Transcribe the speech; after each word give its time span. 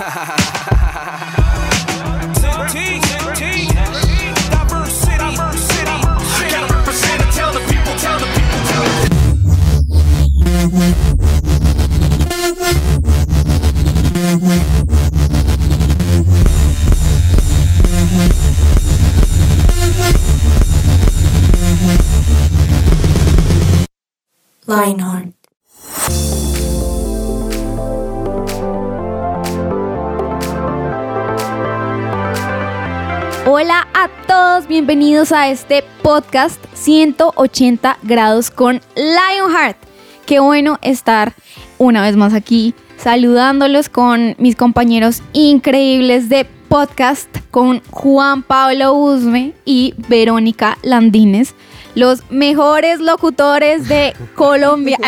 ha 0.00 0.08
ha 0.08 0.24
ha 0.24 0.36
ha 0.70 0.79
bienvenidos 34.80 35.30
a 35.30 35.50
este 35.50 35.84
podcast 36.00 36.58
180 36.72 37.98
grados 38.02 38.50
con 38.50 38.80
Lionheart. 38.96 39.76
Qué 40.24 40.40
bueno 40.40 40.78
estar 40.80 41.34
una 41.76 42.00
vez 42.00 42.16
más 42.16 42.32
aquí 42.32 42.74
saludándolos 42.96 43.90
con 43.90 44.36
mis 44.38 44.56
compañeros 44.56 45.22
increíbles 45.34 46.30
de 46.30 46.46
podcast 46.70 47.28
con 47.50 47.82
Juan 47.90 48.42
Pablo 48.42 48.94
Usme 48.94 49.52
y 49.66 49.92
Verónica 50.08 50.78
Landines 50.82 51.54
los 51.94 52.22
mejores 52.30 53.00
locutores 53.00 53.88
de 53.88 54.14
Colombia. 54.34 54.98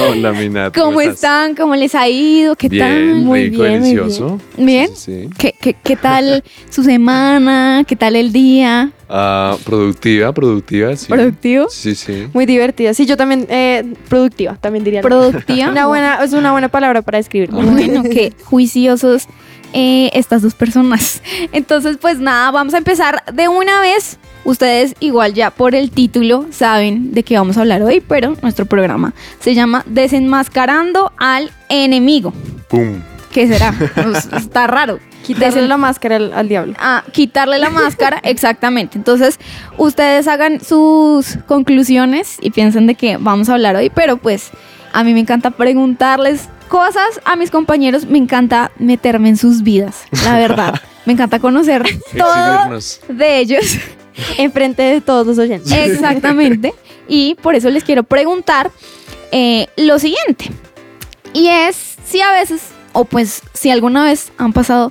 Hola, 0.00 0.32
Mina. 0.38 0.70
¿Cómo, 0.72 1.00
están? 1.00 1.54
¿Cómo 1.54 1.76
les 1.76 1.94
ha 1.94 2.08
ido? 2.08 2.56
¿Qué 2.56 2.68
bien, 2.68 2.84
tal? 2.84 3.14
Muy 3.16 3.50
rico, 3.50 3.62
bien, 3.62 3.82
delicioso. 3.82 4.40
¿Bien? 4.56 4.90
Sí. 4.94 5.28
¿Qué, 5.38 5.54
qué, 5.60 5.74
qué 5.74 5.96
tal 5.96 6.42
su 6.70 6.82
semana? 6.82 7.84
¿Qué 7.86 7.96
tal 7.96 8.16
el 8.16 8.32
día? 8.32 8.92
Ah, 9.08 9.56
productiva, 9.64 10.32
productiva, 10.32 10.96
sí. 10.96 11.06
¿Productivo? 11.08 11.68
Sí, 11.70 11.94
sí. 11.94 12.26
Muy 12.32 12.44
divertida. 12.44 12.92
Sí, 12.92 13.06
yo 13.06 13.16
también, 13.16 13.46
eh, 13.48 13.84
productiva, 14.08 14.56
también 14.60 14.84
diría. 14.84 15.00
¿Productiva? 15.00 15.70
Una 15.70 15.86
buena, 15.86 16.24
es 16.24 16.32
una 16.32 16.50
buena 16.52 16.68
palabra 16.68 17.02
para 17.02 17.18
describir. 17.18 17.50
Bueno, 17.50 18.02
qué 18.02 18.32
juiciosos 18.44 19.28
eh, 19.72 20.10
estas 20.14 20.42
dos 20.42 20.54
personas. 20.54 21.22
Entonces, 21.52 21.98
pues 22.00 22.18
nada, 22.18 22.50
vamos 22.50 22.74
a 22.74 22.78
empezar 22.78 23.22
de 23.32 23.48
una 23.48 23.80
vez. 23.80 24.18
Ustedes 24.44 24.94
igual 25.00 25.34
ya 25.34 25.50
por 25.50 25.74
el 25.74 25.90
título 25.90 26.46
saben 26.50 27.12
de 27.12 27.24
qué 27.24 27.36
vamos 27.36 27.56
a 27.56 27.62
hablar 27.62 27.82
hoy, 27.82 28.00
pero 28.00 28.36
nuestro 28.42 28.64
programa 28.64 29.12
se 29.40 29.54
llama 29.54 29.82
Desenmascarando 29.86 31.12
al 31.18 31.50
enemigo. 31.68 32.32
Pum. 32.68 33.00
¿Qué 33.32 33.48
será? 33.48 33.74
Pues, 33.94 34.28
está 34.32 34.66
raro. 34.66 35.00
Quitarle 35.24 35.66
la 35.66 35.76
máscara 35.76 36.16
al, 36.16 36.32
al 36.32 36.48
diablo. 36.48 36.74
Ah, 36.78 37.02
quitarle 37.12 37.58
la 37.58 37.70
máscara, 37.70 38.20
exactamente. 38.22 38.96
Entonces, 38.96 39.40
ustedes 39.76 40.28
hagan 40.28 40.60
sus 40.60 41.38
conclusiones 41.48 42.38
y 42.40 42.50
piensen 42.50 42.86
de 42.86 42.94
qué 42.94 43.16
vamos 43.18 43.48
a 43.48 43.54
hablar 43.54 43.74
hoy, 43.74 43.90
pero 43.90 44.16
pues 44.16 44.52
a 44.92 45.02
mí 45.02 45.12
me 45.12 45.20
encanta 45.20 45.50
preguntarles 45.50 46.48
cosas 46.68 47.20
a 47.24 47.36
mis 47.36 47.50
compañeros, 47.50 48.06
me 48.06 48.18
encanta 48.18 48.70
meterme 48.78 49.28
en 49.30 49.36
sus 49.36 49.62
vidas, 49.62 50.02
la 50.24 50.36
verdad. 50.38 50.74
Me 51.06 51.12
encanta 51.12 51.38
conocer 51.38 51.84
todo 52.18 52.80
de 53.08 53.38
ellos. 53.38 53.64
Enfrente 54.38 54.82
de 54.82 55.00
todos 55.00 55.24
los 55.24 55.38
oyentes. 55.38 55.70
Exactamente. 55.70 56.74
Y 57.06 57.36
por 57.36 57.54
eso 57.54 57.70
les 57.70 57.84
quiero 57.84 58.02
preguntar 58.02 58.72
eh, 59.30 59.68
lo 59.76 60.00
siguiente. 60.00 60.50
Y 61.32 61.46
es 61.46 61.96
si 62.04 62.20
a 62.20 62.32
veces, 62.32 62.62
o 62.92 63.04
pues 63.04 63.42
si 63.52 63.70
alguna 63.70 64.02
vez 64.02 64.32
han 64.36 64.52
pasado, 64.52 64.90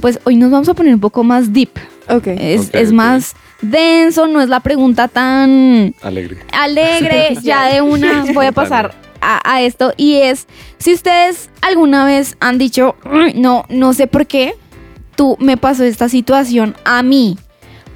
pues 0.00 0.20
hoy 0.22 0.36
nos 0.36 0.52
vamos 0.52 0.68
a 0.68 0.74
poner 0.74 0.94
un 0.94 1.00
poco 1.00 1.24
más 1.24 1.52
deep. 1.52 1.70
Ok. 2.08 2.28
Es, 2.28 2.68
Ok, 2.68 2.74
es 2.74 2.92
más 2.92 3.34
denso, 3.60 4.28
no 4.28 4.40
es 4.40 4.48
la 4.48 4.60
pregunta 4.60 5.08
tan 5.08 5.94
Alegre. 6.02 6.38
alegre. 6.52 7.36
ya 7.42 7.64
de 7.64 7.80
una 7.80 8.24
voy 8.32 8.46
a 8.46 8.52
pasar 8.52 8.94
a, 9.20 9.62
esto. 9.62 9.92
Y 9.96 10.16
es, 10.16 10.46
si 10.78 10.94
ustedes 10.94 11.50
alguna 11.60 12.04
vez 12.04 12.36
han 12.40 12.58
dicho, 12.58 12.96
"Ay, 13.04 13.34
no, 13.34 13.64
no 13.68 13.92
sé 13.92 14.06
por 14.06 14.26
qué 14.26 14.54
tú 15.16 15.36
me 15.40 15.56
pasó 15.56 15.82
esta 15.82 16.08
situación 16.08 16.76
a 16.84 17.02
mí. 17.02 17.38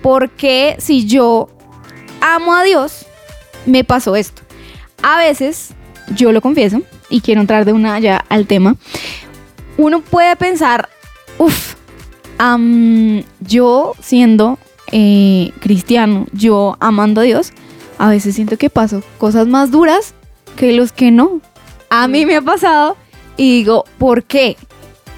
Porque 0.02 0.76
si 0.78 1.06
yo 1.06 1.48
amo 2.20 2.54
a 2.54 2.64
Dios, 2.64 3.06
me 3.66 3.84
pasó 3.84 4.16
esto. 4.16 4.42
A 5.02 5.18
veces, 5.18 5.74
yo 6.16 6.32
lo 6.32 6.40
confieso, 6.40 6.82
y 7.08 7.20
quiero 7.20 7.40
entrar 7.40 7.64
de 7.64 7.72
una 7.72 7.98
ya 8.00 8.24
al 8.28 8.46
tema, 8.46 8.76
uno 9.76 10.00
puede 10.00 10.34
pensar, 10.36 10.88
uff, 11.38 11.74
yo 13.40 13.92
siendo 14.00 14.58
eh, 14.92 15.52
cristiano, 15.60 16.26
yo 16.32 16.76
amando 16.80 17.20
a 17.20 17.24
Dios, 17.24 17.52
a 17.98 18.08
veces 18.08 18.34
siento 18.34 18.56
que 18.56 18.70
paso 18.70 19.02
cosas 19.18 19.46
más 19.46 19.70
duras 19.70 20.14
que 20.60 20.74
los 20.74 20.92
que 20.92 21.10
no. 21.10 21.40
A 21.88 22.06
mí 22.06 22.26
me 22.26 22.36
ha 22.36 22.42
pasado 22.42 22.94
y 23.38 23.50
digo, 23.50 23.86
¿por 23.96 24.24
qué? 24.24 24.58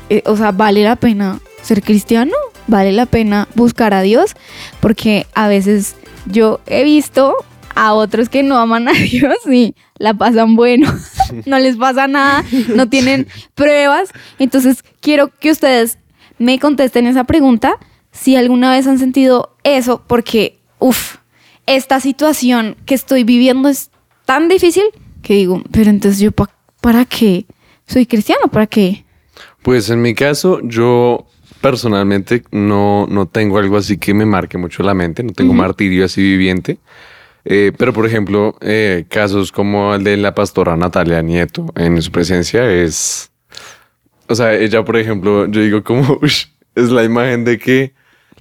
Eh, 0.09 0.23
o 0.25 0.37
sea, 0.37 0.53
¿vale 0.53 0.85
la 0.85 0.95
pena 0.95 1.41
ser 1.65 1.83
cristiano? 1.83 2.33
¿Vale 2.69 2.93
la 2.93 3.07
pena 3.07 3.49
buscar 3.57 3.93
a 3.93 4.03
Dios? 4.03 4.37
Porque 4.79 5.27
a 5.35 5.49
veces 5.49 5.97
yo 6.27 6.61
he 6.67 6.85
visto 6.85 7.35
a 7.75 7.93
otros 7.93 8.29
que 8.29 8.45
no 8.45 8.57
aman 8.57 8.87
a 8.87 8.93
Dios 9.11 9.35
y 9.51 9.75
la 9.99 10.15
pasan 10.15 10.55
bueno, 10.55 10.87
no 11.45 11.59
les 11.59 11.77
pasa 11.77 12.07
nada, 12.07 12.45
no 12.77 12.89
tienen 12.89 13.27
pruebas. 13.57 14.11
Entonces 14.39 14.85
quiero 15.01 15.27
que 15.27 15.51
ustedes 15.51 15.99
me 16.39 16.61
contesten 16.61 17.09
esa 17.09 17.25
pregunta 17.25 17.81
si 18.13 18.37
alguna 18.37 18.71
vez 18.71 18.87
han 18.87 19.01
sentido 19.01 19.57
eso, 19.65 20.05
porque, 20.07 20.61
uff, 20.79 21.17
esta 21.67 21.99
situación 21.99 22.77
que 22.87 22.95
estoy 22.95 23.25
viviendo 23.25 23.69
es 23.69 23.91
tan 24.25 24.47
difícil 24.49 24.85
que 25.23 25.35
digo, 25.35 25.63
pero 25.73 25.91
entonces 25.91 26.21
yo 26.21 26.33
pa- 26.33 26.51
para 26.81 27.05
qué 27.05 27.47
soy 27.87 28.07
cristiano, 28.07 28.49
para 28.49 28.67
qué. 28.67 29.05
Pues 29.63 29.89
en 29.91 30.03
mi 30.03 30.15
caso, 30.15 30.61
yo 30.63 31.27
personalmente 31.61 32.43
no, 32.51 33.07
no 33.09 33.27
tengo 33.27 33.59
algo 33.59 33.77
así 33.77 33.97
que 33.99 34.13
me 34.15 34.27
marque 34.27 34.59
mucho 34.59 34.83
la 34.83 34.95
mente, 34.95 35.23
no 35.23 35.33
tengo 35.33 35.55
martirio 35.55 36.05
así 36.05 36.21
viviente. 36.21 36.79
Eh, 37.45 37.73
pero, 37.77 37.93
por 37.93 38.07
ejemplo, 38.07 38.57
eh, 38.61 39.05
casos 39.09 39.51
como 39.53 39.95
el 39.95 40.05
de 40.05 40.17
la 40.17 40.35
pastora 40.35 40.77
Natalia 40.77 41.23
Nieto 41.23 41.67
en 41.77 42.01
su 42.03 42.11
presencia 42.13 42.71
es. 42.71 43.31
O 44.29 44.35
sea, 44.35 44.55
ella, 44.55 44.85
por 44.85 44.97
ejemplo, 44.97 45.47
yo 45.47 45.61
digo 45.61 45.83
como 45.83 46.19
"Ush", 46.23 46.45
es 46.75 46.91
la 46.91 47.03
imagen 47.05 47.45
de 47.45 47.59
que 47.59 47.95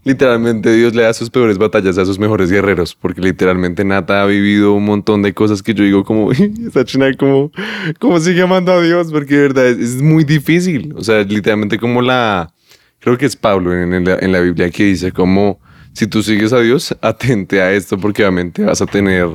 literalmente 0.03 0.73
Dios 0.73 0.95
le 0.95 1.03
da 1.03 1.13
sus 1.13 1.29
peores 1.29 1.57
batallas 1.57 1.97
a 1.97 2.05
sus 2.05 2.17
mejores 2.19 2.51
guerreros, 2.51 2.95
porque 2.95 3.21
literalmente 3.21 3.83
Nata 3.83 4.23
ha 4.23 4.25
vivido 4.25 4.73
un 4.73 4.85
montón 4.85 5.21
de 5.21 5.33
cosas 5.33 5.61
que 5.61 5.73
yo 5.73 5.83
digo 5.83 6.03
como, 6.03 6.25
"Uy, 6.27 6.53
esta 6.65 6.85
china 6.85 7.11
como, 7.17 7.51
como 7.99 8.19
sigue 8.19 8.41
amando 8.41 8.71
a 8.71 8.81
Dios, 8.81 9.11
porque 9.11 9.35
de 9.35 9.41
verdad 9.41 9.67
es, 9.67 9.77
es 9.77 10.01
muy 10.01 10.23
difícil. 10.23 10.93
O 10.95 11.03
sea, 11.03 11.23
literalmente 11.23 11.77
como 11.77 12.01
la, 12.01 12.53
creo 12.99 13.17
que 13.17 13.25
es 13.25 13.35
Pablo 13.35 13.73
en, 13.73 13.93
en 13.93 14.05
la, 14.05 14.17
en 14.19 14.31
la 14.31 14.39
Biblia 14.39 14.69
que 14.69 14.85
dice 14.85 15.11
como, 15.11 15.59
si 15.93 16.07
tú 16.07 16.23
sigues 16.23 16.53
a 16.53 16.59
Dios, 16.59 16.95
atente 17.01 17.61
a 17.61 17.71
esto 17.71 17.97
porque 17.97 18.23
obviamente 18.23 18.63
vas 18.63 18.81
a 18.81 18.85
tener 18.85 19.27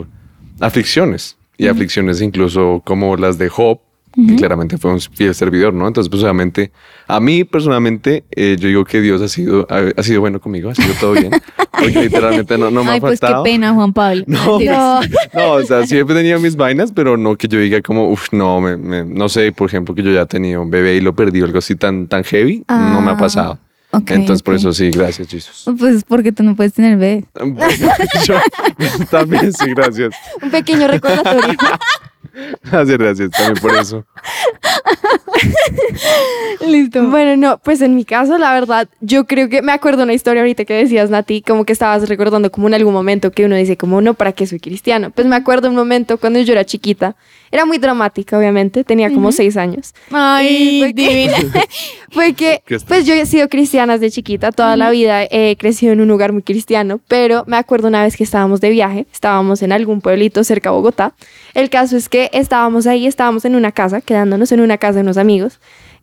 aflicciones 0.60 1.36
y 1.58 1.68
aflicciones 1.68 2.20
incluso 2.20 2.82
como 2.84 3.16
las 3.16 3.38
de 3.38 3.48
Job, 3.48 3.80
que 4.28 4.36
claramente 4.36 4.78
fue 4.78 4.92
un 4.92 5.00
fiel 5.00 5.34
servidor, 5.34 5.74
¿no? 5.74 5.86
Entonces, 5.86 6.08
pues 6.08 6.22
obviamente, 6.22 6.72
a 7.06 7.20
mí 7.20 7.44
personalmente, 7.44 8.24
eh, 8.30 8.56
yo 8.58 8.68
digo 8.68 8.84
que 8.84 9.00
Dios 9.02 9.20
ha 9.20 9.28
sido, 9.28 9.66
ha, 9.68 9.82
ha 9.94 10.02
sido 10.02 10.20
bueno 10.20 10.40
conmigo, 10.40 10.70
ha 10.70 10.74
sido 10.74 10.94
todo 10.98 11.12
bien, 11.12 11.30
porque 11.72 12.00
literalmente 12.00 12.56
no, 12.56 12.70
no 12.70 12.82
me 12.82 12.92
Ay, 12.92 12.96
ha 12.98 13.00
pues 13.00 13.20
qué 13.20 13.26
faltado. 13.26 13.44
pena, 13.44 13.74
Juan 13.74 13.92
Pablo. 13.92 14.24
No, 14.26 14.52
Mentiras. 14.58 15.06
no, 15.34 15.52
o 15.52 15.62
sea, 15.64 15.86
siempre 15.86 16.14
he 16.14 16.18
tenido 16.20 16.40
mis 16.40 16.56
vainas, 16.56 16.92
pero 16.92 17.16
no 17.18 17.36
que 17.36 17.46
yo 17.48 17.58
diga 17.58 17.82
como, 17.82 18.08
uff, 18.10 18.32
no, 18.32 18.60
me, 18.60 18.76
me- 18.78 19.04
no 19.04 19.28
sé, 19.28 19.52
por 19.52 19.68
ejemplo, 19.68 19.94
que 19.94 20.02
yo 20.02 20.10
ya 20.12 20.24
tenido 20.26 20.62
un 20.62 20.70
bebé 20.70 20.94
y 20.96 21.00
lo 21.02 21.14
perdí 21.14 21.42
algo 21.42 21.58
así 21.58 21.74
tan, 21.76 22.06
tan 22.06 22.24
heavy, 22.24 22.64
no 22.68 23.00
me 23.02 23.10
ha 23.10 23.14
Ah, 23.14 23.16
pasado. 23.18 23.58
ok, 23.90 24.10
Entonces, 24.12 24.42
por 24.42 24.54
ok. 24.54 24.60
eso 24.60 24.72
sí, 24.72 24.90
gracias, 24.90 25.28
Jesús. 25.28 25.64
Pues 25.78 26.04
porque 26.04 26.32
tú 26.32 26.42
no 26.42 26.56
puedes 26.56 26.72
tener 26.72 26.96
bebé. 26.96 27.24
Yo 28.26 28.34
también, 29.10 29.52
sí, 29.52 29.66
gracias. 29.74 30.14
Un 30.42 30.50
pequeño 30.50 30.88
recordatorio. 30.88 31.54
Gracias, 32.64 32.98
gracias, 32.98 33.30
también 33.30 33.62
por 33.62 33.74
eso. 33.76 34.04
Listo. 36.66 37.08
bueno, 37.08 37.36
no, 37.36 37.58
pues 37.58 37.80
en 37.80 37.94
mi 37.94 38.04
caso, 38.04 38.38
la 38.38 38.52
verdad, 38.52 38.88
yo 39.00 39.26
creo 39.26 39.48
que 39.48 39.62
me 39.62 39.72
acuerdo 39.72 40.02
una 40.02 40.12
historia 40.14 40.42
ahorita 40.42 40.64
que 40.64 40.74
decías, 40.74 41.10
Nati, 41.10 41.42
como 41.42 41.64
que 41.64 41.72
estabas 41.72 42.08
recordando 42.08 42.50
como 42.50 42.68
en 42.68 42.74
algún 42.74 42.92
momento 42.94 43.30
que 43.30 43.44
uno 43.44 43.56
dice 43.56 43.76
como, 43.76 44.00
no, 44.00 44.14
¿para 44.14 44.32
qué 44.32 44.46
soy 44.46 44.58
cristiano? 44.60 45.10
Pues 45.10 45.26
me 45.26 45.36
acuerdo 45.36 45.68
un 45.68 45.74
momento 45.76 46.18
cuando 46.18 46.40
yo 46.40 46.52
era 46.52 46.64
chiquita. 46.64 47.16
Era 47.52 47.64
muy 47.64 47.78
dramática, 47.78 48.36
obviamente, 48.36 48.82
tenía 48.82 49.08
como 49.12 49.30
seis 49.30 49.56
años. 49.56 49.94
Ay, 50.10 50.80
fue 50.80 50.94
que- 50.94 51.08
divina. 51.08 51.36
Fue 52.10 52.32
que, 52.32 52.62
¿Qué 52.66 52.76
está- 52.76 52.88
pues 52.88 53.04
yo 53.06 53.12
he 53.14 53.26
sido 53.26 53.48
cristiana 53.48 53.98
desde 53.98 54.10
chiquita, 54.10 54.50
toda 54.50 54.76
la 54.76 54.90
vida 54.90 55.22
he 55.24 55.56
crecido 55.58 55.92
en 55.92 56.00
un 56.00 56.08
lugar 56.08 56.32
muy 56.32 56.42
cristiano, 56.42 56.98
pero 57.08 57.44
me 57.46 57.56
acuerdo 57.56 57.88
una 57.88 58.02
vez 58.02 58.16
que 58.16 58.24
estábamos 58.24 58.60
de 58.62 58.70
viaje, 58.70 59.06
estábamos 59.12 59.62
en 59.62 59.72
algún 59.72 60.00
pueblito 60.00 60.42
cerca 60.42 60.70
de 60.70 60.76
Bogotá. 60.76 61.12
El 61.56 61.70
caso 61.70 61.96
es 61.96 62.10
que 62.10 62.28
estábamos 62.34 62.86
ahí, 62.86 63.06
estábamos 63.06 63.46
en 63.46 63.56
una 63.56 63.72
casa, 63.72 64.02
quedándonos 64.02 64.52
en 64.52 64.60
una 64.60 64.76
casa 64.76 64.96
de 64.96 65.00
unos 65.00 65.16
amigos, 65.16 65.58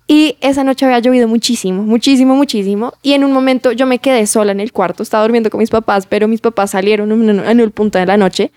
Y 0.08 0.36
esa 0.42 0.64
noche 0.64 0.84
había 0.84 0.98
llovido 0.98 1.28
muchísimo, 1.28 1.84
muchísimo, 1.84 2.36
muchísimo. 2.36 2.92
Y 3.04 3.14
en 3.14 3.24
un 3.24 3.32
momento 3.32 3.72
yo 3.72 3.86
me 3.86 4.00
quedé 4.00 4.26
sola 4.26 4.52
en 4.52 4.60
el 4.60 4.72
cuarto, 4.72 5.04
estaba 5.04 5.24
durmiendo 5.24 5.52
con 5.52 5.60
mis 5.60 5.70
papás, 5.70 6.08
pero 6.08 6.28
mis 6.28 6.42
papás 6.42 6.72
salieron 6.72 7.12
en, 7.30 7.60
el 7.60 7.72
punto 7.72 8.00
de 8.00 8.08
la 8.08 8.18
noche. 8.18 8.52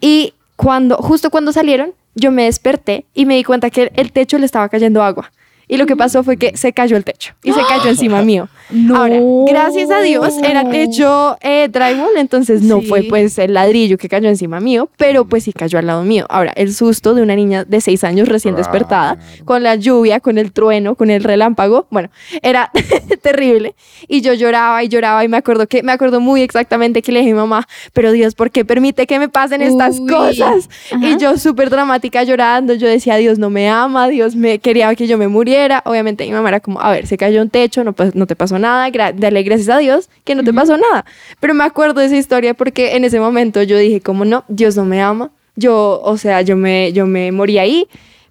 Y 0.00 0.32
cuando, 0.56 0.96
justo 0.96 1.30
cuando 1.30 1.52
salieron, 1.52 1.92
yo 2.14 2.30
me 2.30 2.44
desperté 2.44 3.04
y 3.14 3.26
me 3.26 3.36
di 3.36 3.44
cuenta 3.44 3.68
que 3.68 3.92
el 3.94 4.10
techo 4.10 4.38
le 4.38 4.46
estaba 4.46 4.70
cayendo 4.70 5.02
agua. 5.02 5.30
Y 5.68 5.76
lo 5.76 5.84
que 5.84 5.94
pasó 5.94 6.24
fue 6.24 6.38
que 6.38 6.56
se 6.56 6.72
cayó 6.72 6.96
el 6.96 7.04
techo 7.04 7.34
y 7.44 7.52
se 7.52 7.60
cayó 7.68 7.90
encima 7.90 8.22
mío. 8.30 8.48
Ahora, 8.94 9.16
gracias 9.46 9.90
a 9.90 10.00
Dios, 10.00 10.36
era 10.42 10.68
techo 10.70 11.36
eh, 11.40 11.68
drywall, 11.70 12.16
entonces 12.16 12.62
no 12.62 12.80
Sí. 12.80 12.86
fue 12.86 13.02
pues 13.08 13.38
el 13.38 13.54
ladrillo 13.54 13.98
que 13.98 14.08
cayó 14.08 14.28
encima 14.28 14.60
mío, 14.60 14.88
pero 14.96 15.24
pues 15.24 15.44
sí 15.44 15.52
cayó 15.52 15.78
al 15.78 15.86
lado 15.86 16.02
mío. 16.04 16.26
Ahora, 16.28 16.52
el 16.56 16.72
susto 16.74 17.14
de 17.14 17.22
una 17.22 17.34
niña 17.36 17.64
de 17.64 17.80
seis 17.80 18.04
años 18.04 18.28
recién 18.28 18.54
despertada, 18.56 19.18
con 19.44 19.62
la 19.62 19.74
lluvia, 19.76 20.20
con 20.20 20.38
el 20.38 20.52
trueno, 20.52 20.94
con 20.94 21.10
el 21.10 21.22
relámpago, 21.24 21.86
bueno, 21.90 22.10
era 22.42 22.70
terrible. 23.22 23.74
Y 24.08 24.20
yo 24.20 24.34
lloraba 24.34 24.82
y 24.84 24.88
lloraba 24.88 25.24
y 25.24 25.28
me 25.28 25.36
acuerdo 25.36 25.66
que, 25.66 25.82
me 25.82 25.92
acuerdo 25.92 26.20
muy 26.20 26.42
exactamente 26.42 27.02
que 27.02 27.12
le 27.12 27.20
dije 27.20 27.30
a 27.32 27.34
mi 27.34 27.40
mamá, 27.40 27.66
pero 27.92 28.12
Dios, 28.12 28.34
¿por 28.34 28.50
qué 28.50 28.64
permite 28.64 29.06
que 29.06 29.18
me 29.18 29.28
pasen 29.28 29.62
estas 29.62 29.98
Uy. 29.98 30.06
cosas? 30.08 30.68
Ajá. 30.92 31.06
Y 31.08 31.16
yo 31.18 31.36
súper 31.38 31.70
dramática 31.70 32.22
llorando, 32.22 32.74
yo 32.74 32.86
decía, 32.88 33.16
Dios 33.16 33.38
no 33.38 33.50
me 33.50 33.68
ama, 33.68 34.08
Dios 34.08 34.36
me 34.36 34.58
quería 34.58 34.94
que 34.94 35.06
yo 35.06 35.18
me 35.18 35.28
muriera. 35.28 35.82
Obviamente 35.86 36.24
mi 36.24 36.32
mamá 36.32 36.48
era 36.48 36.60
como, 36.60 36.80
a 36.80 36.90
ver, 36.90 37.06
se 37.06 37.16
cayó 37.16 37.42
un 37.42 37.50
techo, 37.50 37.84
no, 37.84 37.94
pas- 37.94 38.12
no 38.14 38.26
te 38.26 38.36
pasó 38.36 38.58
nada, 38.58 38.59
gra- 38.60 39.14
dale 39.14 39.42
gracias 39.42 39.68
a 39.68 39.78
Dios 39.78 40.08
que 40.24 40.34
no 40.34 40.44
te 40.44 40.52
pasó 40.52 40.76
nada. 40.76 41.04
Pero 41.40 41.54
me 41.54 41.64
acuerdo 41.64 42.00
de 42.00 42.06
esa 42.06 42.16
historia 42.16 42.54
porque 42.54 42.96
en 42.96 43.04
ese 43.04 43.20
momento 43.20 43.62
yo 43.62 43.76
dije, 43.78 44.00
como 44.00 44.24
no, 44.24 44.44
Dios 44.48 44.76
no 44.76 44.84
me 44.84 45.00
ama. 45.02 45.30
Yo, 45.56 46.00
o 46.04 46.16
sea, 46.16 46.42
yo 46.42 46.56
me, 46.56 46.92
yo 46.92 47.06
me 47.06 47.32
morí 47.32 47.58
ahí. 47.58 47.86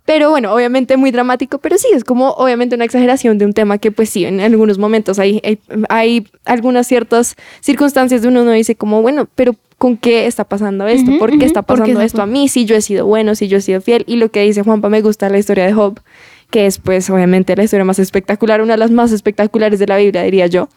Pero 0.05 0.31
bueno, 0.31 0.51
obviamente 0.53 0.97
muy 0.97 1.11
dramático, 1.11 1.59
pero 1.59 1.77
sí, 1.77 1.87
es 1.93 2.03
como 2.03 2.31
obviamente 2.31 2.75
una 2.75 2.85
exageración 2.85 3.37
de 3.37 3.45
un 3.45 3.53
tema 3.53 3.77
que 3.77 3.91
pues 3.91 4.09
sí, 4.09 4.25
en 4.25 4.39
algunos 4.41 4.79
momentos 4.79 5.19
hay, 5.19 5.39
hay, 5.43 5.59
hay 5.87 6.27
algunas 6.45 6.87
ciertas 6.87 7.35
circunstancias 7.61 8.23
de 8.23 8.27
uno 8.27 8.41
uno 8.41 8.51
dice 8.51 8.73
como, 8.75 9.03
bueno, 9.03 9.27
pero 9.35 9.53
¿con 9.77 9.97
qué 9.97 10.25
está 10.25 10.45
pasando 10.45 10.87
esto? 10.87 11.11
Ujú, 11.11 11.19
¿Por 11.19 11.37
qué 11.37 11.45
está 11.45 11.61
¿por 11.61 11.75
qué 11.75 11.81
pasando 11.81 11.99
está 12.01 12.05
esto 12.05 12.21
a 12.23 12.25
mí? 12.25 12.47
Si 12.49 12.65
yo 12.65 12.75
he 12.75 12.81
sido 12.81 13.05
bueno, 13.05 13.35
si 13.35 13.47
yo 13.47 13.57
he 13.57 13.61
sido 13.61 13.81
fiel. 13.81 14.03
Y 14.07 14.15
lo 14.15 14.31
que 14.31 14.41
dice 14.41 14.63
Juanpa 14.63 14.89
me 14.89 15.01
gusta 15.03 15.29
la 15.29 15.37
historia 15.37 15.65
de 15.67 15.73
Job, 15.73 15.99
que 16.49 16.65
es 16.65 16.77
pues 16.79 17.09
obviamente 17.09 17.55
la 17.55 17.63
historia 17.63 17.85
más 17.85 17.99
espectacular, 17.99 18.61
una 18.61 18.73
de 18.73 18.79
las 18.79 18.91
más 18.91 19.11
espectaculares 19.11 19.79
de 19.79 19.87
la 19.87 19.97
Biblia, 19.97 20.23
diría 20.23 20.47
yo. 20.47 20.69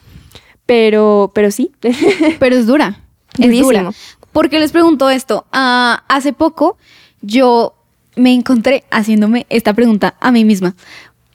Pero, 0.67 1.33
pero 1.35 1.51
sí, 1.51 1.73
Pero 2.39 2.57
es 2.57 2.67
dura. 2.67 3.01
Es 3.35 3.47
Durísimo. 3.47 3.67
dura. 3.67 3.91
¿Por 4.33 4.49
qué 4.49 4.61
les 4.61 4.73
pregunto 4.73 5.11
esto? 5.11 5.47
Ah, 5.53 6.05
hace 6.09 6.33
poco 6.33 6.77
yo 7.21 7.75
me 8.17 8.33
encontré 8.35 8.85
haciéndome 8.91 9.47
esta 9.49 9.73
pregunta 9.75 10.15
a 10.21 10.31
mí 10.31 10.45
misma. 10.45 10.75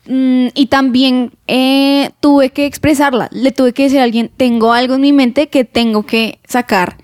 Mm, 0.05 0.47
y 0.53 0.67
también 0.67 1.33
eh, 1.47 2.11
tuve 2.19 2.51
que 2.51 2.65
expresarla. 2.65 3.29
Le 3.31 3.51
tuve 3.51 3.73
que 3.73 3.83
decir 3.83 3.99
a 3.99 4.03
alguien, 4.03 4.31
tengo 4.37 4.73
algo 4.73 4.95
en 4.95 5.01
mi 5.01 5.13
mente 5.13 5.47
que 5.47 5.65
tengo 5.65 6.03
que 6.05 6.39
sacar. 6.47 6.97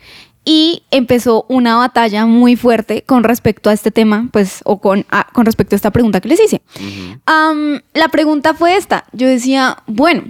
Y 0.46 0.84
empezó 0.92 1.46
una 1.48 1.78
batalla 1.78 2.26
muy 2.26 2.56
fuerte 2.58 3.04
con 3.04 3.24
respecto 3.24 3.70
a 3.70 3.74
este 3.74 3.92
tema, 3.92 4.28
pues, 4.32 4.60
o 4.66 4.80
con, 4.82 5.06
a- 5.10 5.28
con 5.32 5.46
respecto 5.46 5.76
a 5.76 5.78
esta 5.78 5.92
pregunta 5.92 6.20
que 6.20 6.28
les 6.30 6.42
hice. 6.42 6.62
La 7.94 8.08
pregunta 8.12 8.54
fue 8.54 8.76
esta. 8.76 9.06
Yo 9.14 9.28
decía, 9.28 9.78
bueno, 9.88 10.24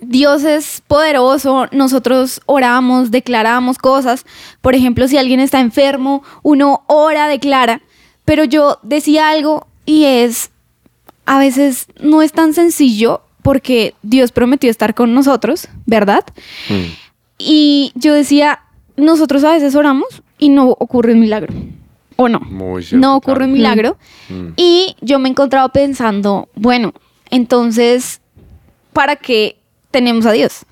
Dios 0.00 0.44
es 0.44 0.82
poderoso, 0.86 1.66
nosotros 1.72 2.40
oramos, 2.46 3.10
declaramos 3.10 3.78
cosas. 3.78 4.24
Por 4.60 4.74
ejemplo, 4.74 5.08
si 5.08 5.18
alguien 5.18 5.40
está 5.40 5.60
enfermo, 5.60 6.22
uno 6.42 6.84
ora, 6.86 7.26
declara. 7.28 7.82
Pero 8.24 8.44
yo 8.44 8.78
decía 8.82 9.28
algo 9.30 9.66
y 9.86 10.04
es, 10.04 10.50
a 11.26 11.38
veces 11.38 11.86
no 12.00 12.22
es 12.22 12.32
tan 12.32 12.54
sencillo 12.54 13.22
porque 13.42 13.94
Dios 14.02 14.30
prometió 14.30 14.70
estar 14.70 14.94
con 14.94 15.14
nosotros, 15.14 15.66
¿verdad? 15.86 16.24
Mm. 16.68 16.92
Y 17.38 17.92
yo 17.94 18.14
decía, 18.14 18.60
nosotros 19.00 19.42
a 19.44 19.52
veces 19.52 19.74
oramos 19.74 20.22
y 20.38 20.48
no 20.50 20.68
ocurre 20.70 21.12
un 21.14 21.20
milagro. 21.20 21.52
¿O 22.16 22.28
no? 22.28 22.40
Muy 22.40 22.82
cierto, 22.82 23.06
no 23.06 23.16
ocurre 23.16 23.46
un 23.46 23.54
claro. 23.56 23.74
milagro. 23.76 23.98
Mm. 24.28 24.52
Y 24.56 24.94
yo 25.00 25.18
me 25.18 25.28
encontraba 25.28 25.68
pensando, 25.70 26.48
bueno, 26.54 26.92
entonces, 27.30 28.20
¿para 28.92 29.16
qué 29.16 29.56
tenemos 29.90 30.26
a 30.26 30.32
Dios? 30.32 30.66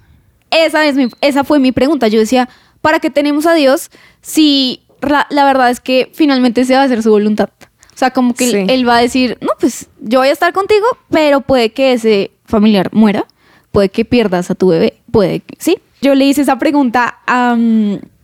Esa, 0.51 0.85
es 0.87 0.97
mi- 0.97 1.09
esa 1.21 1.45
fue 1.45 1.59
mi 1.59 1.73
pregunta. 1.73 2.09
Yo 2.09 2.19
decía, 2.19 2.49
¿para 2.83 3.01
qué 3.01 3.11
tenemos 3.11 3.47
a 3.47 3.55
Dios 3.55 3.91
si 4.21 4.83
la, 5.01 5.27
la 5.31 5.45
verdad 5.45 5.71
es 5.71 5.81
que 5.81 6.11
finalmente 6.13 6.65
se 6.65 6.75
va 6.75 6.83
a 6.83 6.85
hacer 6.85 7.03
su 7.03 7.11
voluntad? 7.11 7.49
O 7.95 7.99
sea, 7.99 8.11
como 8.13 8.35
que 8.35 8.49
él- 8.63 8.71
él, 8.71 8.89
va 8.89 8.99
a 8.99 9.01
decir, 9.01 9.39
no, 9.41 9.51
pues 9.59 9.89
yo 10.01 10.19
voy 10.21 10.29
a 10.29 10.33
estar 10.33 10.53
contigo, 10.53 10.87
pero 11.11 11.41
puede 11.41 11.71
que 11.73 11.93
ese 11.95 12.31
familiar 12.45 12.91
muera, 12.93 13.27
puede 13.73 13.89
que 13.89 14.05
pierdas 14.05 14.51
a 14.51 14.55
tu 14.55 14.69
bebé, 14.69 14.99
puede 15.11 15.41
que, 15.41 15.57
sí. 15.59 15.79
Yo 16.01 16.15
le 16.15 16.25
hice 16.27 16.43
esa 16.43 16.59
pregunta, 16.59 17.19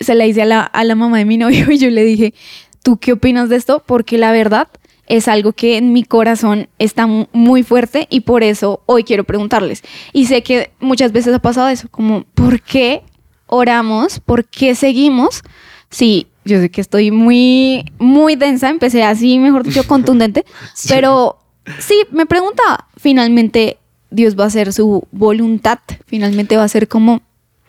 se 0.00 0.14
la 0.14 0.26
hice 0.26 0.42
a 0.42 0.46
la, 0.46 0.60
a 0.62 0.84
la 0.84 0.94
mamá 0.94 1.18
de 1.18 1.24
mi 1.24 1.36
novio 1.36 1.70
y 1.70 1.78
yo 1.78 1.90
le 1.90 2.04
dije, 2.04 2.34
¿tú 2.82 2.98
qué 2.98 3.12
opinas 3.12 3.48
de 3.48 3.56
esto? 3.56 3.82
Porque 3.84 4.18
la 4.18 4.32
verdad 4.32 4.68
es 5.06 5.28
algo 5.28 5.52
que 5.52 5.76
en 5.76 5.92
mi 5.92 6.02
corazón 6.04 6.68
está 6.78 7.06
mu- 7.06 7.26
muy 7.32 7.62
fuerte 7.62 8.06
y 8.10 8.20
por 8.20 8.42
eso 8.42 8.82
hoy 8.86 9.04
quiero 9.04 9.24
preguntarles. 9.24 9.82
Y 10.12 10.26
sé 10.26 10.42
que 10.42 10.70
muchas 10.80 11.12
veces 11.12 11.34
ha 11.34 11.38
pasado 11.40 11.68
eso, 11.68 11.88
como, 11.90 12.24
¿por 12.34 12.60
qué 12.62 13.02
oramos? 13.46 14.20
¿Por 14.20 14.44
qué 14.46 14.74
seguimos? 14.74 15.42
Sí, 15.90 16.28
yo 16.44 16.58
sé 16.60 16.70
que 16.70 16.80
estoy 16.80 17.10
muy, 17.10 17.84
muy 17.98 18.36
densa, 18.36 18.70
empecé 18.70 19.02
así, 19.04 19.38
mejor 19.38 19.64
dicho, 19.64 19.84
contundente, 19.86 20.44
Sí. 20.74 20.88
pero 20.90 21.38
sí, 21.80 21.94
me 22.10 22.24
preguntaba, 22.26 22.88
finalmente 22.96 23.78
Dios 24.10 24.38
va 24.38 24.44
a 24.44 24.46
hacer 24.48 24.72
su 24.72 25.06
voluntad, 25.12 25.78
finalmente 26.06 26.56
va 26.56 26.64
a 26.64 26.68
ser 26.68 26.88
como 26.88 27.20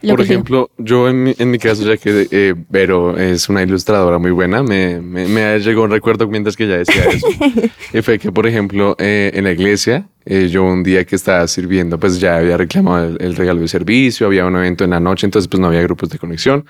Por 0.08 0.22
ejemplo, 0.22 0.70
yo 0.78 1.10
en 1.10 1.24
mi, 1.24 1.36
en 1.38 1.52
mi 1.52 1.58
caso, 1.58 1.84
ya 1.84 1.98
que 1.98 2.28
eh, 2.32 2.54
Vero 2.70 3.18
es 3.18 3.50
una 3.50 3.64
ilustradora 3.64 4.18
muy 4.18 4.32
buena, 4.32 4.64
me, 4.64 5.00
me, 5.02 5.28
me 5.28 5.60
llegó 5.60 5.84
un 5.84 5.92
recuerdo 5.92 6.28
mientras 6.28 6.56
que 6.56 6.66
ella 6.66 6.78
decía 6.78 7.04
eso. 7.06 7.28
y 7.94 8.02
fue 8.02 8.20
que, 8.20 8.32
por 8.32 8.48
ejemplo, 8.48 8.96
eh, 9.00 9.32
en 9.34 9.44
la 9.44 9.52
iglesia, 9.52 10.08
eh, 10.26 10.48
yo 10.50 10.64
un 10.64 10.84
día 10.84 11.06
que 11.06 11.16
estaba 11.16 11.48
sirviendo, 11.48 12.00
pues 12.00 12.20
ya 12.20 12.38
había 12.38 12.58
reclamado 12.58 13.08
el, 13.08 13.18
el 13.22 13.36
regalo 13.36 13.62
de 13.62 13.68
servicio, 13.68 14.28
había 14.28 14.46
un 14.46 14.56
evento 14.56 14.84
en 14.84 14.92
la 14.92 15.00
noche, 15.00 15.28
entonces 15.28 15.48
pues 15.48 15.60
no 15.60 15.68
había 15.68 15.82
grupos 15.82 16.10
de 16.10 16.20
conexión. 16.20 16.66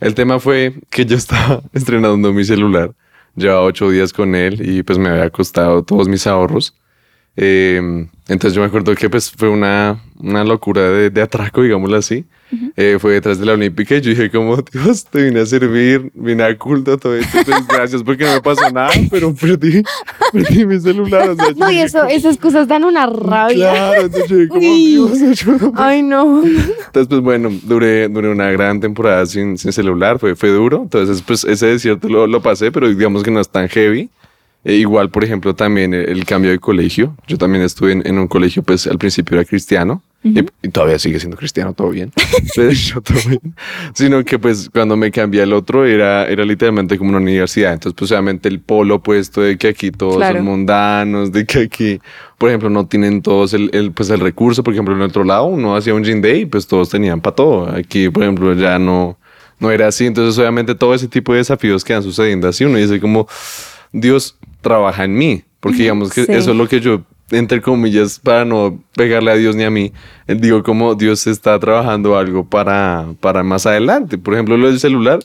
El 0.00 0.14
tema 0.14 0.38
fue 0.38 0.74
que 0.90 1.04
yo 1.06 1.16
estaba 1.16 1.62
estrenando 1.72 2.32
mi 2.32 2.44
celular, 2.44 2.92
llevaba 3.34 3.62
ocho 3.62 3.90
días 3.90 4.12
con 4.12 4.34
él 4.34 4.60
y 4.66 4.82
pues 4.82 4.98
me 4.98 5.08
había 5.08 5.30
costado 5.30 5.82
todos 5.82 6.08
mis 6.08 6.26
ahorros. 6.26 6.74
Eh, 7.36 8.08
entonces 8.28 8.54
yo 8.54 8.62
me 8.62 8.66
acuerdo 8.66 8.94
que 8.94 9.10
pues 9.10 9.30
fue 9.30 9.48
una, 9.48 10.02
una 10.18 10.42
locura 10.44 10.90
de, 10.90 11.10
de 11.10 11.22
atraco, 11.22 11.62
digámoslo 11.62 11.96
así. 11.96 12.24
Eh, 12.76 12.98
fue 13.00 13.14
detrás 13.14 13.38
de 13.40 13.46
la 13.46 13.54
Olímpica 13.54 13.96
y 13.96 14.00
yo 14.00 14.10
dije 14.10 14.30
como, 14.30 14.56
Dios, 14.72 15.04
te 15.04 15.24
vine 15.24 15.40
a 15.40 15.46
servir, 15.46 16.10
vine 16.14 16.44
a 16.44 16.56
culto, 16.56 16.96
todo 16.96 17.16
esto, 17.16 17.38
pues 17.44 17.66
gracias 17.66 18.02
porque 18.02 18.24
no 18.24 18.34
me 18.34 18.40
pasó 18.40 18.70
nada, 18.70 18.90
pero 19.10 19.34
perdí, 19.34 19.82
perdí 20.32 20.64
mi 20.64 20.78
celular. 20.80 21.30
o 21.30 21.34
sea, 21.34 21.46
no, 21.56 21.70
y 21.70 21.78
eso, 21.78 22.00
como, 22.00 22.10
esas 22.10 22.36
cosas 22.36 22.68
dan 22.68 22.84
una 22.84 23.06
rabia. 23.06 23.70
Claro, 23.70 24.02
entonces 24.02 24.30
yo 24.30 24.36
dije 24.36 24.48
como. 24.48 24.60
Dios, 24.60 25.22
ayúdame. 25.22 25.72
Ay, 25.76 26.02
no. 26.02 26.44
Entonces, 26.44 27.08
pues 27.08 27.20
bueno, 27.20 27.50
duré, 27.64 28.08
duré 28.08 28.30
una 28.30 28.50
gran 28.50 28.80
temporada 28.80 29.26
sin, 29.26 29.58
sin 29.58 29.72
celular, 29.72 30.18
fue, 30.18 30.36
fue 30.36 30.50
duro. 30.50 30.82
Entonces, 30.82 31.22
pues 31.22 31.44
ese 31.44 31.66
desierto 31.66 32.08
lo, 32.08 32.26
lo 32.26 32.42
pasé, 32.42 32.70
pero 32.70 32.88
digamos 32.88 33.22
que 33.22 33.30
no 33.30 33.40
es 33.40 33.48
tan 33.48 33.68
heavy. 33.68 34.08
E 34.64 34.74
igual, 34.74 35.10
por 35.10 35.22
ejemplo, 35.22 35.54
también 35.54 35.94
el, 35.94 36.08
el 36.08 36.24
cambio 36.24 36.50
de 36.50 36.58
colegio. 36.58 37.16
Yo 37.28 37.38
también 37.38 37.62
estuve 37.62 37.92
en, 37.92 38.06
en 38.06 38.18
un 38.18 38.26
colegio, 38.26 38.62
pues 38.62 38.86
al 38.86 38.98
principio 38.98 39.36
era 39.36 39.44
cristiano. 39.44 40.02
Y, 40.26 40.44
y 40.62 40.68
todavía 40.70 40.98
sigue 40.98 41.18
siendo 41.20 41.36
cristiano, 41.36 41.72
todo 41.72 41.90
bien. 41.90 42.12
Pero 42.56 42.70
yo 42.72 43.00
todo 43.00 43.18
bien. 43.28 43.54
Sino 43.94 44.24
que 44.24 44.38
pues 44.38 44.68
cuando 44.72 44.96
me 44.96 45.10
cambié 45.10 45.42
al 45.42 45.52
otro 45.52 45.84
era, 45.84 46.26
era 46.28 46.44
literalmente 46.44 46.98
como 46.98 47.10
una 47.10 47.18
universidad. 47.18 47.72
Entonces, 47.74 47.96
pues 47.98 48.10
obviamente 48.12 48.48
el 48.48 48.60
polo 48.60 48.96
opuesto 48.96 49.40
de 49.42 49.56
que 49.56 49.68
aquí 49.68 49.90
todos 49.90 50.16
Claro. 50.16 50.38
son 50.38 50.44
mundanos, 50.46 51.32
de 51.32 51.46
que 51.46 51.60
aquí, 51.60 52.00
por 52.38 52.48
ejemplo, 52.50 52.68
no 52.70 52.86
tienen 52.86 53.22
todos 53.22 53.54
el, 53.54 53.70
el, 53.72 53.92
pues, 53.92 54.10
el 54.10 54.20
recurso. 54.20 54.62
Por 54.62 54.72
ejemplo, 54.74 54.94
en 54.94 55.02
otro 55.02 55.24
lado 55.24 55.46
uno 55.46 55.76
hacía 55.76 55.94
un 55.94 56.04
gym 56.04 56.20
day 56.20 56.40
y 56.42 56.46
pues 56.46 56.66
todos 56.66 56.88
tenían 56.90 57.20
para 57.20 57.36
todo. 57.36 57.68
Aquí, 57.74 58.08
por 58.10 58.22
ejemplo, 58.22 58.52
ya 58.54 58.78
no, 58.78 59.18
no 59.60 59.70
era 59.70 59.88
así. 59.88 60.06
Entonces, 60.06 60.38
obviamente, 60.38 60.74
todo 60.74 60.94
ese 60.94 61.08
tipo 61.08 61.32
de 61.32 61.38
desafíos 61.38 61.84
que 61.84 61.92
van 61.94 62.02
sucediendo 62.02 62.48
así, 62.48 62.64
uno 62.64 62.76
dice 62.78 63.00
como, 63.00 63.28
Dios 63.92 64.36
trabaja 64.60 65.04
en 65.04 65.14
mí. 65.16 65.42
Porque 65.60 65.78
digamos 65.78 66.12
que 66.12 66.24
Sí. 66.24 66.32
eso 66.32 66.50
es 66.52 66.56
lo 66.56 66.68
que 66.68 66.80
yo, 66.80 67.02
entre 67.30 67.60
comillas, 67.60 68.18
para 68.18 68.44
no 68.44 68.78
pegarle 68.94 69.30
a 69.32 69.34
Dios 69.34 69.56
ni 69.56 69.64
a 69.64 69.70
mí, 69.70 69.92
eh, 70.26 70.34
digo 70.36 70.62
como 70.62 70.94
Dios 70.94 71.26
está 71.26 71.58
trabajando 71.58 72.16
algo 72.16 72.44
para, 72.48 73.06
para 73.20 73.42
más 73.42 73.66
adelante. 73.66 74.16
Por 74.18 74.34
ejemplo, 74.34 74.56
lo 74.56 74.68
del 74.68 74.78
celular, 74.78 75.18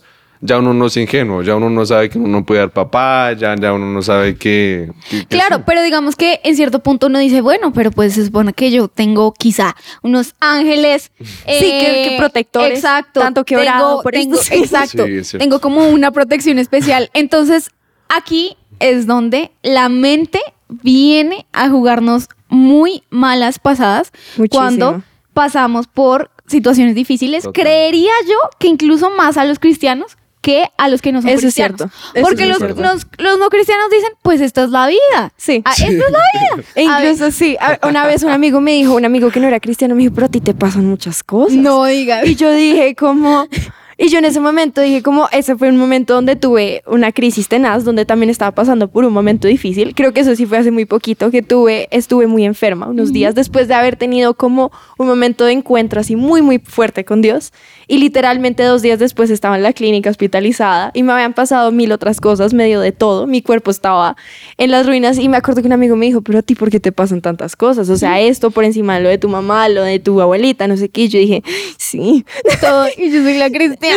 ya 0.43 0.57
uno 0.57 0.73
no 0.73 0.87
es 0.87 0.97
ingenuo, 0.97 1.43
ya 1.43 1.55
uno 1.55 1.69
no 1.69 1.85
sabe 1.85 2.09
que 2.09 2.17
uno 2.17 2.27
no 2.39 2.43
puede 2.43 2.61
dar 2.61 2.71
papá, 2.71 3.33
ya, 3.33 3.55
ya 3.55 3.73
uno 3.73 3.85
no 3.85 4.01
sabe 4.01 4.35
que... 4.35 4.91
que- 5.07 5.19
que 5.19 5.25
Claro, 5.27 5.57
sí. 5.57 5.63
pero 5.67 5.83
digamos 5.83 6.15
que 6.15 6.39
en 6.43 6.55
cierto 6.55 6.79
punto 6.79 7.05
uno 7.05 7.19
dice, 7.19 7.41
bueno, 7.41 7.71
pero 7.73 7.91
pues 7.91 8.13
se 8.15 8.25
supone 8.25 8.51
que 8.53 8.71
yo 8.71 8.87
tengo 8.87 9.33
quizá 9.33 9.75
unos 10.01 10.33
ángeles. 10.39 11.11
Sí, 11.19 11.35
que- 11.45 12.07
que 12.09 12.15
protectores, 12.17 12.79
Exacto. 12.79 13.19
tanto 13.19 13.45
que 13.45 13.55
tengo, 13.55 13.69
orado 13.69 14.01
por 14.01 14.13
tengo-. 14.13 14.39
Exacto. 14.51 15.05
Sí, 15.23 15.37
tengo 15.37 15.59
como 15.61 15.87
una 15.89 16.09
protección 16.09 16.57
especial. 16.57 17.11
Entonces, 17.13 17.69
aquí 18.09 18.57
es 18.79 19.05
donde 19.05 19.51
la 19.61 19.89
mente 19.89 20.39
viene 20.81 21.45
a 21.53 21.69
jugarnos 21.69 22.27
muy 22.49 23.03
malas 23.09 23.59
pasadas 23.59 24.11
Muchísimo. 24.37 24.49
cuando 24.61 25.03
pasamos 25.33 25.87
por 25.87 26.31
situaciones 26.47 26.95
difíciles. 26.95 27.43
Total. 27.43 27.63
Creería 27.63 28.11
yo 28.27 28.35
que 28.59 28.67
incluso 28.67 29.09
más 29.11 29.37
a 29.37 29.45
los 29.45 29.59
cristianos 29.59 30.17
que 30.41 30.65
a 30.79 30.89
los 30.89 31.03
que 31.03 31.11
no 31.11 31.21
son 31.21 31.29
Eso 31.29 31.37
es 31.37 31.41
cristianos. 31.53 31.77
cierto. 31.77 31.95
Porque 32.19 32.43
es 32.43 32.49
los, 32.49 32.57
cierto. 32.57 32.81
los- 32.81 33.05
los 33.19 33.37
no 33.37 33.49
cristianos 33.49 33.91
dicen, 33.91 34.09
pues 34.23 34.41
esta 34.41 34.63
es 34.63 34.71
la 34.71 34.87
vida. 34.87 35.31
Sí. 35.37 35.61
Ah, 35.63 35.71
Esta 35.73 35.85
es 35.85 35.93
la 35.99 36.07
vida. 36.07 36.63
E 36.75 36.87
ver, 36.89 37.03
incluso 37.11 37.29
sí, 37.31 37.55
a- 37.61 37.79
una 37.87 38.07
vez 38.07 38.23
un 38.23 38.31
amigo 38.31 38.59
me 38.59 38.71
dijo, 38.73 38.95
un 38.95 39.05
amigo 39.05 39.29
que 39.29 39.39
no 39.39 39.47
era 39.47 39.59
cristiano, 39.59 39.93
me 39.93 40.01
dijo, 40.01 40.15
pero 40.15 40.25
a 40.25 40.29
ti 40.29 40.41
te 40.41 40.55
pasan 40.55 40.87
muchas 40.87 41.23
cosas. 41.23 41.53
no 41.57 41.85
diga. 41.85 42.25
Y 42.25 42.35
yo 42.35 42.51
dije 42.51 42.95
como... 42.95 43.47
Y 43.97 44.09
yo 44.09 44.19
en 44.19 44.25
ese 44.25 44.39
momento 44.39 44.81
dije 44.81 45.01
como, 45.03 45.27
ese 45.31 45.55
fue 45.55 45.69
un 45.69 45.77
momento 45.77 46.13
donde 46.13 46.35
tuve 46.35 46.83
una 46.87 47.11
crisis 47.11 47.47
tenaz, 47.47 47.83
donde 47.83 48.05
también 48.05 48.29
estaba 48.29 48.51
pasando 48.51 48.87
por 48.87 49.05
un 49.05 49.13
momento 49.13 49.47
difícil. 49.47 49.93
Creo 49.95 50.13
que 50.13 50.21
eso 50.21 50.35
sí 50.35 50.45
fue 50.45 50.57
hace 50.57 50.71
muy 50.71 50.85
poquito, 50.85 51.31
que 51.31 51.41
tuve, 51.41 51.87
estuve 51.91 52.27
muy 52.27 52.45
enferma 52.45 52.87
unos 52.87 53.13
días 53.13 53.35
después 53.35 53.67
de 53.67 53.73
haber 53.73 53.95
tenido 53.95 54.33
como 54.33 54.71
un 54.97 55.07
momento 55.07 55.45
de 55.45 55.53
encuentro 55.53 55.99
así 55.99 56.15
muy, 56.15 56.41
muy 56.41 56.59
fuerte 56.59 57.05
con 57.05 57.21
Dios. 57.21 57.51
Y 57.87 57.97
literalmente 57.97 58.63
dos 58.63 58.81
días 58.81 58.99
después 58.99 59.29
estaba 59.29 59.57
en 59.57 59.63
la 59.63 59.73
clínica 59.73 60.09
hospitalizada 60.09 60.91
y 60.93 61.03
me 61.03 61.11
habían 61.11 61.33
pasado 61.33 61.71
mil 61.71 61.91
otras 61.91 62.21
cosas, 62.21 62.53
medio 62.53 62.79
de 62.79 62.93
todo. 62.93 63.27
Mi 63.27 63.41
cuerpo 63.41 63.69
estaba 63.69 64.15
en 64.57 64.71
las 64.71 64.87
ruinas 64.87 65.17
y 65.17 65.27
me 65.27 65.37
acuerdo 65.37 65.61
que 65.61 65.67
un 65.67 65.73
amigo 65.73 65.95
me 65.97 66.05
dijo, 66.05 66.21
pero 66.21 66.39
a 66.39 66.41
ti, 66.41 66.55
¿por 66.55 66.69
qué 66.69 66.79
te 66.79 66.91
pasan 66.91 67.21
tantas 67.21 67.55
cosas? 67.55 67.89
O 67.89 67.97
sea, 67.97 68.21
esto 68.21 68.51
por 68.51 68.63
encima 68.63 68.95
de 68.95 69.03
lo 69.03 69.09
de 69.09 69.17
tu 69.17 69.27
mamá, 69.27 69.67
lo 69.67 69.83
de 69.83 69.99
tu 69.99 70.21
abuelita, 70.21 70.67
no 70.67 70.77
sé 70.77 70.87
qué. 70.87 71.01
Y 71.01 71.09
yo 71.09 71.19
dije, 71.19 71.43
sí, 71.77 72.25
todo. 72.61 72.85
Y 72.97 73.11
yo 73.11 73.23
soy 73.23 73.37
la 73.37 73.49
cristiana. 73.51 73.90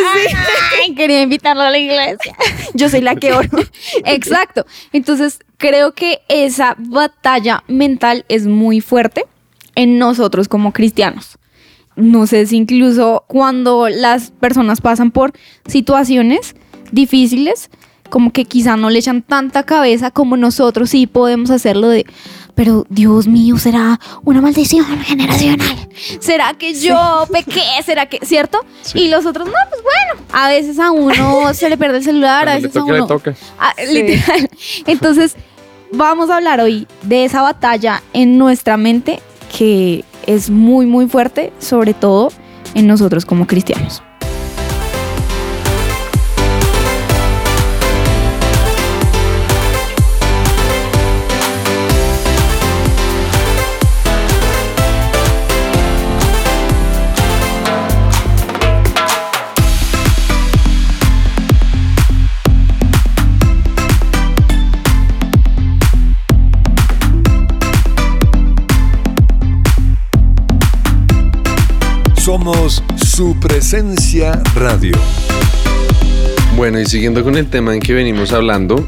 Ay, 0.83 0.95
quería 0.95 1.23
invitarlo 1.23 1.63
a 1.63 1.71
la 1.71 1.79
iglesia. 1.79 2.37
yo 2.75 2.89
soy 2.89 3.01
la 3.01 3.17
que 3.17 3.33
oro. 3.33 3.49
Exacto. 4.05 4.67
Entonces, 4.93 5.41
creo 5.57 5.93
que 5.93 6.21
esa 6.29 6.77
batalla 6.79 7.65
mental 7.69 8.25
es 8.29 8.47
muy 8.47 8.81
fuerte 8.81 9.25
en 9.75 9.99
nosotros 9.99 10.49
como 10.49 10.73
cristianos. 10.73 11.39
No 11.97 12.27
sé 12.27 12.47
si 12.47 12.57
incluso 12.57 13.25
cuando 13.29 13.89
las 13.89 14.31
personas 14.33 14.81
pasan 14.81 15.11
por 15.11 15.33
situaciones 15.67 16.57
difíciles, 16.91 17.71
como 18.11 18.33
que 18.33 18.45
quizá 18.45 18.77
no 18.77 18.91
le 18.91 18.99
echan 18.99 19.23
tanta 19.23 19.63
cabeza 19.63 20.11
como 20.11 20.37
nosotros 20.37 20.91
sí 20.91 21.07
podemos 21.07 21.51
hacerlo 21.51 21.89
de, 21.89 22.05
pero 22.55 22.87
Dios 22.89 23.27
mío, 23.27 23.59
será 23.59 23.99
una 24.25 24.41
maldición 24.41 24.87
generacional. 25.05 25.89
¿Será 26.21 26.55
que 26.55 26.75
yo 26.75 27.27
pequé? 27.33 27.63
¿Será 27.85 28.07
que, 28.07 28.25
cierto? 28.25 28.59
Sí. 28.83 29.01
Y 29.01 29.09
los 29.09 29.27
otros, 29.27 29.47
no, 29.47 29.55
pues 29.71 29.83
bueno, 29.83 30.27
a 30.33 30.49
veces 30.49 30.79
a 30.79 30.91
uno 30.91 31.53
se 31.55 31.69
le 31.69 31.77
pierde 31.77 31.99
el 31.99 32.05
celular, 32.05 32.49
a 32.49 32.55
veces 32.57 32.77
a 32.77 32.85
uno... 32.85 33.07
toca. 33.07 33.35
Ah, 33.59 33.73
Sí. 33.77 34.03
Literal. 34.03 34.49
Entonces, 34.87 35.37
vamos 35.93 36.31
a 36.31 36.37
hablar 36.37 36.61
hoy 36.61 36.87
de 37.03 37.25
esa 37.25 37.43
batalla 37.43 38.03
en 38.13 38.39
nuestra 38.39 38.77
mente 38.77 39.21
que 39.57 40.05
es 40.27 40.51
muy, 40.51 40.87
muy 40.87 41.07
fuerte, 41.09 41.53
sobre 41.59 41.95
todo 41.95 42.33
en 42.75 42.87
nosotros 42.87 43.25
como 43.25 43.47
cristianos. 43.47 44.03
Somos 72.45 72.83
su 73.07 73.35
presencia 73.41 74.43
radio. 74.55 74.93
Bueno, 76.59 76.79
y 76.79 76.85
siguiendo 76.85 77.25
con 77.25 77.37
el 77.37 77.49
tema 77.49 77.73
en 77.73 77.81
que 77.81 77.95
venimos 77.95 78.35
hablando, 78.35 78.87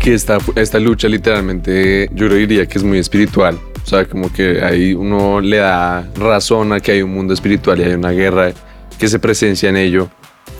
que 0.00 0.14
esta, 0.14 0.38
esta 0.54 0.78
lucha 0.78 1.08
literalmente 1.08 2.08
yo 2.14 2.28
diría 2.28 2.66
que 2.66 2.78
es 2.78 2.84
muy 2.84 2.98
espiritual. 2.98 3.58
O 3.82 3.84
sea, 3.84 4.04
como 4.04 4.32
que 4.32 4.62
ahí 4.62 4.94
uno 4.94 5.40
le 5.40 5.56
da 5.56 6.08
razón 6.14 6.72
a 6.72 6.78
que 6.78 6.92
hay 6.92 7.02
un 7.02 7.12
mundo 7.12 7.34
espiritual 7.34 7.80
y 7.80 7.82
hay 7.82 7.94
una 7.94 8.12
guerra 8.12 8.52
que 8.96 9.08
se 9.08 9.18
presencia 9.18 9.68
en 9.68 9.76
ello. 9.76 10.08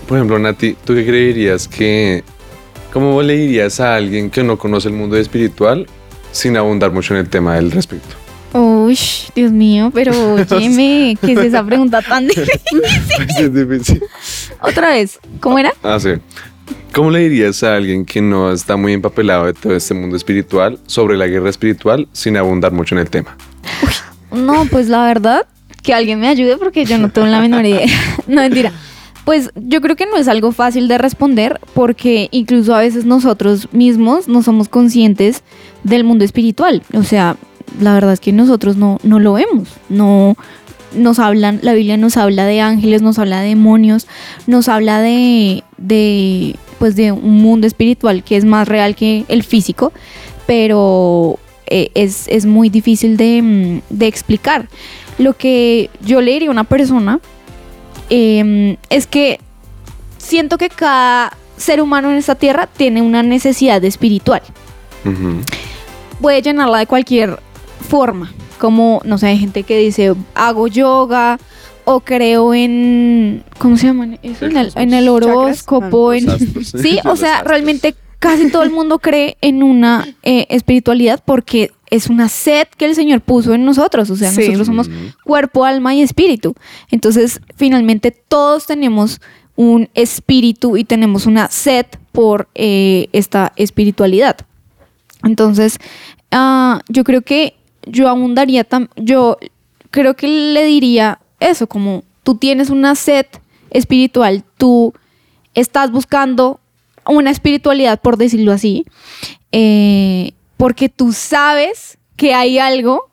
Por 0.09 0.19
ejemplo, 0.19 0.41
Nati, 0.41 0.75
¿tú 0.85 0.95
qué 0.95 1.07
creerías 1.07 1.69
que... 1.69 2.25
¿Cómo 2.93 3.23
le 3.23 3.37
dirías 3.37 3.79
a 3.79 3.95
alguien 3.95 4.29
que 4.29 4.43
no 4.43 4.59
conoce 4.59 4.89
el 4.89 4.95
mundo 4.95 5.17
espiritual 5.17 5.87
sin 6.33 6.57
abundar 6.57 6.91
mucho 6.91 7.15
en 7.15 7.21
el 7.21 7.29
tema 7.29 7.55
del 7.55 7.71
respecto? 7.71 8.17
Uy, 8.85 8.99
Dios 9.35 9.53
mío, 9.53 9.91
pero 9.95 10.13
óyeme, 10.51 11.17
¿qué 11.21 11.33
es 11.33 11.39
esa 11.39 11.65
pregunta 11.65 12.03
tan 12.03 12.27
difícil? 12.29 14.03
Otra 14.61 14.91
vez, 14.91 15.19
¿cómo 15.41 15.59
era? 15.59 15.73
Ah, 15.83 15.99
sí. 16.01 16.11
¿Cómo 16.93 17.11
le 17.11 17.21
dirías 17.21 17.63
a 17.63 17.77
alguien 17.77 18.05
que 18.05 18.21
no 18.21 18.53
está 18.53 18.77
muy 18.77 18.93
empapelado 18.93 19.47
de 19.47 19.55
todo 19.55 19.75
este 19.75 19.95
mundo 19.95 20.15
espiritual 20.15 20.79
sobre 20.87 21.17
la 21.17 21.27
guerra 21.27 21.49
espiritual 21.49 22.07
sin 22.13 22.37
abundar 22.37 22.73
mucho 22.73 22.95
en 22.95 23.01
el 23.01 23.09
tema? 23.09 23.37
No, 24.31 24.67
pues 24.67 24.89
la 24.89 25.05
verdad, 25.05 25.47
que 25.83 25.95
alguien 25.95 26.21
me 26.21 26.29
ayude 26.29 26.57
porque 26.57 26.85
yo 26.85 26.99
no 26.99 27.11
tengo 27.11 27.27
la 27.27 27.41
menor 27.41 27.65
idea. 27.65 27.87
No, 28.27 28.41
mentira. 28.43 28.73
Pues 29.25 29.51
yo 29.55 29.81
creo 29.81 29.95
que 29.95 30.07
no 30.07 30.17
es 30.17 30.27
algo 30.27 30.53
fácil 30.53 30.89
de 30.89 30.99
responder 30.99 31.61
porque 31.75 32.29
incluso 32.33 32.75
a 32.75 32.81
veces 32.81 33.05
nosotros 33.05 33.69
mismos 33.73 34.29
no 34.29 34.43
somos 34.43 34.69
conscientes 34.69 35.43
del 35.85 36.05
mundo 36.05 36.25
espiritual. 36.25 36.83
O 36.93 37.03
sea, 37.05 37.37
la 37.81 37.95
verdad 37.95 38.13
es 38.13 38.21
que 38.21 38.33
nosotros 38.33 38.77
no, 38.77 38.99
no 39.03 39.19
lo 39.19 39.35
vemos. 39.35 39.69
No 39.89 40.37
nos 40.95 41.19
hablan, 41.19 41.61
la 41.63 41.73
Biblia 41.73 41.97
nos 41.97 42.17
habla 42.17 42.45
de 42.45 42.61
ángeles, 42.61 43.03
nos 43.03 43.19
habla 43.19 43.41
de 43.41 43.49
demonios, 43.49 44.07
nos 44.47 44.69
habla 44.69 45.01
de, 45.01 45.65
de 45.79 46.57
pues 46.79 46.97
de 46.97 47.13
un 47.13 47.39
mundo 47.39 47.67
espiritual 47.67 48.23
que 48.23 48.37
es 48.37 48.45
más 48.45 48.69
real 48.69 48.95
que 48.95 49.25
el 49.29 49.43
físico, 49.43 49.93
pero 50.47 51.39
eh, 51.67 51.91
es, 51.95 52.29
es 52.29 52.45
muy 52.45 52.69
difícil 52.69 53.17
de, 53.17 53.41
mm, 53.43 53.81
de 53.89 54.07
explicar. 54.07 54.69
Lo 55.19 55.37
que 55.37 55.91
yo 56.05 56.21
le 56.21 56.33
diría 56.33 56.49
a 56.49 56.53
una 56.53 56.65
persona 56.65 57.21
eh, 58.11 58.77
es 58.91 59.07
que 59.07 59.41
siento 60.19 60.59
que 60.59 60.69
cada 60.69 61.37
ser 61.57 61.81
humano 61.81 62.11
en 62.11 62.17
esta 62.17 62.35
tierra 62.35 62.67
tiene 62.67 63.03
una 63.03 63.23
necesidad 63.23 63.83
espiritual. 63.85 64.43
Puede 66.21 66.43
llenarla 66.43 66.79
de 66.79 66.87
cualquier 66.87 67.39
forma, 67.83 68.33
como, 68.59 69.01
no 69.05 69.19
sé, 69.19 69.29
hay 69.29 69.39
gente 69.39 69.63
que 69.63 69.79
dice, 69.79 70.15
hago 70.35 70.69
yoga 70.69 71.39
o 71.85 72.01
creo 72.01 72.55
en, 72.55 73.45
¿cómo 73.59 73.77
se 73.77 73.87
llaman? 73.89 74.19
Eso, 74.23 74.47
en, 74.47 74.57
el, 74.57 74.73
en 74.75 74.95
el 74.95 75.09
horóscopo, 75.09 76.13
en. 76.13 76.27
Sí, 76.65 76.99
o 77.05 77.17
sea, 77.17 77.43
realmente 77.43 77.95
casi 78.19 78.51
todo 78.51 78.63
el 78.63 78.71
mundo 78.71 79.01
cree 79.01 79.37
en 79.41 79.63
una 79.65 80.07
eh, 80.23 80.47
espiritualidad 80.49 81.21
porque 81.25 81.73
es 81.91 82.09
una 82.09 82.29
sed 82.29 82.69
que 82.77 82.85
el 82.85 82.95
Señor 82.95 83.21
puso 83.21 83.53
en 83.53 83.65
nosotros. 83.65 84.09
O 84.11 84.17
sea, 84.17 84.31
Sí. 84.31 84.43
nosotros 84.43 84.67
somos 84.69 84.91
cuerpo, 85.25 85.65
alma 85.65 85.95
y 85.95 86.03
espíritu. 86.03 86.55
Entonces, 86.91 87.41
finalmente 87.57 88.13
todos 88.13 88.67
tenemos 88.67 89.21
un 89.57 89.91
espíritu 89.95 90.77
y 90.77 90.85
tenemos 90.85 91.27
una 91.27 91.51
sed 91.51 91.85
por 92.13 92.49
eh, 92.55 93.09
esta 93.13 93.53
espiritualidad. 93.57 94.37
Entonces, 95.25 95.79
ah, 96.31 96.81
yo 96.89 97.05
creo 97.05 97.23
que 97.23 97.57
yo 97.87 98.09
abundaría, 98.09 98.69
tam- 98.69 98.89
yo 98.97 99.39
creo 99.91 100.15
que 100.15 100.29
le 100.29 100.65
diría 100.65 101.21
eso, 101.41 101.67
como 101.67 102.05
tú 102.23 102.37
tienes 102.37 102.71
una 102.71 102.95
sed 102.95 103.27
espiritual, 103.71 104.45
tú 104.59 104.95
estás 105.55 105.91
buscando 105.91 106.61
una 107.07 107.31
espiritualidad, 107.31 108.01
por 108.01 108.17
decirlo 108.17 108.53
así, 108.53 108.85
eh, 109.51 110.33
porque 110.57 110.89
tú 110.89 111.13
sabes 111.13 111.99
que 112.17 112.35
hay 112.35 112.59
algo 112.59 113.11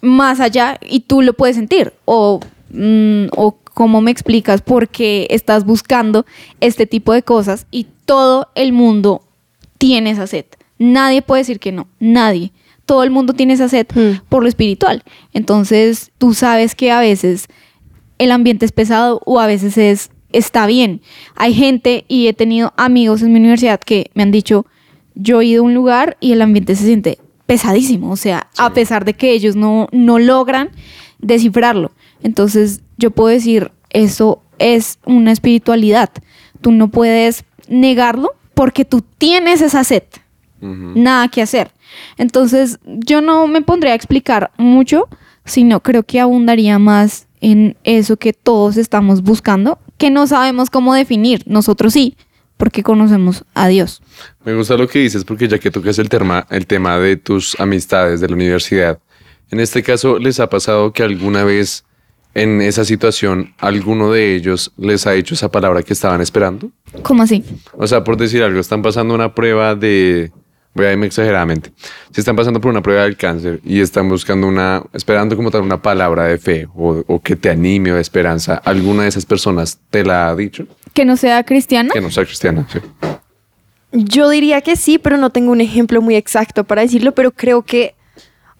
más 0.00 0.40
allá 0.40 0.78
y 0.86 1.00
tú 1.00 1.22
lo 1.22 1.32
puedes 1.34 1.56
sentir. 1.56 1.92
O, 2.04 2.40
mm, 2.70 3.26
o 3.36 3.56
cómo 3.74 4.00
me 4.00 4.10
explicas 4.10 4.60
por 4.62 4.88
qué 4.88 5.26
estás 5.30 5.64
buscando 5.64 6.26
este 6.60 6.86
tipo 6.86 7.12
de 7.12 7.22
cosas 7.22 7.66
y 7.70 7.86
todo 8.04 8.48
el 8.54 8.72
mundo 8.72 9.22
tiene 9.78 10.10
esa 10.10 10.26
sed. 10.26 10.44
Nadie 10.78 11.22
puede 11.22 11.42
decir 11.42 11.60
que 11.60 11.70
no, 11.72 11.86
nadie. 12.00 12.52
Todo 12.92 13.04
el 13.04 13.10
mundo 13.10 13.32
tiene 13.32 13.54
esa 13.54 13.70
sed 13.70 13.86
Hmm. 13.94 14.20
por 14.28 14.42
lo 14.42 14.50
espiritual. 14.50 15.02
Entonces, 15.32 16.12
tú 16.18 16.34
sabes 16.34 16.74
que 16.74 16.90
a 16.92 17.00
veces 17.00 17.46
el 18.18 18.30
ambiente 18.32 18.66
es 18.66 18.72
pesado 18.72 19.22
o 19.24 19.40
a 19.40 19.46
veces 19.46 19.78
es 19.78 20.10
está 20.30 20.66
bien. 20.66 21.00
Hay 21.34 21.54
gente 21.54 22.04
y 22.06 22.26
he 22.26 22.34
tenido 22.34 22.74
amigos 22.76 23.22
en 23.22 23.32
mi 23.32 23.38
universidad 23.40 23.80
que 23.80 24.10
me 24.12 24.22
han 24.22 24.30
dicho, 24.30 24.66
yo 25.14 25.40
he 25.40 25.46
ido 25.46 25.62
a 25.62 25.64
un 25.64 25.72
lugar 25.72 26.18
y 26.20 26.32
el 26.32 26.42
ambiente 26.42 26.76
se 26.76 26.84
siente 26.84 27.18
pesadísimo, 27.46 28.10
o 28.10 28.16
sea, 28.16 28.50
a 28.58 28.74
pesar 28.74 29.06
de 29.06 29.14
que 29.14 29.32
ellos 29.32 29.56
no, 29.56 29.88
no 29.90 30.18
logran 30.18 30.68
descifrarlo. 31.18 31.92
Entonces, 32.22 32.82
yo 32.98 33.10
puedo 33.10 33.28
decir, 33.30 33.72
eso 33.88 34.42
es 34.58 34.98
una 35.06 35.32
espiritualidad. 35.32 36.10
Tú 36.60 36.72
no 36.72 36.88
puedes 36.88 37.46
negarlo 37.68 38.32
porque 38.52 38.84
tú 38.84 39.02
tienes 39.16 39.62
esa 39.62 39.82
sed 39.82 40.02
nada 40.60 41.28
que 41.28 41.40
hacer. 41.42 41.72
Entonces, 42.18 42.78
yo 42.84 43.20
no 43.20 43.46
me 43.46 43.62
pondré 43.62 43.90
a 43.90 43.94
explicar 43.94 44.50
mucho, 44.58 45.08
sino 45.44 45.82
creo 45.82 46.02
que 46.02 46.20
abundaría 46.20 46.78
más 46.78 47.26
en 47.40 47.76
eso 47.84 48.16
que 48.16 48.32
todos 48.32 48.76
estamos 48.76 49.22
buscando, 49.22 49.78
que 49.98 50.10
no 50.10 50.26
sabemos 50.26 50.70
cómo 50.70 50.94
definir, 50.94 51.42
nosotros 51.46 51.92
sí, 51.92 52.16
porque 52.56 52.82
conocemos 52.82 53.44
a 53.54 53.66
Dios. 53.66 54.02
Me 54.44 54.54
gusta 54.54 54.76
lo 54.76 54.86
que 54.86 55.00
dices 55.00 55.24
porque 55.24 55.48
ya 55.48 55.58
que 55.58 55.70
tocas 55.70 55.98
el 55.98 56.08
tema, 56.08 56.46
el 56.50 56.66
tema 56.66 56.98
de 56.98 57.16
tus 57.16 57.58
amistades 57.58 58.20
de 58.20 58.28
la 58.28 58.34
universidad, 58.34 59.00
en 59.50 59.60
este 59.60 59.82
caso, 59.82 60.18
¿les 60.18 60.40
ha 60.40 60.48
pasado 60.48 60.92
que 60.92 61.02
alguna 61.02 61.44
vez 61.44 61.84
en 62.34 62.62
esa 62.62 62.84
situación 62.84 63.54
alguno 63.58 64.10
de 64.10 64.34
ellos 64.34 64.72
les 64.78 65.06
ha 65.06 65.14
hecho 65.14 65.34
esa 65.34 65.50
palabra 65.50 65.82
que 65.82 65.92
estaban 65.92 66.20
esperando? 66.20 66.70
¿Cómo 67.02 67.22
así? 67.22 67.44
O 67.74 67.86
sea, 67.86 68.02
por 68.02 68.16
decir 68.16 68.42
algo, 68.42 68.60
están 68.60 68.80
pasando 68.80 69.14
una 69.14 69.34
prueba 69.34 69.74
de, 69.74 70.32
voy 70.74 70.86
a 70.86 70.92
irme 70.92 71.06
exageradamente, 71.06 71.72
si 72.10 72.20
están 72.20 72.36
pasando 72.36 72.60
por 72.60 72.70
una 72.70 72.82
prueba 72.82 73.02
del 73.02 73.16
cáncer 73.16 73.60
y 73.64 73.80
están 73.80 74.08
buscando 74.08 74.46
una, 74.46 74.82
esperando 74.92 75.36
como 75.36 75.50
tal 75.50 75.62
una 75.62 75.80
palabra 75.80 76.24
de 76.24 76.38
fe 76.38 76.66
o, 76.74 77.02
o 77.06 77.20
que 77.20 77.36
te 77.36 77.50
anime 77.50 77.92
o 77.92 77.96
de 77.96 78.00
esperanza, 78.00 78.56
¿alguna 78.64 79.02
de 79.02 79.08
esas 79.08 79.26
personas 79.26 79.78
te 79.90 80.04
la 80.04 80.28
ha 80.28 80.36
dicho? 80.36 80.66
Que 80.94 81.04
no 81.04 81.16
sea 81.16 81.42
cristiana. 81.44 81.90
Que 81.92 82.00
no 82.00 82.10
sea 82.10 82.24
cristiana, 82.24 82.66
sí. 82.72 82.78
Yo 83.92 84.30
diría 84.30 84.62
que 84.62 84.76
sí, 84.76 84.98
pero 84.98 85.18
no 85.18 85.30
tengo 85.30 85.52
un 85.52 85.60
ejemplo 85.60 86.00
muy 86.00 86.16
exacto 86.16 86.64
para 86.64 86.80
decirlo, 86.80 87.12
pero 87.12 87.32
creo 87.32 87.62
que 87.62 87.94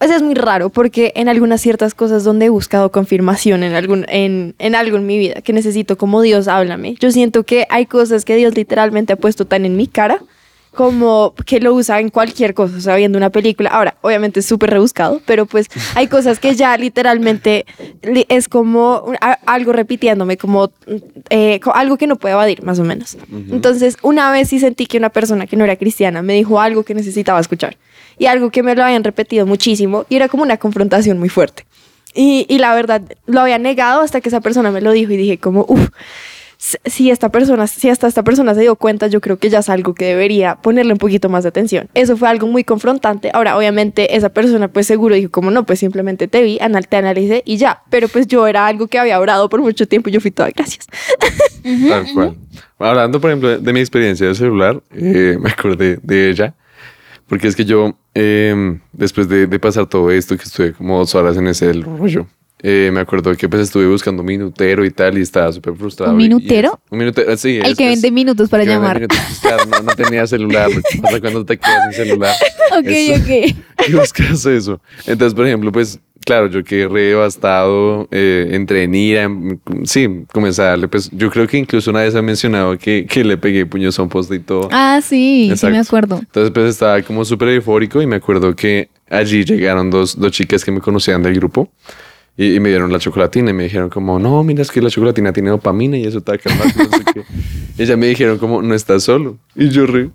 o 0.03 0.05
sea, 0.05 0.17
es 0.17 0.21
muy 0.21 0.33
raro 0.35 0.69
porque 0.69 1.13
en 1.15 1.29
algunas 1.29 1.61
ciertas 1.61 1.93
cosas 1.93 2.25
donde 2.25 2.47
he 2.47 2.49
buscado 2.49 2.91
confirmación 2.91 3.63
en, 3.63 3.73
algún, 3.73 4.05
en, 4.09 4.53
en 4.59 4.75
algo 4.75 4.97
en 4.97 5.05
mi 5.05 5.17
vida, 5.17 5.35
que 5.41 5.53
necesito 5.53 5.97
como 5.97 6.21
Dios 6.21 6.49
háblame, 6.49 6.95
yo 6.99 7.09
siento 7.09 7.43
que 7.43 7.65
hay 7.69 7.85
cosas 7.85 8.25
que 8.25 8.35
Dios 8.35 8.53
literalmente 8.53 9.13
ha 9.13 9.15
puesto 9.15 9.45
tan 9.45 9.63
en 9.63 9.77
mi 9.77 9.87
cara 9.87 10.21
como 10.75 11.33
que 11.45 11.59
lo 11.59 11.73
usa 11.73 11.99
en 11.99 12.09
cualquier 12.09 12.53
cosa, 12.53 12.77
o 12.77 12.81
sea, 12.81 12.95
viendo 12.95 13.17
una 13.17 13.29
película. 13.29 13.69
Ahora, 13.69 13.95
obviamente 14.01 14.39
es 14.39 14.45
súper 14.45 14.71
rebuscado, 14.71 15.21
pero 15.25 15.45
pues 15.45 15.67
hay 15.95 16.07
cosas 16.07 16.39
que 16.39 16.55
ya 16.55 16.75
literalmente 16.77 17.65
li- 18.01 18.25
es 18.29 18.49
como 18.49 19.13
algo 19.45 19.71
repitiéndome, 19.73 20.37
como 20.37 20.71
eh, 21.29 21.59
algo 21.73 21.97
que 21.97 22.07
no 22.07 22.15
puedo 22.15 22.33
evadir, 22.35 22.63
más 22.63 22.79
o 22.79 22.83
menos. 22.83 23.17
Entonces, 23.51 23.97
una 24.01 24.31
vez 24.31 24.49
sí 24.49 24.59
sentí 24.59 24.85
que 24.87 24.97
una 24.97 25.09
persona 25.09 25.45
que 25.47 25.55
no 25.55 25.63
era 25.63 25.75
cristiana 25.75 26.21
me 26.21 26.33
dijo 26.33 26.59
algo 26.59 26.83
que 26.83 26.93
necesitaba 26.95 27.39
escuchar 27.39 27.77
y 28.17 28.25
algo 28.25 28.49
que 28.51 28.63
me 28.63 28.75
lo 28.75 28.83
habían 28.83 29.03
repetido 29.03 29.45
muchísimo 29.45 30.05
y 30.09 30.15
era 30.15 30.27
como 30.27 30.43
una 30.43 30.57
confrontación 30.57 31.19
muy 31.19 31.29
fuerte. 31.29 31.65
Y, 32.15 32.45
y 32.47 32.59
la 32.59 32.75
verdad, 32.75 33.01
lo 33.25 33.41
había 33.41 33.57
negado 33.57 34.01
hasta 34.01 34.21
que 34.21 34.29
esa 34.29 34.39
persona 34.39 34.69
me 34.71 34.81
lo 34.81 34.91
dijo 34.91 35.11
y 35.13 35.17
dije 35.17 35.37
como, 35.39 35.65
uff, 35.67 35.89
si 36.85 37.11
esta 37.11 37.29
persona, 37.29 37.67
si 37.67 37.89
hasta 37.89 38.07
esta 38.07 38.23
persona 38.23 38.55
se 38.55 38.61
dio 38.61 38.75
cuenta, 38.77 39.07
yo 39.07 39.19
creo 39.19 39.37
que 39.37 39.49
ya 39.49 39.59
es 39.59 39.69
algo 39.69 39.93
que 39.93 40.05
debería 40.05 40.55
ponerle 40.55 40.93
un 40.93 40.97
poquito 40.97 41.27
más 41.27 41.43
de 41.43 41.49
atención. 41.49 41.89
Eso 41.93 42.15
fue 42.15 42.29
algo 42.29 42.47
muy 42.47 42.63
confrontante. 42.63 43.31
Ahora, 43.33 43.57
obviamente, 43.57 44.15
esa 44.15 44.29
persona 44.29 44.69
pues 44.69 44.87
seguro 44.87 45.15
dijo 45.15 45.29
como 45.29 45.51
no, 45.51 45.65
pues 45.65 45.79
simplemente 45.79 46.29
te 46.29 46.41
vi, 46.41 46.57
anal 46.61 46.87
te 46.87 46.95
analicé 46.95 47.43
y 47.45 47.57
ya. 47.57 47.83
Pero 47.89 48.07
pues 48.07 48.27
yo 48.27 48.47
era 48.47 48.65
algo 48.65 48.87
que 48.87 48.97
había 48.97 49.19
orado 49.19 49.49
por 49.49 49.61
mucho 49.61 49.87
tiempo 49.87 50.09
y 50.09 50.13
yo 50.13 50.21
fui 50.21 50.31
toda 50.31 50.51
gracias. 50.51 50.87
Tal 51.89 52.05
cual. 52.13 52.37
Hablando, 52.79 53.19
por 53.19 53.29
ejemplo, 53.29 53.59
de 53.59 53.73
mi 53.73 53.81
experiencia 53.81 54.27
de 54.27 54.35
celular, 54.35 54.81
eh, 54.91 55.37
me 55.41 55.49
acordé 55.49 55.99
de 56.01 56.29
ella, 56.29 56.55
porque 57.27 57.47
es 57.47 57.57
que 57.57 57.65
yo, 57.65 57.97
eh, 58.15 58.79
después 58.93 59.27
de, 59.27 59.47
de 59.47 59.59
pasar 59.59 59.87
todo 59.87 60.11
esto, 60.11 60.37
que 60.37 60.43
estuve 60.43 60.71
como 60.71 60.99
dos 60.99 61.13
horas 61.13 61.35
en 61.35 61.47
ese 61.47 61.73
rollo, 61.73 62.27
eh, 62.65 62.89
me 62.93 63.01
acuerdo 63.01 63.35
que 63.35 63.49
pues 63.49 63.63
estuve 63.63 63.85
buscando 63.87 64.23
minutero 64.23 64.85
y 64.85 64.89
tal, 64.89 65.17
y 65.17 65.21
estaba 65.21 65.51
súper 65.51 65.75
frustrado. 65.75 66.11
¿Un 66.13 66.17
minutero? 66.17 66.79
es- 66.85 66.91
un 66.91 66.97
minutero, 66.97 67.35
sí. 67.37 67.57
El 67.57 67.71
es- 67.73 67.77
que 67.77 67.83
es- 67.91 68.01
vende 68.01 68.09
minutos 68.11 68.49
para 68.49 68.63
llamar. 68.63 68.95
minutos. 68.95 69.17
Claro, 69.41 69.65
no, 69.65 69.79
no 69.81 69.95
tenía 69.95 70.25
celular, 70.25 70.69
pasa 71.01 71.19
cuando 71.19 71.45
te 71.45 71.57
quedas 71.57 71.93
sin 71.95 72.05
celular. 72.05 72.33
Ok, 72.75 72.85
Eso. 72.87 73.21
ok. 73.21 73.55
y 73.87 73.93
buscas 73.93 74.45
eso. 74.47 74.81
Entonces, 75.05 75.35
por 75.35 75.45
ejemplo, 75.45 75.71
pues, 75.71 75.99
claro, 76.25 76.47
yo 76.47 76.63
quedé 76.63 76.87
re 76.87 77.01
devastado, 77.03 78.07
eh, 78.09 78.47
entré 78.51 78.83
en 78.83 78.95
ira, 78.95 79.29
sí, 79.83 80.23
comencé 80.31 80.63
a 80.63 80.65
darle, 80.69 80.87
pues, 80.87 81.11
yo 81.11 81.29
creo 81.29 81.45
que 81.47 81.57
incluso 81.59 81.91
una 81.91 81.99
vez 82.01 82.15
ha 82.15 82.21
mencionado 82.23 82.75
que, 82.79 83.05
que 83.07 83.23
le 83.23 83.37
pegué 83.37 83.67
puños 83.67 83.99
a 83.99 84.01
un 84.01 84.09
poste 84.09 84.35
y 84.35 84.39
todo. 84.39 84.69
Ah, 84.71 85.01
sí, 85.03 85.43
sí 85.47 85.51
Exacto. 85.51 85.71
me 85.75 85.79
acuerdo. 85.79 86.17
Entonces, 86.19 86.51
pues, 86.51 86.69
estaba 86.71 86.99
como 87.03 87.23
súper 87.25 87.49
eufórico 87.49 88.01
y 88.01 88.07
me 88.07 88.15
acuerdo 88.15 88.55
que 88.55 88.89
allí 89.07 89.43
llegaron 89.45 89.91
dos, 89.91 90.17
dos 90.19 90.31
chicas 90.31 90.65
que 90.65 90.71
me 90.71 90.79
conocían 90.79 91.21
del 91.21 91.35
grupo. 91.35 91.69
Y, 92.35 92.55
y 92.55 92.59
me 92.59 92.69
dieron 92.69 92.91
la 92.91 92.99
chocolatina 92.99 93.51
y 93.51 93.53
me 93.53 93.63
dijeron 93.63 93.89
como, 93.89 94.17
no, 94.19 94.43
mira, 94.43 94.61
es 94.61 94.71
que 94.71 94.81
la 94.81 94.89
chocolatina 94.89 95.33
tiene 95.33 95.49
dopamina 95.49 95.97
y 95.97 96.05
eso 96.05 96.19
a 96.19 96.37
calmar. 96.37 96.67
no 96.75 96.97
sé 96.97 97.03
qué. 97.13 97.23
Y 97.75 97.81
ellas 97.81 97.97
me 97.97 98.05
dijeron 98.05 98.37
como, 98.37 98.61
no 98.61 98.75
estás 98.75 99.01
solo. 99.01 99.39
Y 99.55 99.69
yo 99.69 99.87
re, 99.87 100.11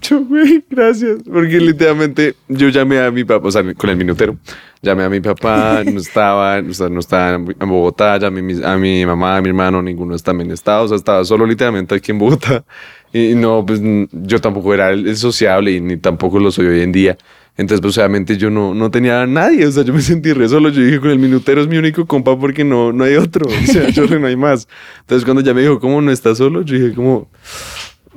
yo, 0.00 0.24
güey, 0.24 0.64
gracias. 0.70 1.18
Porque 1.24 1.58
literalmente 1.58 2.34
yo 2.48 2.68
llamé 2.68 3.00
a 3.00 3.10
mi 3.10 3.24
papá, 3.24 3.48
o 3.48 3.50
sea, 3.50 3.62
con 3.74 3.90
el 3.90 3.96
minutero, 3.96 4.36
llamé 4.80 5.04
a 5.04 5.08
mi 5.08 5.20
papá, 5.20 5.82
no 5.84 5.98
estaba, 6.00 6.58
o 6.58 6.72
sea, 6.72 6.88
no 6.88 7.00
estaba 7.00 7.34
en 7.34 7.68
Bogotá, 7.68 8.16
llamé 8.18 8.40
a 8.40 8.42
mi, 8.42 8.64
a 8.64 8.76
mi 8.76 9.06
mamá, 9.06 9.36
a 9.36 9.42
mi 9.42 9.48
hermano, 9.48 9.82
ninguno 9.82 10.14
estaba 10.14 10.40
en 10.42 10.52
estado, 10.52 10.84
o 10.84 10.88
sea, 10.88 10.96
estaba 10.96 11.24
solo 11.24 11.46
literalmente 11.46 11.94
aquí 11.94 12.12
en 12.12 12.18
Bogotá. 12.18 12.64
Y 13.12 13.34
no, 13.34 13.64
pues 13.66 13.80
yo 14.12 14.40
tampoco 14.40 14.74
era 14.74 14.90
el 14.90 15.08
el 15.08 15.16
sociable 15.16 15.72
y 15.72 15.80
ni 15.80 15.96
tampoco 15.96 16.38
lo 16.38 16.50
soy 16.50 16.66
hoy 16.66 16.80
en 16.80 16.92
día. 16.92 17.18
Entonces, 17.58 17.82
pues 17.82 17.98
obviamente 17.98 18.38
yo 18.38 18.48
no, 18.50 18.72
no 18.72 18.90
tenía 18.90 19.20
a 19.22 19.26
nadie, 19.26 19.66
o 19.66 19.70
sea, 19.70 19.82
yo 19.82 19.92
me 19.92 20.00
sentí 20.00 20.32
re 20.32 20.48
solo. 20.48 20.70
Yo 20.70 20.80
dije, 20.80 21.00
con 21.00 21.10
el 21.10 21.18
minutero 21.18 21.60
es 21.60 21.66
mi 21.68 21.76
único 21.76 22.06
compa 22.06 22.38
porque 22.38 22.64
no, 22.64 22.92
no 22.92 23.04
hay 23.04 23.16
otro, 23.16 23.46
o 23.46 23.66
sea, 23.66 23.90
yo 23.90 24.06
no 24.18 24.26
hay 24.26 24.36
más. 24.36 24.66
Entonces, 25.00 25.24
cuando 25.24 25.42
ya 25.42 25.52
me 25.52 25.60
dijo, 25.62 25.78
¿cómo 25.80 26.00
no 26.00 26.10
estás 26.10 26.38
solo? 26.38 26.62
Yo 26.62 26.74
dije, 26.78 26.94
como, 26.94 27.28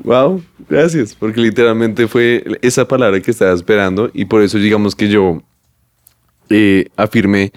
Wow, 0.04 0.42
gracias, 0.70 1.14
porque 1.14 1.42
literalmente 1.42 2.08
fue 2.08 2.44
esa 2.62 2.88
palabra 2.88 3.20
que 3.20 3.30
estaba 3.30 3.54
esperando 3.54 4.10
y 4.14 4.26
por 4.26 4.42
eso 4.42 4.58
digamos 4.58 4.96
que 4.96 5.10
yo 5.10 5.44
eh, 6.50 6.88
afirmé 6.96 7.52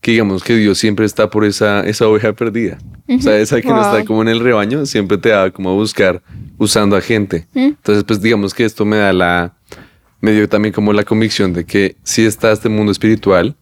que 0.00 0.12
digamos 0.12 0.42
que 0.44 0.54
Dios 0.56 0.78
siempre 0.78 1.04
está 1.04 1.28
por 1.30 1.44
esa, 1.44 1.80
esa 1.86 2.06
oveja 2.08 2.32
perdida. 2.32 2.78
O 3.08 3.20
sea, 3.20 3.36
esa 3.38 3.60
que 3.60 3.68
no 3.68 3.74
Wow. 3.74 3.82
está 3.84 4.04
como 4.04 4.22
en 4.22 4.28
el 4.28 4.40
rebaño, 4.40 4.86
siempre 4.86 5.18
te 5.18 5.28
da 5.30 5.50
como 5.50 5.70
a 5.70 5.74
buscar 5.74 6.22
usando 6.58 6.96
a 6.96 7.00
gente. 7.00 7.46
Entonces, 7.54 8.04
pues 8.04 8.20
digamos 8.22 8.54
que 8.54 8.64
esto 8.64 8.84
me 8.84 8.96
da 8.96 9.12
la, 9.12 9.54
me 10.20 10.32
dio 10.32 10.48
también 10.48 10.72
como 10.72 10.92
la 10.92 11.04
convicción 11.04 11.52
de 11.52 11.64
que 11.64 11.96
sí 12.02 12.24
está 12.26 12.52
este 12.52 12.68
mundo 12.68 12.92
espiritual 12.92 13.56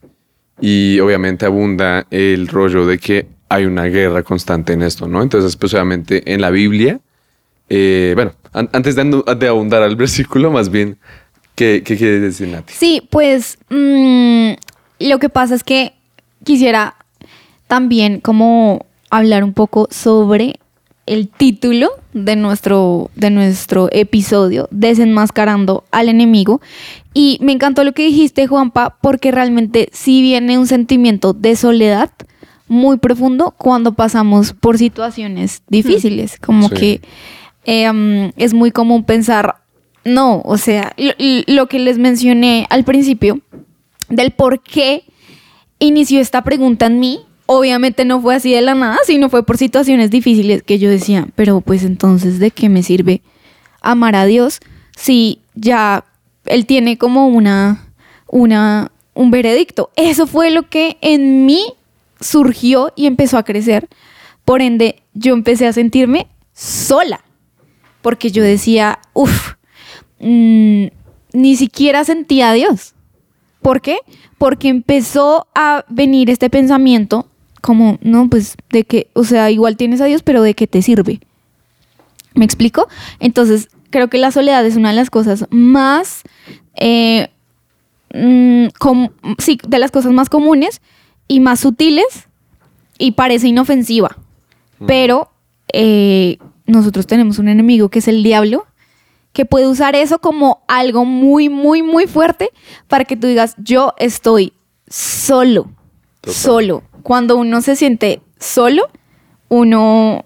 y 0.60 0.98
obviamente 1.00 1.46
abunda 1.46 2.06
el 2.10 2.48
rollo 2.48 2.86
de 2.86 2.98
que 2.98 3.26
hay 3.48 3.64
una 3.64 3.84
guerra 3.84 4.22
constante 4.22 4.72
en 4.72 4.82
esto, 4.82 5.08
¿no? 5.08 5.22
Entonces, 5.22 5.56
pues 5.56 5.72
obviamente 5.74 6.32
en 6.34 6.40
la 6.40 6.50
Biblia, 6.50 7.00
eh, 7.68 8.12
bueno, 8.14 8.32
an- 8.52 8.68
antes 8.72 8.96
de, 8.96 9.48
abundar 9.48 9.82
al 9.82 9.96
versículo, 10.04 10.50
más 10.50 10.68
bien, 10.70 10.98
¿qué, 11.54 11.82
qué 11.84 11.96
quiere 11.96 12.18
decir 12.20 12.48
Nati? 12.48 12.72
Sí, 12.74 13.02
pues 13.10 13.58
mm, 13.70 14.50
lo 15.00 15.18
que 15.18 15.28
pasa 15.28 15.54
es 15.54 15.64
que 15.64 15.92
quisiera 16.44 16.96
también 17.68 18.20
como 18.20 18.84
hablar 19.10 19.44
un 19.44 19.54
poco 19.54 19.88
sobre 19.90 20.58
el 21.08 21.28
título 21.28 21.90
de 22.12 22.36
nuestro, 22.36 23.10
de 23.14 23.30
nuestro 23.30 23.88
episodio, 23.92 24.68
Desenmascarando 24.70 25.84
al 25.90 26.08
enemigo. 26.08 26.60
Y 27.14 27.38
me 27.40 27.52
encantó 27.52 27.84
lo 27.84 27.92
que 27.92 28.04
dijiste, 28.04 28.46
Juanpa, 28.46 28.96
porque 29.00 29.30
realmente 29.32 29.88
sí 29.92 30.22
viene 30.22 30.58
un 30.58 30.66
sentimiento 30.66 31.32
de 31.32 31.56
soledad 31.56 32.10
muy 32.68 32.98
profundo 32.98 33.54
cuando 33.56 33.92
pasamos 33.92 34.52
por 34.52 34.78
situaciones 34.78 35.62
difíciles, 35.68 36.38
como 36.38 36.68
Sí. 36.68 36.74
que 36.74 37.00
eh, 37.64 37.90
um, 37.90 38.30
es 38.36 38.54
muy 38.54 38.70
común 38.70 39.04
pensar, 39.04 39.56
no, 40.04 40.42
o 40.44 40.56
sea, 40.58 40.94
lo, 40.96 41.12
lo 41.46 41.66
que 41.66 41.78
les 41.78 41.98
mencioné 41.98 42.66
al 42.70 42.84
principio 42.84 43.40
del 44.08 44.30
por 44.30 44.62
qué 44.62 45.04
inició 45.78 46.20
esta 46.20 46.42
pregunta 46.44 46.86
en 46.86 47.00
mí, 47.00 47.20
obviamente 47.50 48.04
no 48.04 48.20
fue 48.20 48.34
así 48.34 48.52
de 48.52 48.60
la 48.60 48.74
nada, 48.74 48.98
sino 49.06 49.30
fue 49.30 49.42
por 49.42 49.56
situaciones 49.56 50.10
difíciles 50.10 50.62
que 50.62 50.78
yo 50.78 50.90
decía, 50.90 51.28
pero 51.34 51.62
pues 51.62 51.82
entonces, 51.82 52.38
¿de 52.38 52.50
qué 52.50 52.68
me 52.68 52.82
sirve 52.82 53.22
amar 53.80 54.16
a 54.16 54.26
Dios 54.26 54.60
si 54.94 55.40
ya 55.54 56.04
Él 56.44 56.66
tiene 56.66 56.98
como 56.98 57.26
una, 57.26 57.88
una, 58.26 58.92
un 59.14 59.30
veredicto? 59.30 59.90
Eso 59.96 60.26
fue 60.26 60.50
lo 60.50 60.68
que 60.68 60.98
en 61.00 61.46
mí 61.46 61.72
surgió 62.20 62.92
y 62.94 63.06
empezó 63.06 63.38
a 63.38 63.44
crecer. 63.44 63.88
Por 64.44 64.60
ende, 64.60 65.02
yo 65.14 65.32
empecé 65.32 65.66
a 65.66 65.72
sentirme 65.72 66.26
sola, 66.52 67.24
porque 68.02 68.30
yo 68.30 68.42
decía, 68.42 68.98
uff, 69.14 69.54
ni 70.20 70.90
siquiera 71.56 72.04
sentía 72.04 72.50
a 72.50 72.52
Dios. 72.52 72.92
¿Por 73.62 73.80
qué? 73.80 74.00
Porque 74.36 74.68
empezó 74.68 75.46
a 75.54 75.86
venir 75.88 76.28
este 76.28 76.50
pensamiento 76.50 77.26
como, 77.68 77.98
no, 78.00 78.30
pues 78.30 78.56
de 78.70 78.84
que, 78.84 79.08
o 79.12 79.24
sea, 79.24 79.50
igual 79.50 79.76
tienes 79.76 80.00
a 80.00 80.06
Dios, 80.06 80.22
pero 80.22 80.40
¿de 80.40 80.54
qué 80.54 80.66
te 80.66 80.80
sirve? 80.80 81.20
¿Me 82.34 82.46
explico? 82.46 82.88
Entonces, 83.20 83.68
creo 83.90 84.08
que 84.08 84.16
la 84.16 84.30
soledad 84.30 84.64
es 84.64 84.76
una 84.76 84.88
de 84.88 84.96
las 84.96 85.10
cosas 85.10 85.44
más, 85.50 86.22
eh, 86.76 87.28
mm, 88.14 88.68
com- 88.78 89.10
sí, 89.36 89.58
de 89.68 89.78
las 89.78 89.90
cosas 89.90 90.12
más 90.12 90.30
comunes 90.30 90.80
y 91.28 91.40
más 91.40 91.60
sutiles 91.60 92.06
y 92.98 93.12
parece 93.12 93.48
inofensiva. 93.48 94.16
Pero 94.86 95.30
eh, 95.74 96.38
nosotros 96.64 97.06
tenemos 97.06 97.38
un 97.38 97.48
enemigo 97.48 97.90
que 97.90 97.98
es 97.98 98.08
el 98.08 98.22
diablo 98.22 98.64
que 99.34 99.44
puede 99.44 99.66
usar 99.68 99.94
eso 99.94 100.20
como 100.20 100.62
algo 100.68 101.04
muy, 101.04 101.50
muy, 101.50 101.82
muy 101.82 102.06
fuerte 102.06 102.48
para 102.86 103.04
que 103.04 103.14
tú 103.14 103.26
digas, 103.26 103.54
yo 103.58 103.92
estoy 103.98 104.54
solo, 104.88 105.70
Total. 106.22 106.34
solo. 106.34 106.82
Cuando 107.02 107.36
uno 107.36 107.60
se 107.60 107.76
siente 107.76 108.20
solo, 108.38 108.88
uno, 109.48 110.24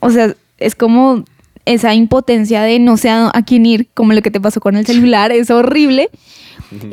o 0.00 0.10
sea, 0.10 0.34
es 0.58 0.74
como 0.74 1.24
esa 1.64 1.94
impotencia 1.94 2.62
de 2.62 2.78
no 2.78 2.96
sé 2.96 3.10
a, 3.10 3.30
quién 3.46 3.66
ir, 3.66 3.88
como 3.94 4.12
lo 4.12 4.22
que 4.22 4.30
te 4.30 4.40
pasó 4.40 4.60
con 4.60 4.76
el 4.76 4.86
celular, 4.86 5.32
es 5.32 5.50
horrible. 5.50 6.10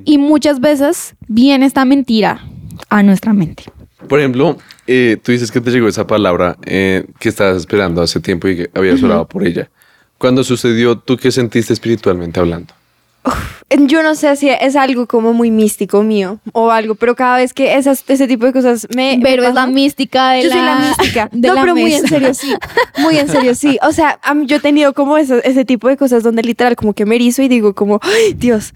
Y 0.06 0.18
muchas 0.18 0.60
veces 0.60 1.16
viene 1.28 1.66
esta 1.66 1.86
mentira 1.86 2.46
a 2.90 3.04
nuestra 3.04 3.34
mente. 3.34 3.64
Por 4.08 4.20
ejemplo, 4.20 4.58
eh, 4.88 5.18
tú 5.22 5.32
dices 5.32 5.52
que 5.52 5.62
te 5.62 5.72
llegó 5.72 5.88
esa 5.88 6.08
palabra 6.08 6.58
eh, 6.66 7.06
que 7.20 7.30
estabas 7.30 7.58
esperando 7.58 8.02
hace 8.02 8.20
tiempo 8.20 8.48
y 8.48 8.58
que 8.58 8.70
habías 8.74 9.02
orado 9.04 9.28
por 9.28 9.46
ella. 9.46 9.70
Cuando 10.18 10.44
sucedió, 10.44 10.98
¿tú 10.98 11.18
qué 11.18 11.32
sentiste 11.32 11.74
espiritualmente 11.74 12.40
hablando? 12.40 12.74
Yo 13.88 14.04
no 14.04 14.16
sé 14.16 14.36
si 14.36 14.50
es 14.50 14.76
algo 14.76 15.08
como 15.08 15.32
muy 15.32 15.50
místico 15.50 16.04
mío 16.04 16.40
o 16.52 16.72
algo, 16.72 16.96
pero 16.96 17.16
cada 17.16 17.38
vez 17.38 17.54
que 17.54 17.76
esas, 17.78 18.04
ese 18.08 18.28
tipo 18.28 18.46
de 18.46 18.52
cosas 18.52 18.86
me. 18.96 19.16
me 19.18 19.24
Pero 19.24 19.44
es 19.46 19.54
la 19.54 19.66
mística 19.66 20.32
de 20.32 20.44
yo 20.44 20.50
la, 20.50 20.56
soy 20.56 20.62
la 20.66 20.76
mística. 20.76 21.30
de 21.32 21.48
no, 21.48 21.54
la 21.54 21.62
pero 21.62 21.76
muy 21.76 21.94
en 21.94 22.08
serio, 22.08 22.34
sí. 22.34 22.54
Muy 22.98 23.18
en 23.18 23.30
serio, 23.30 23.56
sí. 23.56 23.80
O 23.82 23.92
sea, 23.94 24.20
mí- 24.36 24.46
yo 24.48 24.58
he 24.58 24.60
tenido 24.60 24.94
como 24.94 25.18
eso- 25.18 25.42
ese 25.44 25.64
tipo 25.64 25.88
de 25.88 25.96
cosas 25.96 26.22
donde 26.24 26.44
literal 26.44 26.76
como 26.76 26.94
que 26.94 27.06
me 27.06 27.16
erizo 27.16 27.42
y 27.44 27.48
digo 27.48 27.74
como, 27.74 28.00
¡ay, 28.02 28.34
Dios! 28.34 28.74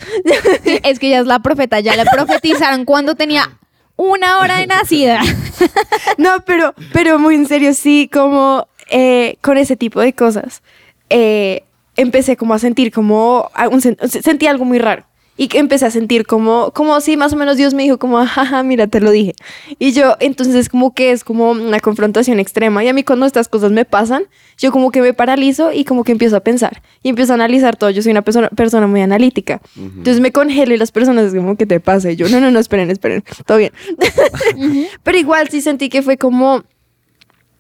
Sí, 0.64 0.80
es 0.84 1.00
que 1.00 1.08
ella 1.08 1.20
es 1.20 1.28
la 1.28 1.40
profeta, 1.40 1.80
ya 1.82 1.96
le 1.98 2.06
profetizaron 2.06 2.86
cuando 2.86 3.16
tenía 3.16 3.50
una 3.98 4.40
hora 4.40 4.60
de 4.60 4.68
nacida. 4.68 5.20
No, 6.18 6.44
pero, 6.46 6.74
pero 6.94 7.20
muy 7.20 7.36
en 7.36 7.48
serio, 7.48 7.74
sí, 7.74 8.10
como 8.12 8.68
eh, 8.90 9.36
con 9.42 9.58
ese 9.58 9.76
tipo 9.76 10.00
de 10.00 10.14
cosas. 10.14 10.62
eh, 11.10 11.64
empecé 11.96 12.38
como 12.38 12.54
a 12.54 12.60
sentir 12.60 12.92
como, 12.92 13.50
un 13.72 13.82
sen- 13.82 13.98
sentí 14.08 14.48
algo 14.48 14.66
muy 14.66 14.80
raro. 14.80 15.06
Y 15.38 15.50
que 15.50 15.58
empecé 15.60 15.86
a 15.86 15.92
sentir 15.92 16.26
como, 16.26 16.72
como 16.72 17.02
si 17.02 17.18
más 17.18 17.34
o 17.34 17.36
menos 17.36 17.58
Dios 17.58 17.74
me 17.74 17.84
dijo 17.84 18.00
como, 18.00 18.26
jaja, 18.26 18.64
mira, 18.64 18.88
te 18.88 19.02
lo 19.02 19.12
dije. 19.12 19.34
Y 19.80 19.92
yo, 19.92 20.16
entonces 20.22 20.70
como 20.70 20.94
que 20.94 21.12
es 21.12 21.26
como 21.26 21.52
una 21.52 21.82
confrontación 21.82 22.40
extrema. 22.40 22.86
Y 22.86 22.88
a 22.88 22.94
mí 22.94 23.04
cuando 23.04 23.26
estas 23.26 23.50
cosas 23.50 23.74
me 23.74 23.84
pasan, 23.84 24.24
yo 24.58 24.72
como 24.72 24.92
que 24.92 25.02
me 25.02 25.14
paralizo 25.14 25.74
y 25.74 25.84
como 25.84 26.06
que 26.06 26.14
empiezo 26.14 26.38
a 26.38 26.40
pensar. 26.40 26.82
Y 27.04 27.10
empiezo 27.10 27.34
a 27.34 27.36
analizar 27.36 27.76
todo. 27.76 27.90
Yo 27.90 28.02
soy 28.02 28.14
una 28.14 28.22
persona, 28.22 28.48
persona 28.48 28.88
muy 28.88 29.02
analítica. 29.02 29.60
Entonces 29.76 30.22
me 30.22 30.32
congelo 30.32 30.74
y 30.74 30.78
las 30.78 30.94
personas 30.94 31.26
es 31.26 31.36
como, 31.36 31.58
¿qué 31.58 31.66
te 31.66 31.82
pasa? 31.82 32.10
Y 32.12 32.16
yo, 32.16 32.30
no, 32.30 32.40
no, 32.40 32.50
no, 32.50 32.58
esperen, 32.60 32.90
esperen. 32.90 33.22
Todo 33.46 33.58
bien. 33.58 33.74
Pero 35.04 35.18
igual 35.18 35.50
sí 35.50 35.60
sentí 35.60 35.90
que 35.90 36.02
fue 36.02 36.16
como 36.18 36.64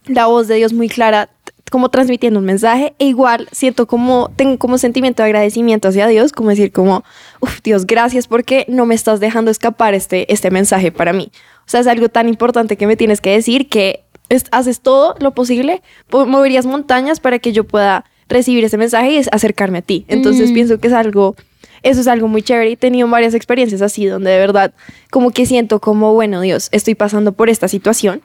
la 0.06 0.28
voz 0.28 0.48
de 0.48 0.56
Dios 0.56 0.72
muy 0.72 0.88
clara, 0.88 1.30
como 1.72 1.90
transmitiendo 1.90 2.40
un 2.40 2.46
mensaje. 2.46 2.94
E 3.00 3.06
igual 3.06 3.48
siento 3.52 3.88
como, 3.88 4.32
tengo 4.36 4.58
como 4.58 4.78
sentimiento 4.78 5.24
de 5.24 5.28
agradecimiento 5.28 5.88
hacia 5.90 6.08
Dios, 6.08 6.32
como 6.32 6.50
decir 6.50 6.72
como, 6.72 7.04
uff, 7.42 7.60
Dios, 7.64 7.86
gracias 7.88 8.28
porque 8.28 8.66
no 8.68 8.86
me 8.86 8.96
estás 8.96 9.20
dejando 9.20 9.52
escapar 9.52 9.94
este, 9.94 10.32
este 10.32 10.52
mensaje 10.52 10.92
para 10.92 11.14
mí. 11.14 11.32
O 11.62 11.70
sea, 11.70 11.80
es 11.80 11.88
algo 11.88 12.10
tan 12.10 12.30
importante 12.30 12.78
que 12.78 12.88
me 12.88 12.96
tienes 12.96 13.22
que 13.22 13.32
decir 13.32 13.68
que 13.70 14.04
es- 14.30 14.46
haces 14.52 14.80
todo 14.82 15.16
lo 15.20 15.32
posible, 15.34 15.82
po- 16.10 16.26
moverías 16.26 16.66
montañas 16.66 17.20
para 17.20 17.40
que 17.40 17.52
yo 17.52 17.64
pueda 17.64 18.06
recibir 18.30 18.64
ese 18.64 18.78
mensaje 18.78 19.12
y 19.12 19.18
es 19.18 19.30
acercarme 19.32 19.80
a 19.80 19.82
ti. 19.82 20.06
Entonces 20.08 20.50
Mm. 20.52 20.54
pienso 20.54 20.80
que 20.80 20.88
es 20.88 20.94
algo, 20.94 21.36
eso 21.84 22.02
es 22.02 22.08
algo 22.08 22.28
muy 22.28 22.42
chévere. 22.42 22.72
He 22.72 22.78
tenido 22.78 23.08
varias 23.08 23.36
experiencias 23.36 23.82
así 23.84 24.06
donde 24.08 24.32
de 24.32 24.40
verdad 24.40 24.74
como 25.12 25.30
que 25.32 25.46
siento 25.46 25.80
como, 25.80 26.14
bueno, 26.14 26.42
Dios, 26.42 26.70
estoy 26.72 26.96
pasando 26.96 27.34
por 27.34 27.50
esta 27.50 27.68
situación, 27.68 28.22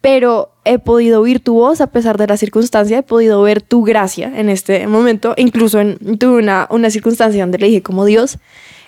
pero 0.00 0.50
he 0.64 0.78
podido 0.78 1.20
oír 1.20 1.40
tu 1.40 1.54
voz 1.54 1.80
a 1.80 1.88
pesar 1.88 2.16
de 2.16 2.26
la 2.26 2.36
circunstancia, 2.36 2.98
he 2.98 3.02
podido 3.02 3.42
ver 3.42 3.60
tu 3.62 3.82
gracia 3.82 4.32
en 4.34 4.48
este 4.48 4.86
momento. 4.86 5.34
Incluso 5.36 5.80
en, 5.80 5.98
tuve 6.18 6.38
una, 6.38 6.66
una 6.70 6.90
circunstancia 6.90 7.42
donde 7.42 7.58
le 7.58 7.66
dije 7.66 7.82
como 7.82 8.04
Dios, 8.04 8.38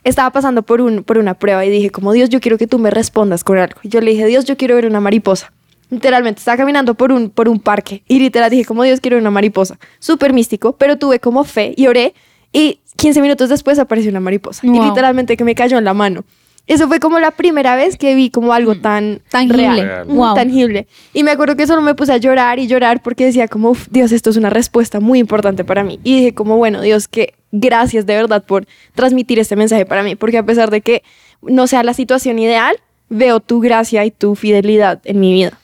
estaba 0.04 0.30
pasando 0.30 0.62
por, 0.62 0.80
un, 0.80 1.02
por 1.02 1.18
una 1.18 1.34
prueba 1.34 1.64
y 1.64 1.70
dije 1.70 1.90
como 1.90 2.12
Dios, 2.12 2.28
yo 2.28 2.40
quiero 2.40 2.58
que 2.58 2.66
tú 2.66 2.78
me 2.78 2.90
respondas 2.90 3.44
con 3.44 3.58
algo. 3.58 3.78
Y 3.82 3.88
yo 3.88 4.00
le 4.00 4.12
dije, 4.12 4.26
Dios, 4.26 4.44
yo 4.44 4.56
quiero 4.56 4.74
ver 4.74 4.86
una 4.86 5.00
mariposa. 5.00 5.52
Literalmente, 5.90 6.38
estaba 6.38 6.56
caminando 6.56 6.94
por 6.94 7.12
un, 7.12 7.28
por 7.28 7.48
un 7.48 7.60
parque 7.60 8.02
y 8.08 8.18
literal 8.18 8.50
dije 8.50 8.64
como 8.64 8.82
Dios, 8.82 9.00
quiero 9.00 9.16
ver 9.16 9.22
una 9.22 9.30
mariposa. 9.30 9.78
Súper 9.98 10.32
místico, 10.32 10.76
pero 10.76 10.96
tuve 10.96 11.20
como 11.20 11.44
fe 11.44 11.74
y 11.76 11.86
oré 11.86 12.14
y 12.52 12.80
15 12.96 13.20
minutos 13.20 13.48
después 13.48 13.78
apareció 13.78 14.10
una 14.10 14.20
mariposa. 14.20 14.66
Y 14.66 14.70
literalmente 14.70 15.36
que 15.36 15.44
me 15.44 15.54
cayó 15.54 15.78
en 15.78 15.84
la 15.84 15.94
mano. 15.94 16.24
Eso 16.68 16.86
fue 16.86 17.00
como 17.00 17.18
la 17.18 17.32
primera 17.32 17.74
vez 17.74 17.96
que 17.98 18.14
vi 18.14 18.30
como 18.30 18.52
algo 18.52 18.76
tan 18.76 19.20
Tangible. 19.30 19.82
real, 19.82 20.06
Wow. 20.06 20.26
Ujú, 20.26 20.34
tangible. 20.36 20.86
Y 21.12 21.24
me 21.24 21.32
acuerdo 21.32 21.56
que 21.56 21.66
solo 21.66 21.82
me 21.82 21.94
puse 21.94 22.12
a 22.12 22.18
llorar 22.18 22.58
y 22.60 22.68
llorar 22.68 23.02
porque 23.02 23.24
decía 23.24 23.48
como, 23.48 23.70
"Uf, 23.70 23.88
Dios, 23.90 24.12
esto 24.12 24.30
es 24.30 24.36
una 24.36 24.48
respuesta 24.48 25.00
muy 25.00 25.18
importante 25.18 25.64
para 25.64 25.82
mí. 25.82 25.98
Y 26.04 26.16
dije 26.18 26.34
como, 26.34 26.56
bueno, 26.56 26.80
Dios, 26.80 27.08
que 27.08 27.34
gracias 27.50 28.06
de 28.06 28.14
verdad 28.14 28.44
por 28.44 28.64
transmitir 28.94 29.38
este 29.40 29.56
mensaje 29.56 29.84
para 29.86 30.02
mí, 30.04 30.14
porque 30.14 30.38
a 30.38 30.44
pesar 30.46 30.70
de 30.70 30.80
que 30.82 31.02
no 31.42 31.66
sea 31.66 31.82
la 31.82 31.94
situación 31.94 32.38
ideal, 32.38 32.76
veo 33.08 33.40
tu 33.40 33.60
gracia 33.60 34.04
y 34.06 34.10
tu 34.12 34.36
fidelidad 34.36 35.00
en 35.04 35.18
mi 35.20 35.32
vida. 35.32 35.58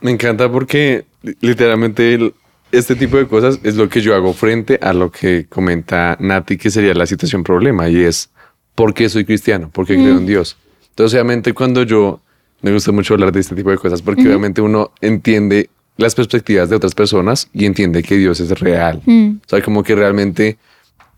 Me 0.00 0.10
encanta 0.10 0.50
porque 0.50 1.04
li- 1.22 1.36
literalmente 1.40 2.12
el- 2.14 2.34
este 2.72 2.96
tipo 2.96 3.16
de 3.18 3.28
cosas 3.28 3.60
es 3.62 3.76
lo 3.76 3.88
que 3.88 4.00
yo 4.00 4.14
hago 4.16 4.32
frente 4.32 4.78
a 4.82 4.92
lo 4.92 5.10
que 5.12 5.46
comenta 5.48 6.16
Nati, 6.18 6.56
que 6.58 6.70
sería 6.70 6.92
la 6.94 7.06
situación 7.06 7.44
problema, 7.44 7.88
y 7.88 8.02
es 8.02 8.30
¿por 8.74 8.94
qué 8.94 9.08
soy 9.08 9.24
cristiano? 9.24 9.70
¿Por 9.70 9.86
qué 9.86 9.94
creo 9.94 10.18
en 10.18 10.26
Dios? 10.26 10.56
Entonces, 10.90 11.14
obviamente, 11.14 11.52
cuando 11.52 11.82
yo 11.82 12.20
me 12.60 12.72
gusta 12.72 12.92
mucho 12.92 13.14
hablar 13.14 13.32
de 13.32 13.40
este 13.40 13.54
tipo 13.54 13.70
de 13.70 13.78
cosas, 13.78 14.02
porque 14.02 14.22
obviamente 14.22 14.60
uno 14.60 14.92
entiende 15.00 15.68
las 15.96 16.14
perspectivas 16.14 16.70
de 16.70 16.76
otras 16.76 16.94
personas 16.94 17.48
y 17.52 17.66
entiende 17.66 18.02
que 18.02 18.16
Dios 18.16 18.40
es 18.40 18.58
real. 18.60 19.02
Mm. 19.04 19.36
O 19.44 19.48
sea, 19.48 19.62
como 19.62 19.82
que 19.82 19.94
realmente 19.94 20.58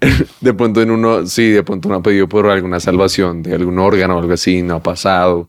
de 0.40 0.54
pronto 0.54 0.82
en 0.82 0.90
uno, 0.90 1.26
sí, 1.26 1.50
de 1.50 1.62
pronto 1.62 1.88
uno 1.88 1.98
ha 1.98 2.02
pedido 2.02 2.28
por 2.28 2.46
alguna 2.46 2.80
salvación 2.80 3.42
de 3.42 3.54
algún 3.54 3.78
órgano 3.78 4.16
o 4.16 4.18
algo 4.18 4.32
así, 4.32 4.62
no 4.62 4.76
ha 4.76 4.82
pasado. 4.82 5.48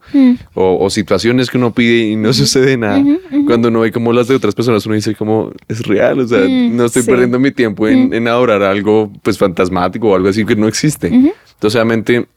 O, 0.54 0.78
o 0.86 0.90
situaciones 0.90 1.50
que 1.50 1.58
uno 1.58 1.74
pide 1.74 2.10
y 2.10 2.16
no 2.16 2.34
sucede 2.34 2.78
nada. 2.78 3.04
Cuando 3.46 3.68
uno 3.70 3.82
ve 3.82 3.92
como 3.92 4.14
las 4.14 4.28
de 4.28 4.36
otras 4.36 4.56
personas, 4.56 4.86
uno 4.86 4.96
dice 4.96 5.16
como, 5.16 5.52
es 5.68 5.86
real, 5.86 6.20
o 6.20 6.28
sea, 6.28 6.40
no 6.48 6.86
estoy 6.86 7.04
sí. 7.04 7.10
perdiendo 7.10 7.40
mi 7.40 7.52
tiempo 7.52 7.88
en, 7.88 8.14
en 8.14 8.28
adorar 8.28 8.64
algo 8.64 9.12
pues 9.22 9.38
fantasmático 9.38 10.10
o 10.10 10.16
algo 10.16 10.30
así 10.30 10.46
que 10.46 10.56
no 10.56 10.68
existe. 10.68 11.08
Entonces, 11.08 11.76
obviamente, 11.76 12.28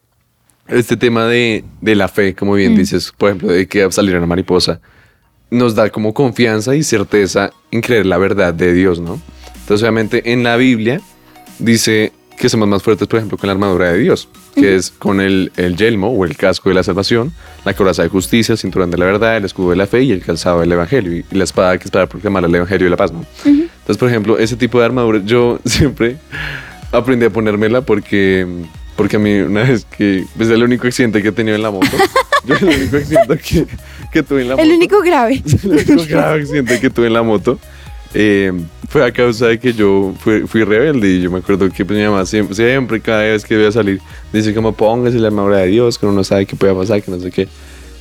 este 0.69 0.97
tema 0.97 1.27
de, 1.27 1.65
de 1.81 1.95
la 1.95 2.09
fe, 2.09 2.35
como 2.35 2.55
bien 2.55 2.77
dices, 2.77 3.13
por 3.17 3.31
ejemplo, 3.31 3.49
de 3.49 3.67
que 3.67 3.91
salir 3.91 4.17
una 4.17 4.27
mariposa, 4.27 4.81
nos 5.51 5.75
da 5.75 5.89
como 5.91 6.13
confianza 6.13 6.77
y 6.77 6.83
certeza 6.83 7.51
en 7.71 7.81
creer 7.81 8.07
la 8.07 8.19
verdad 8.19 8.53
de 8.53 8.75
Dios, 8.75 9.01
¿no? 9.01 9.21
Entonces, 9.61 9.83
obviamente, 9.83 10.33
en 10.33 10.43
la 10.43 10.57
Biblia 10.57 11.01
dice 11.59 12.13
que 12.39 12.49
somos 12.49 12.69
más 12.69 12.83
fuertes, 12.83 13.09
por 13.09 13.19
ejemplo, 13.19 13.37
con 13.37 13.49
la 13.49 13.53
armadura 13.53 13.93
de 13.93 13.99
Dios, 13.99 14.29
que 14.55 14.77
es 14.77 14.91
con 14.91 15.21
el, 15.21 15.51
el 15.57 15.77
yelmo 15.77 16.09
o 16.09 16.25
el 16.25 16.37
casco 16.37 16.69
de 16.69 16.77
la 16.77 16.83
salvación, 16.83 17.33
la 17.65 17.75
coraza 17.75 18.03
de 18.03 18.09
justicia, 18.09 18.53
el 18.53 18.59
cinturón 18.59 18.91
de 18.91 18.99
la 18.99 19.07
verdad, 19.07 19.37
el 19.37 19.45
escudo 19.45 19.71
de 19.71 19.77
la 19.77 19.87
fe 19.87 20.03
y 20.05 20.13
el 20.13 20.25
calzado 20.25 20.61
del 20.61 20.71
evangelio, 20.71 21.13
y, 21.13 21.25
y 21.31 21.35
la 21.35 21.45
espada 21.45 21.77
que 21.79 21.85
es 21.85 21.91
para 21.91 22.07
proclamar 22.07 22.45
el 22.45 22.55
evangelio 22.55 22.87
de 22.87 22.91
la 22.91 22.97
paz, 22.97 23.13
¿no? 23.13 23.25
Entonces, 23.45 23.97
por 23.97 24.09
ejemplo, 24.09 24.39
ese 24.39 24.57
tipo 24.57 24.79
de 24.79 24.85
armadura, 24.85 25.21
yo 25.25 25.59
siempre 25.65 26.19
aprendí 26.93 27.27
a 27.27 27.31
ponérmela 27.31 27.81
porque, 27.81 28.47
porque 28.97 29.17
a 29.17 29.19
mí 29.19 29.35
una 29.41 29.63
vez 29.65 29.85
que, 29.85 30.25
es 30.39 30.49
el 30.49 30.63
único 30.63 30.87
accidente 30.87 31.23
que 31.23 31.29
he 31.29 31.33
tenido 31.33 31.57
en 31.57 31.63
la 31.63 31.71
moto, 31.71 31.89
yo 32.45 32.55
el 32.55 32.65
único 32.65 32.97
accidente 32.97 33.39
que, 33.39 33.67
que 34.13 34.23
tuve 34.23 34.43
en 34.43 34.49
la 34.51 34.57
moto. 34.57 34.69
El 34.69 34.75
único 34.75 35.01
grave. 35.03 35.43
el 35.65 35.71
único 35.71 36.05
grave 36.09 36.43
accidente 36.43 36.81
que 36.81 36.91
tuve 36.91 37.09
en 37.09 37.15
la 37.15 37.23
moto 37.23 37.59
eh, 38.15 38.53
fue 38.89 39.05
a 39.05 39.13
causa 39.13 39.49
de 39.49 39.59
que 39.59 39.73
yo 39.73 40.15
fui, 40.19 40.47
fui 40.47 40.65
rebelde 40.65 41.09
y 41.09 41.23
yo 41.23 41.31
me 41.31 41.39
acuerdo 41.39 41.69
que 41.71 41.85
pues, 41.85 41.99
mi 41.99 42.05
mamá 42.05 42.25
siempre, 42.25 42.55
siempre, 42.55 43.01
cada 43.01 43.23
vez 43.23 43.45
que 43.45 43.57
voy 43.57 43.67
a 43.67 43.73
salir, 43.73 44.01
dice 44.33 44.55
como 44.55 44.73
póngase 44.73 45.19
la 45.19 45.29
armadura 45.29 45.59
de 45.59 45.69
Dios, 45.69 45.99
que 45.99 46.07
uno 46.07 46.15
no 46.15 46.25
sabe 46.25 46.47
qué 46.47 46.57
puede 46.57 46.75
pasar, 46.75 47.03
que 47.03 47.11
no 47.11 47.21
sé 47.21 47.31
qué. 47.31 47.49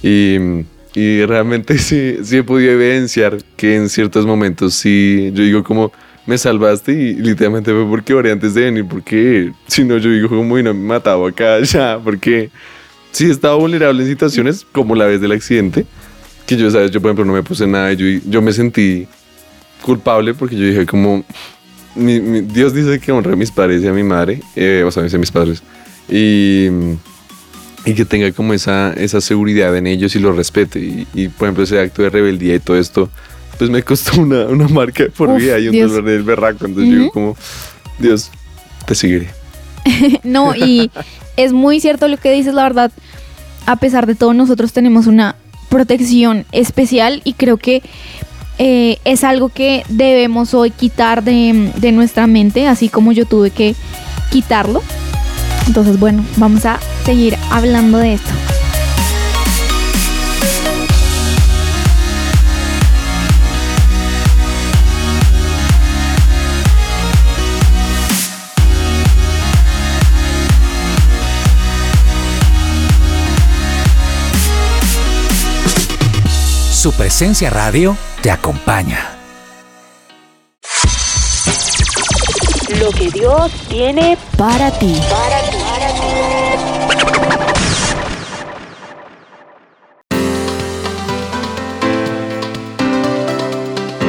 Y, 0.01 0.65
y 0.97 1.25
realmente 1.25 1.77
sí, 1.77 2.17
sí 2.23 2.37
he 2.37 2.43
podido 2.43 2.71
evidenciar 2.71 3.37
que 3.57 3.75
en 3.75 3.89
ciertos 3.89 4.25
momentos 4.25 4.73
sí, 4.75 5.31
yo 5.33 5.43
digo 5.43 5.63
como 5.63 5.91
me 6.25 6.37
salvaste 6.37 6.91
y 6.91 7.13
literalmente 7.15 7.71
fue 7.71 7.85
porque 7.85 8.13
oré 8.13 8.31
antes 8.31 8.53
de 8.53 8.65
venir, 8.65 8.85
porque 8.87 9.51
si 9.67 9.83
no 9.83 9.97
yo 9.97 10.09
digo 10.09 10.29
como 10.29 10.53
"Uy, 10.53 10.63
no 10.63 10.73
me 10.73 10.87
mataba 10.87 11.27
acá 11.29 11.59
ya, 11.63 11.99
porque 12.01 12.49
sí 13.11 13.25
he 13.25 13.31
estado 13.31 13.59
vulnerable 13.59 14.03
en 14.03 14.09
situaciones 14.09 14.65
como 14.71 14.95
la 14.95 15.05
vez 15.05 15.19
del 15.19 15.31
accidente, 15.31 15.85
que 16.45 16.55
yo, 16.55 16.69
sabes, 16.71 16.91
yo 16.91 17.01
por 17.01 17.09
ejemplo 17.09 17.25
no 17.25 17.33
me 17.33 17.43
puse 17.43 17.65
nada, 17.67 17.93
yo, 17.93 18.05
yo 18.25 18.41
me 18.41 18.53
sentí 18.53 19.07
culpable 19.81 20.33
porque 20.33 20.55
yo 20.55 20.65
dije 20.65 20.85
como, 20.85 21.23
mi- 21.95 22.19
mi- 22.19 22.41
Dios 22.41 22.73
dice 22.73 22.99
que 22.99 23.11
honre 23.11 23.33
a 23.33 23.35
mis 23.35 23.51
padres 23.51 23.83
y 23.83 23.87
a 23.87 23.93
mi 23.93 24.03
madre, 24.03 24.41
eh, 24.55 24.83
o 24.85 24.91
sea, 24.91 25.03
a 25.03 25.17
mis 25.17 25.31
padres, 25.31 25.61
y, 26.09 26.67
y 27.85 27.93
que 27.95 28.05
tenga 28.05 28.31
como 28.31 28.53
esa, 28.53 28.93
esa 28.93 29.21
seguridad 29.21 29.75
en 29.75 29.87
ellos 29.87 30.15
y 30.15 30.19
los 30.19 30.35
respete. 30.35 30.79
Y, 30.79 31.07
y, 31.13 31.27
por 31.29 31.47
ejemplo 31.47 31.63
ese 31.63 31.79
acto 31.79 32.03
de 32.03 32.09
rebeldía 32.09 32.55
y 32.55 32.59
todo 32.59 32.77
esto, 32.77 33.09
pues 33.57 33.69
me 33.69 33.81
costó 33.83 34.21
una, 34.21 34.45
una 34.45 34.67
marca 34.67 35.05
por 35.15 35.29
Uf, 35.29 35.37
vida 35.37 35.57
y 35.59 35.67
un 35.67 35.71
Dios. 35.73 35.91
dolor 35.91 36.05
del 36.09 36.23
berraco. 36.23 36.65
Entonces 36.65 36.91
yo 36.93 36.99
digo 36.99 37.11
como, 37.11 37.37
Dios, 37.99 38.29
te 38.85 38.95
seguiré. 38.95 39.29
No, 40.23 40.53
y 40.55 40.91
es 41.37 41.53
muy 41.53 41.79
cierto 41.79 42.07
lo 42.07 42.17
que 42.17 42.31
dices, 42.31 42.53
la 42.53 42.63
verdad. 42.63 42.91
A 43.65 43.75
pesar 43.77 44.05
de 44.05 44.15
todo, 44.15 44.33
nosotros 44.33 44.71
tenemos 44.73 45.07
una 45.07 45.35
protección 45.69 46.45
especial 46.51 47.21
y 47.25 47.33
creo 47.33 47.57
que 47.57 47.81
eh, 48.59 48.97
es 49.05 49.23
algo 49.23 49.49
que 49.49 49.83
debemos 49.89 50.53
hoy 50.53 50.71
quitar 50.71 51.23
de, 51.23 51.71
de 51.75 51.91
nuestra 51.91 52.27
mente, 52.27 52.67
así 52.67 52.89
como 52.89 53.11
yo 53.11 53.25
tuve 53.25 53.51
que 53.51 53.75
quitarlo. 54.31 54.81
Entonces, 55.67 55.99
bueno, 55.99 56.25
vamos 56.37 56.65
a 56.65 56.79
seguir 57.05 57.37
hablando 57.51 57.97
de 57.97 58.13
esto. 58.13 58.31
Su 76.71 76.93
presencia 76.93 77.49
radio 77.49 77.97
te 78.21 78.31
acompaña. 78.31 79.17
Lo 82.79 82.91
que 82.91 83.09
Dios 83.09 83.51
tiene 83.69 84.17
Para 84.37 84.71
ti. 84.77 84.95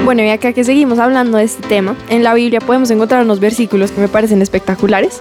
Bueno, 0.05 0.23
y 0.23 0.31
acá 0.31 0.55
que 0.55 0.65
seguimos 0.65 0.99
hablando 0.99 1.37
de 1.37 1.45
este 1.45 1.69
tema, 1.69 1.95
en 2.09 2.25
la 2.25 2.33
Biblia 2.33 2.61
podemos 2.61 2.91
encontrar 2.91 3.23
unos 3.25 3.41
versículos 3.41 3.93
que 3.93 4.01
me 4.01 4.09
parecen 4.09 4.41
espectaculares 4.41 5.21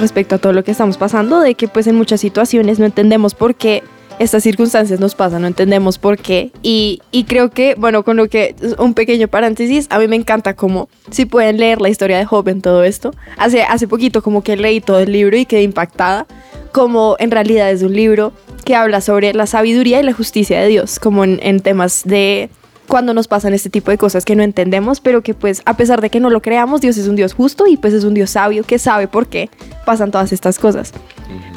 respecto 0.00 0.34
a 0.34 0.38
todo 0.38 0.52
lo 0.52 0.64
que 0.64 0.72
estamos 0.72 0.98
pasando, 0.98 1.38
de 1.40 1.54
que 1.54 1.68
pues 1.68 1.86
en 1.86 1.94
muchas 1.94 2.20
situaciones 2.20 2.80
no 2.80 2.86
entendemos 2.86 3.34
por 3.34 3.54
qué 3.54 3.84
estas 4.18 4.42
circunstancias 4.42 4.98
nos 5.00 5.14
pasan, 5.14 5.42
no 5.42 5.48
entendemos 5.48 5.98
por 5.98 6.18
qué. 6.18 6.50
Y, 6.62 7.02
y 7.10 7.24
creo 7.24 7.50
que, 7.50 7.74
bueno, 7.76 8.02
con 8.02 8.16
lo 8.16 8.28
que, 8.28 8.54
un 8.78 8.94
pequeño 8.94 9.28
paréntesis, 9.28 9.86
a 9.90 9.98
mí 9.98 10.08
me 10.08 10.16
encanta 10.16 10.54
como, 10.54 10.88
si 11.10 11.26
pueden 11.26 11.58
leer 11.58 11.80
la 11.80 11.88
historia 11.88 12.18
de 12.18 12.24
Job 12.24 12.48
en 12.48 12.62
todo 12.62 12.84
esto. 12.84 13.12
Hace, 13.36 13.62
hace 13.62 13.86
poquito 13.86 14.22
como 14.22 14.42
que 14.42 14.56
leí 14.56 14.80
todo 14.80 15.00
el 15.00 15.12
libro 15.12 15.36
y 15.36 15.44
quedé 15.44 15.62
impactada, 15.62 16.26
como 16.72 17.16
en 17.18 17.30
realidad 17.30 17.70
es 17.70 17.82
un 17.82 17.94
libro 17.94 18.32
que 18.64 18.74
habla 18.74 19.00
sobre 19.00 19.32
la 19.32 19.46
sabiduría 19.46 20.00
y 20.00 20.02
la 20.02 20.12
justicia 20.12 20.60
de 20.60 20.68
Dios, 20.68 20.98
como 20.98 21.24
en, 21.24 21.38
en 21.42 21.60
temas 21.60 22.02
de 22.04 22.50
cuando 22.88 23.14
nos 23.14 23.28
pasan 23.28 23.52
este 23.52 23.68
tipo 23.68 23.90
de 23.90 23.98
cosas 23.98 24.24
que 24.24 24.36
no 24.36 24.42
entendemos, 24.42 25.00
pero 25.00 25.22
que 25.22 25.34
pues 25.34 25.62
a 25.64 25.76
pesar 25.76 26.00
de 26.00 26.10
que 26.10 26.20
no 26.20 26.30
lo 26.30 26.40
creamos, 26.40 26.80
Dios 26.80 26.96
es 26.96 27.08
un 27.08 27.16
Dios 27.16 27.34
justo 27.34 27.66
y 27.66 27.76
pues 27.76 27.92
es 27.92 28.04
un 28.04 28.14
Dios 28.14 28.30
sabio 28.30 28.62
que 28.62 28.78
sabe 28.78 29.08
por 29.08 29.26
qué 29.26 29.50
pasan 29.84 30.10
todas 30.10 30.32
estas 30.32 30.58
cosas. 30.58 30.92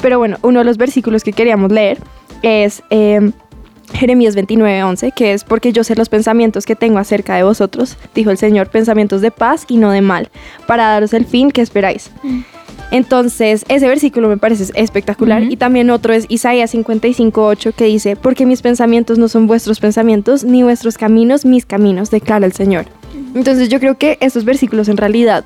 Pero 0.02 0.18
bueno, 0.18 0.38
uno 0.42 0.60
de 0.60 0.64
los 0.64 0.76
versículos 0.76 1.22
que 1.22 1.32
queríamos 1.32 1.70
leer 1.70 1.98
es 2.42 2.82
eh, 2.90 3.32
Jeremías 3.92 4.36
29:11, 4.36 5.12
que 5.14 5.32
es 5.32 5.44
porque 5.44 5.72
yo 5.72 5.84
sé 5.84 5.96
los 5.96 6.08
pensamientos 6.08 6.66
que 6.66 6.76
tengo 6.76 6.98
acerca 6.98 7.34
de 7.36 7.42
vosotros, 7.42 7.96
dijo 8.14 8.30
el 8.30 8.38
Señor, 8.38 8.70
pensamientos 8.70 9.20
de 9.20 9.30
paz 9.30 9.64
y 9.68 9.76
no 9.76 9.90
de 9.90 10.00
mal, 10.00 10.30
para 10.66 10.88
daros 10.88 11.12
el 11.12 11.26
fin 11.26 11.50
que 11.50 11.60
esperáis. 11.60 12.10
Entonces, 12.92 13.64
ese 13.68 13.86
versículo 13.86 14.28
me 14.28 14.36
parece 14.36 14.72
espectacular. 14.74 15.44
Y 15.44 15.56
también 15.56 15.90
otro 15.90 16.12
es 16.12 16.26
Isaías 16.28 16.74
55:8, 16.74 17.72
que 17.72 17.84
dice, 17.84 18.16
porque 18.16 18.46
mis 18.46 18.62
pensamientos 18.62 19.18
no 19.18 19.28
son 19.28 19.46
vuestros 19.46 19.78
pensamientos, 19.78 20.44
ni 20.44 20.62
vuestros 20.62 20.98
caminos 20.98 21.44
mis 21.44 21.66
caminos, 21.66 22.10
declara 22.10 22.46
el 22.46 22.52
Señor. 22.52 22.86
Entonces 23.34 23.68
yo 23.68 23.78
creo 23.78 23.96
que 23.96 24.18
estos 24.20 24.44
versículos 24.44 24.88
en 24.88 24.96
realidad 24.96 25.44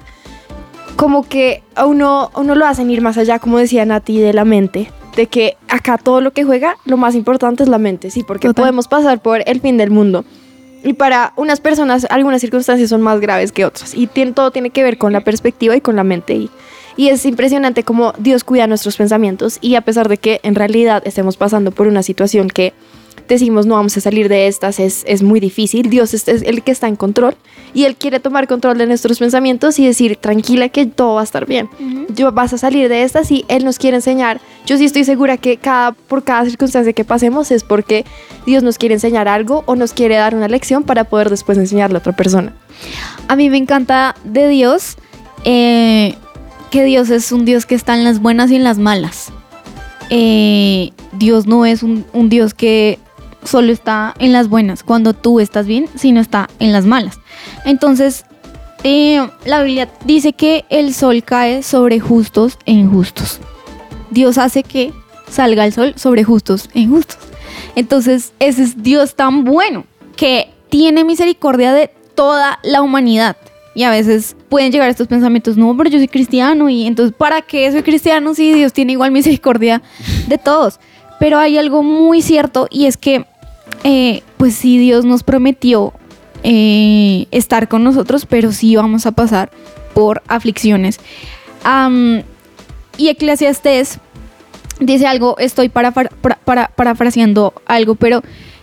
como 0.96 1.24
que 1.28 1.62
a 1.74 1.86
uno, 1.86 2.30
a 2.32 2.40
uno 2.40 2.54
lo 2.54 2.66
hacen 2.66 2.90
ir 2.90 3.00
más 3.00 3.18
allá, 3.18 3.38
como 3.38 3.58
decía 3.58 3.84
Nati, 3.84 4.20
de 4.20 4.32
la 4.32 4.44
mente. 4.44 4.90
De 5.16 5.26
que 5.26 5.56
acá 5.68 5.96
todo 5.98 6.20
lo 6.20 6.32
que 6.32 6.44
juega, 6.44 6.76
lo 6.84 6.96
más 6.96 7.14
importante 7.14 7.62
es 7.62 7.68
la 7.68 7.78
mente, 7.78 8.10
sí, 8.10 8.22
porque 8.26 8.48
Total. 8.48 8.62
podemos 8.64 8.88
pasar 8.88 9.20
por 9.20 9.42
el 9.46 9.60
fin 9.60 9.76
del 9.76 9.90
mundo. 9.90 10.24
Y 10.82 10.94
para 10.94 11.32
unas 11.36 11.60
personas, 11.60 12.06
algunas 12.10 12.40
circunstancias 12.40 12.90
son 12.90 13.00
más 13.00 13.20
graves 13.20 13.52
que 13.52 13.64
otras. 13.64 13.94
Y 13.94 14.06
tiene- 14.06 14.32
todo 14.32 14.50
tiene 14.50 14.70
que 14.70 14.82
ver 14.82 14.98
con 14.98 15.12
la 15.12 15.22
perspectiva 15.22 15.76
y 15.76 15.80
con 15.80 15.96
la 15.96 16.04
mente. 16.04 16.34
Y, 16.34 16.50
y 16.96 17.08
es 17.08 17.24
impresionante 17.24 17.84
cómo 17.84 18.12
Dios 18.18 18.44
cuida 18.44 18.66
nuestros 18.66 18.96
pensamientos. 18.96 19.58
Y 19.60 19.76
a 19.76 19.80
pesar 19.80 20.08
de 20.08 20.18
que 20.18 20.40
en 20.42 20.54
realidad 20.54 21.02
estemos 21.06 21.36
pasando 21.36 21.70
por 21.70 21.86
una 21.86 22.02
situación 22.02 22.48
que 22.48 22.74
decimos 23.28 23.66
no 23.66 23.74
vamos 23.74 23.96
a 23.96 24.00
salir 24.00 24.28
de 24.28 24.46
estas, 24.46 24.80
es, 24.80 25.04
es 25.06 25.22
muy 25.22 25.40
difícil. 25.40 25.90
Dios 25.90 26.14
es, 26.14 26.28
es 26.28 26.42
el 26.42 26.62
que 26.62 26.72
está 26.72 26.88
en 26.88 26.96
control. 26.96 27.36
Y 27.74 27.84
Él 27.84 27.96
quiere 27.96 28.20
tomar 28.20 28.46
control 28.46 28.78
de 28.78 28.86
nuestros 28.86 29.18
pensamientos 29.18 29.78
y 29.78 29.86
decir, 29.86 30.16
tranquila 30.16 30.68
que 30.68 30.86
todo 30.86 31.16
va 31.16 31.22
a 31.22 31.24
estar 31.24 31.44
bien. 31.44 31.68
Yo 32.14 32.30
vas 32.30 32.52
a 32.52 32.58
salir 32.58 32.88
de 32.88 33.02
estas 33.02 33.30
y 33.32 33.44
Él 33.48 33.64
nos 33.64 33.78
quiere 33.78 33.96
enseñar. 33.96 34.40
Yo 34.64 34.78
sí 34.78 34.84
estoy 34.84 35.04
segura 35.04 35.38
que 35.38 35.56
cada, 35.56 35.92
por 35.92 36.22
cada 36.22 36.44
circunstancia 36.44 36.92
que 36.92 37.04
pasemos 37.04 37.50
es 37.50 37.64
porque 37.64 38.04
Dios 38.46 38.62
nos 38.62 38.78
quiere 38.78 38.94
enseñar 38.94 39.26
algo 39.26 39.64
o 39.66 39.74
nos 39.74 39.92
quiere 39.92 40.14
dar 40.14 40.36
una 40.36 40.46
lección 40.46 40.84
para 40.84 41.04
poder 41.04 41.30
después 41.30 41.58
enseñarle 41.58 41.96
a 41.96 41.98
otra 41.98 42.12
persona. 42.12 42.54
A 43.26 43.34
mí 43.34 43.50
me 43.50 43.56
encanta 43.56 44.14
de 44.24 44.48
Dios 44.48 44.96
eh, 45.44 46.14
que 46.70 46.84
Dios 46.84 47.10
es 47.10 47.32
un 47.32 47.44
Dios 47.44 47.66
que 47.66 47.74
está 47.74 47.96
en 47.96 48.04
las 48.04 48.20
buenas 48.20 48.52
y 48.52 48.56
en 48.56 48.62
las 48.62 48.78
malas. 48.78 49.32
Eh, 50.10 50.92
Dios 51.12 51.46
no 51.46 51.66
es 51.66 51.82
un, 51.82 52.04
un 52.12 52.28
Dios 52.28 52.54
que 52.54 52.98
solo 53.44 53.72
está 53.72 54.14
en 54.18 54.32
las 54.32 54.48
buenas 54.48 54.82
cuando 54.82 55.12
tú 55.12 55.40
estás 55.40 55.66
bien, 55.66 55.88
sino 55.94 56.20
está 56.20 56.48
en 56.58 56.72
las 56.72 56.86
malas. 56.86 57.18
Entonces, 57.64 58.24
eh, 58.82 59.26
la 59.44 59.62
Biblia 59.62 59.88
dice 60.04 60.32
que 60.32 60.64
el 60.68 60.94
sol 60.94 61.22
cae 61.24 61.62
sobre 61.62 62.00
justos 62.00 62.58
e 62.66 62.72
injustos. 62.72 63.40
Dios 64.10 64.38
hace 64.38 64.62
que 64.62 64.92
salga 65.30 65.64
el 65.64 65.72
sol 65.72 65.94
sobre 65.96 66.24
justos 66.24 66.68
e 66.74 66.80
injustos. 66.80 67.18
Entonces, 67.76 68.32
ese 68.38 68.62
es 68.62 68.82
Dios 68.82 69.14
tan 69.14 69.44
bueno 69.44 69.84
que 70.16 70.50
tiene 70.68 71.04
misericordia 71.04 71.72
de 71.72 71.90
toda 72.14 72.58
la 72.62 72.82
humanidad. 72.82 73.36
Y 73.74 73.82
a 73.82 73.90
veces 73.90 74.36
pueden 74.48 74.70
llegar 74.70 74.88
estos 74.88 75.08
pensamientos, 75.08 75.56
no, 75.56 75.76
pero 75.76 75.90
yo 75.90 75.98
soy 75.98 76.06
cristiano 76.06 76.68
y 76.68 76.86
entonces, 76.86 77.14
¿para 77.16 77.42
qué 77.42 77.70
soy 77.72 77.82
cristiano 77.82 78.34
si 78.34 78.52
Dios 78.52 78.72
tiene 78.72 78.92
igual 78.92 79.10
misericordia 79.10 79.82
de 80.28 80.38
todos? 80.38 80.78
Pero 81.18 81.38
hay 81.38 81.58
algo 81.58 81.82
muy 81.82 82.22
cierto 82.22 82.68
y 82.70 82.86
es 82.86 82.96
que, 82.96 83.26
eh, 83.84 84.22
pues 84.36 84.54
sí, 84.54 84.78
Dios 84.78 85.04
nos 85.04 85.22
prometió 85.22 85.92
eh, 86.42 87.26
estar 87.30 87.68
con 87.68 87.84
nosotros, 87.84 88.26
pero 88.26 88.52
sí 88.52 88.76
vamos 88.76 89.06
a 89.06 89.12
pasar 89.12 89.50
por 89.94 90.22
aflicciones. 90.28 91.00
Y 92.96 93.08
Eclesiastés 93.08 93.98
dice 94.80 95.06
algo, 95.06 95.36
estoy 95.38 95.68
para, 95.68 95.90
para, 95.92 96.10
para- 96.44 96.68
parafraseando 96.68 97.54
algo, 97.66 97.94
pero 97.94 98.22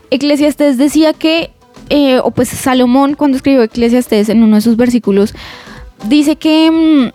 Eclesiastés 0.09 0.77
decía 0.77 1.13
que, 1.13 1.51
eh, 1.89 2.19
o 2.23 2.31
pues 2.31 2.49
Salomón 2.49 3.15
cuando 3.15 3.37
escribió 3.37 3.63
Eclesiastés 3.63 4.29
en 4.29 4.43
uno 4.43 4.55
de 4.57 4.61
sus 4.61 4.77
versículos, 4.77 5.33
dice 6.07 6.35
que 6.35 6.69
mm, 6.71 7.11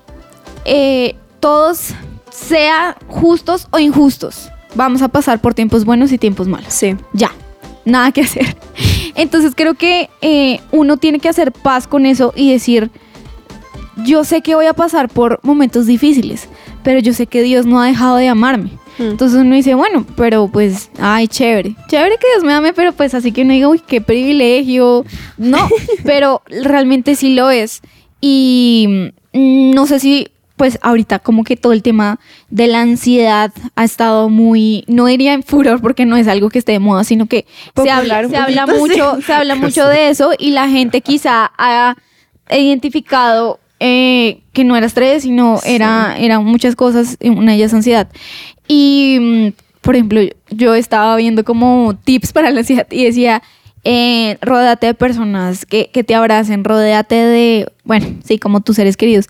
eh, 0.65 1.15
todos, 1.41 1.95
sea 2.31 2.97
justos 3.09 3.69
o 3.71 3.79
injustos, 3.79 4.51
vamos 4.75 5.01
a 5.03 5.09
pasar 5.09 5.41
por 5.41 5.55
tiempos 5.55 5.85
buenos 5.85 6.13
y 6.13 6.19
tiempos 6.19 6.49
malos 6.49 6.73
Sí. 6.75 6.97
ya, 7.15 7.31
nada 7.87 8.13
que 8.13 8.21
hacer. 8.21 8.57
Entonces 9.15 9.55
creo 9.57 9.73
que 9.75 10.11
eh, 10.21 10.61
uno 10.73 10.99
tiene 10.99 11.21
que 11.21 11.31
hacer 11.31 11.53
paz 11.53 11.87
con 11.87 12.05
eso 12.05 12.35
y 12.37 12.53
decir, 12.53 12.91
yo 14.05 14.25
sé 14.25 14.43
que 14.43 14.55
voy 14.55 14.67
a 14.67 14.75
pasar 14.75 15.09
por 15.09 15.41
momentos 15.43 15.87
difíciles, 15.87 16.49
pero 16.83 16.99
yo 16.99 17.15
sé 17.15 17.27
que 17.27 17.41
Dios 17.41 17.65
no 17.65 17.81
ha 17.81 17.87
dejado 17.87 18.17
de 18.17 18.29
amarme. 18.29 18.73
Mm. 18.99 19.03
Entonces 19.05 19.41
uno 19.41 19.55
dice, 19.55 19.75
bueno, 19.75 20.05
pero 20.17 20.49
pues, 20.49 20.91
ay, 20.99 21.29
chévere. 21.29 21.75
Chévere 21.89 22.17
que 22.19 22.27
Dios 22.35 22.45
me 22.45 22.53
ame, 22.53 22.75
pero 22.75 22.93
pues 22.93 23.15
así 23.15 23.33
que 23.33 23.43
uno 23.43 23.53
diga, 23.53 23.69
uy, 23.69 23.81
qué 23.87 24.01
privilegio. 24.01 25.05
No, 25.39 25.69
pero 26.05 26.43
realmente 26.47 27.15
sí 27.15 27.35
lo 27.35 27.51
es. 27.51 27.81
Y 28.21 29.13
mm, 29.33 29.71
no 29.71 29.87
sé 29.87 29.99
si, 29.99 30.29
pues 30.57 30.79
ahorita 30.83 31.19
como 31.19 31.45
que 31.45 31.57
todo 31.57 31.73
el 31.73 31.83
tema 31.83 32.19
de 32.51 32.67
la 32.67 32.81
ansiedad 32.81 33.53
ha 33.75 33.85
estado 33.85 34.29
muy, 34.31 34.85
no 34.89 35.07
diría 35.07 35.35
en 35.35 35.43
furor 35.43 35.81
porque 35.81 36.07
no 36.07 36.17
es 36.17 36.27
algo 36.29 36.49
que 36.49 36.59
esté 36.59 36.73
de 36.73 36.79
moda, 36.79 37.05
sino 37.05 37.27
que 37.27 37.47
se 37.75 37.91
habla, 37.91 38.27
sí. 38.27 38.79
mucho, 38.79 39.19
se 39.21 39.33
habla 39.33 39.55
mucho 39.57 39.87
de 39.87 40.09
eso 40.09 40.33
y 40.39 40.51
la 40.51 40.69
gente 40.69 41.03
quizá 41.03 41.53
ha 41.59 41.95
identificado 42.51 43.61
eh, 43.79 44.41
que 44.55 44.65
no 44.65 44.75
era 44.77 44.87
estrés, 44.87 45.23
sino 45.25 45.61
era, 45.67 46.17
eran 46.19 46.45
muchas 46.45 46.75
cosas, 46.77 47.19
eh, 47.21 47.31
una 47.31 47.53
de 47.53 47.59
ellas 47.59 47.75
ansiedad. 47.75 48.09
Y, 48.67 49.19
mm, 49.21 49.49
por 49.83 49.97
ejemplo, 49.97 50.21
yo 50.51 50.75
estaba 50.75 51.15
viendo 51.17 51.45
como 51.45 51.95
tips 51.95 52.33
para 52.33 52.51
la 52.51 52.61
ansiedad 52.61 52.87
y 52.91 53.05
decía, 53.05 53.43
eh, 53.85 54.39
rodéate 54.41 54.87
de 54.87 54.95
personas 54.95 55.67
que, 55.67 55.91
que 55.93 56.05
te 56.05 56.15
abracen, 56.15 56.65
rodéate 56.65 57.17
de, 57.17 57.71
bueno, 57.85 58.07
sí, 58.25 58.39
como 58.39 58.63
tus 58.63 58.77
seres 58.77 58.97
queridos. 58.97 59.27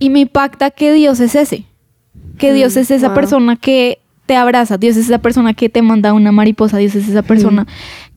Y 0.00 0.10
me 0.10 0.20
impacta 0.20 0.72
que 0.72 0.92
Dios 0.92 1.20
es 1.20 1.36
ese, 1.36 1.66
que 2.38 2.52
Dios 2.52 2.76
es 2.76 2.90
esa 2.90 3.08
wow. 3.08 3.14
persona 3.14 3.56
que 3.56 4.00
te 4.26 4.34
abraza, 4.34 4.78
Dios 4.78 4.96
es 4.96 5.06
esa 5.06 5.18
persona 5.18 5.54
que 5.54 5.68
te 5.68 5.82
manda 5.82 6.12
una 6.12 6.32
mariposa, 6.32 6.78
Dios 6.78 6.96
es 6.96 7.08
esa 7.08 7.22
persona 7.22 7.66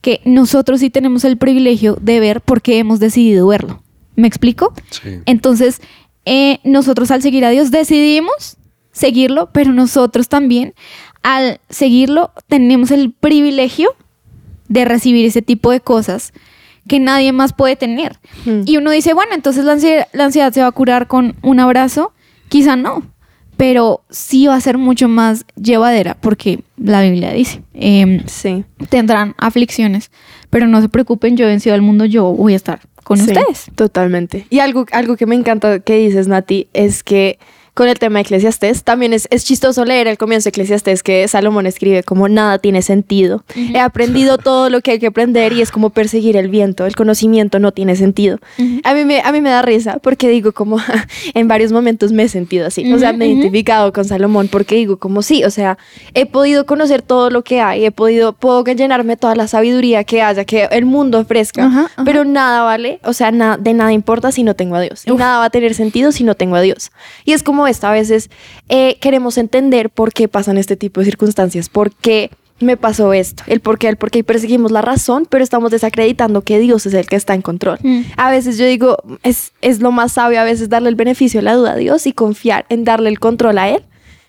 que 0.01 0.21
nosotros 0.25 0.79
sí 0.79 0.89
tenemos 0.89 1.23
el 1.25 1.37
privilegio 1.37 1.97
de 2.01 2.19
ver 2.19 2.41
porque 2.41 2.79
hemos 2.79 2.99
decidido 2.99 3.47
verlo. 3.47 3.83
¿Me 4.15 4.27
explico? 4.27 4.73
Sí. 4.89 5.21
Entonces, 5.25 5.81
eh, 6.25 6.59
nosotros 6.63 7.11
al 7.11 7.21
seguir 7.21 7.45
a 7.45 7.49
Dios 7.49 7.71
decidimos 7.71 8.57
seguirlo, 8.91 9.49
pero 9.51 9.73
nosotros 9.73 10.29
también 10.29 10.73
al 11.23 11.59
seguirlo 11.69 12.31
tenemos 12.47 12.91
el 12.91 13.11
privilegio 13.11 13.89
de 14.67 14.85
recibir 14.85 15.25
ese 15.25 15.41
tipo 15.41 15.71
de 15.71 15.81
cosas 15.81 16.33
que 16.87 16.99
nadie 16.99 17.31
más 17.31 17.53
puede 17.53 17.75
tener. 17.75 18.19
Mm. 18.45 18.61
Y 18.65 18.77
uno 18.77 18.91
dice, 18.91 19.13
bueno, 19.13 19.33
entonces 19.33 19.63
la 19.65 19.73
ansiedad, 19.73 20.07
la 20.13 20.25
ansiedad 20.25 20.51
se 20.51 20.61
va 20.61 20.67
a 20.67 20.71
curar 20.71 21.07
con 21.07 21.35
un 21.41 21.59
abrazo. 21.59 22.13
Quizá 22.49 22.75
no. 22.75 23.03
pero 23.55 24.01
sí 24.09 24.47
va 24.47 24.55
a 24.55 24.61
ser 24.61 24.79
mucho 24.79 25.07
más 25.07 25.45
llevadera 25.55 26.17
porque 26.19 26.61
la 26.75 27.01
Biblia 27.03 27.31
dice, 27.31 27.61
em, 27.75 28.23
Sí. 28.25 28.65
tendrán 28.89 29.35
aflicciones, 29.37 30.09
pero 30.49 30.65
no 30.65 30.81
se 30.81 30.89
preocupen, 30.89 31.37
yo 31.37 31.45
he 31.45 31.49
vencido 31.49 31.75
al 31.75 31.83
mundo, 31.83 32.05
yo 32.05 32.23
voy 32.33 32.53
a 32.53 32.55
estar 32.55 32.81
con 33.03 33.17
Sí, 33.19 33.25
ustedes. 33.25 33.67
Totalmente. 33.75 34.47
Y 34.49 34.57
algo, 34.59 34.85
algo 34.91 35.15
que 35.17 35.27
me 35.27 35.35
encanta 35.35 35.79
que 35.81 35.97
dices, 35.99 36.27
Nati, 36.27 36.67
es 36.73 37.03
que 37.03 37.37
con 37.73 37.87
el 37.87 37.97
tema 37.97 38.19
de 38.19 38.21
Eclesiastés, 38.21 38.83
también 38.83 39.13
es, 39.13 39.27
es 39.31 39.45
chistoso 39.45 39.83
leer 39.83 40.07
el 40.07 40.17
comienzo 40.17 40.45
de 40.45 40.49
Eclesiastés 40.49 41.01
que 41.01 41.27
Salomón 41.27 41.65
escribe 41.65 42.03
como 42.03 42.29
nada 42.29 42.59
tiene 42.59 42.81
sentido. 42.81 43.43
He 43.55 43.79
aprendido 43.79 44.37
todo 44.37 44.69
lo 44.69 44.81
que 44.81 44.91
hay 44.91 44.99
que 44.99 45.07
aprender 45.07 45.53
y 45.53 45.61
es 45.61 45.71
como 45.71 45.89
perseguir 45.89 46.37
el 46.37 46.49
viento. 46.49 46.85
El 46.85 46.95
conocimiento 46.95 47.57
no 47.59 47.71
tiene 47.71 47.95
sentido. 47.95 48.37
a, 48.83 48.93
mí 48.93 49.05
me, 49.05 49.21
a 49.21 49.31
mí 49.31 49.41
me 49.41 49.49
da 49.49 49.61
risa 49.63 49.97
porque 50.01 50.29
digo 50.29 50.51
como 50.51 50.77
en 51.33 51.47
varios 51.47 51.71
momentos 51.71 52.11
me 52.11 52.23
he 52.23 52.29
sentido 52.29 52.67
así. 52.67 52.91
O 52.93 52.99
sea, 52.99 53.11
me 53.13 53.25
he 53.25 53.29
identificado 53.29 53.91
con 53.91 54.05
Salomón 54.05 54.49
porque 54.49 54.75
digo 54.75 54.97
como 54.97 55.21
sí, 55.23 55.43
o 55.43 55.49
sea, 55.49 55.77
he 56.13 56.25
podido 56.25 56.65
conocer 56.65 57.01
todo 57.01 57.29
lo 57.29 57.43
que 57.43 57.59
hay, 57.59 57.85
he 57.85 57.91
podido, 57.91 58.33
puedo 58.33 58.63
llenarme 58.63 59.17
toda 59.17 59.35
la 59.35 59.47
sabiduría 59.47 60.03
que 60.03 60.21
haya, 60.21 60.45
que 60.45 60.65
el 60.71 60.85
mundo 60.85 61.19
ofrezca, 61.19 61.89
pero 62.05 62.23
nada 62.23 62.61
vale, 62.63 62.99
o 63.03 63.13
sea, 63.13 63.31
na- 63.31 63.57
de 63.57 63.73
nada 63.73 63.91
importa 63.93 64.31
si 64.31 64.43
no 64.43 64.55
tengo 64.55 64.75
a 64.75 64.81
Dios. 64.81 65.03
Uf. 65.09 65.17
nada 65.19 65.39
va 65.39 65.45
a 65.45 65.49
tener 65.49 65.73
sentido 65.73 66.11
si 66.11 66.23
no 66.23 66.35
tengo 66.35 66.55
a 66.55 66.61
Dios. 66.61 66.91
Y 67.25 67.31
es 67.33 67.41
como 67.43 67.62
esta, 67.67 67.89
a 67.89 67.93
veces 67.93 68.29
eh, 68.69 68.97
queremos 68.99 69.37
entender 69.37 69.89
por 69.89 70.13
qué 70.13 70.27
pasan 70.27 70.57
este 70.57 70.75
tipo 70.75 71.01
de 71.01 71.05
circunstancias, 71.05 71.69
por 71.69 71.93
qué 71.93 72.29
me 72.59 72.77
pasó 72.77 73.13
esto, 73.13 73.43
el 73.47 73.59
por 73.59 73.77
qué, 73.77 73.89
el 73.89 73.97
por 73.97 74.11
qué 74.11 74.19
y 74.19 74.23
perseguimos 74.23 74.71
la 74.71 74.81
razón, 74.81 75.27
pero 75.29 75.43
estamos 75.43 75.71
desacreditando 75.71 76.41
que 76.41 76.59
Dios 76.59 76.85
es 76.85 76.93
el 76.93 77.05
que 77.07 77.15
está 77.15 77.33
en 77.33 77.41
control. 77.41 77.77
Mm. 77.83 78.01
A 78.17 78.31
veces 78.31 78.57
yo 78.57 78.65
digo, 78.65 78.97
es, 79.23 79.51
es 79.61 79.79
lo 79.79 79.91
más 79.91 80.13
sabio 80.13 80.39
a 80.39 80.43
veces 80.43 80.69
darle 80.69 80.89
el 80.89 80.95
beneficio 80.95 81.39
de 81.39 81.43
la 81.43 81.55
duda 81.55 81.73
a 81.73 81.75
Dios 81.75 82.07
y 82.07 82.13
confiar 82.13 82.65
en 82.69 82.83
darle 82.83 83.09
el 83.09 83.19
control 83.19 83.57
a 83.57 83.69
Él. 83.69 83.83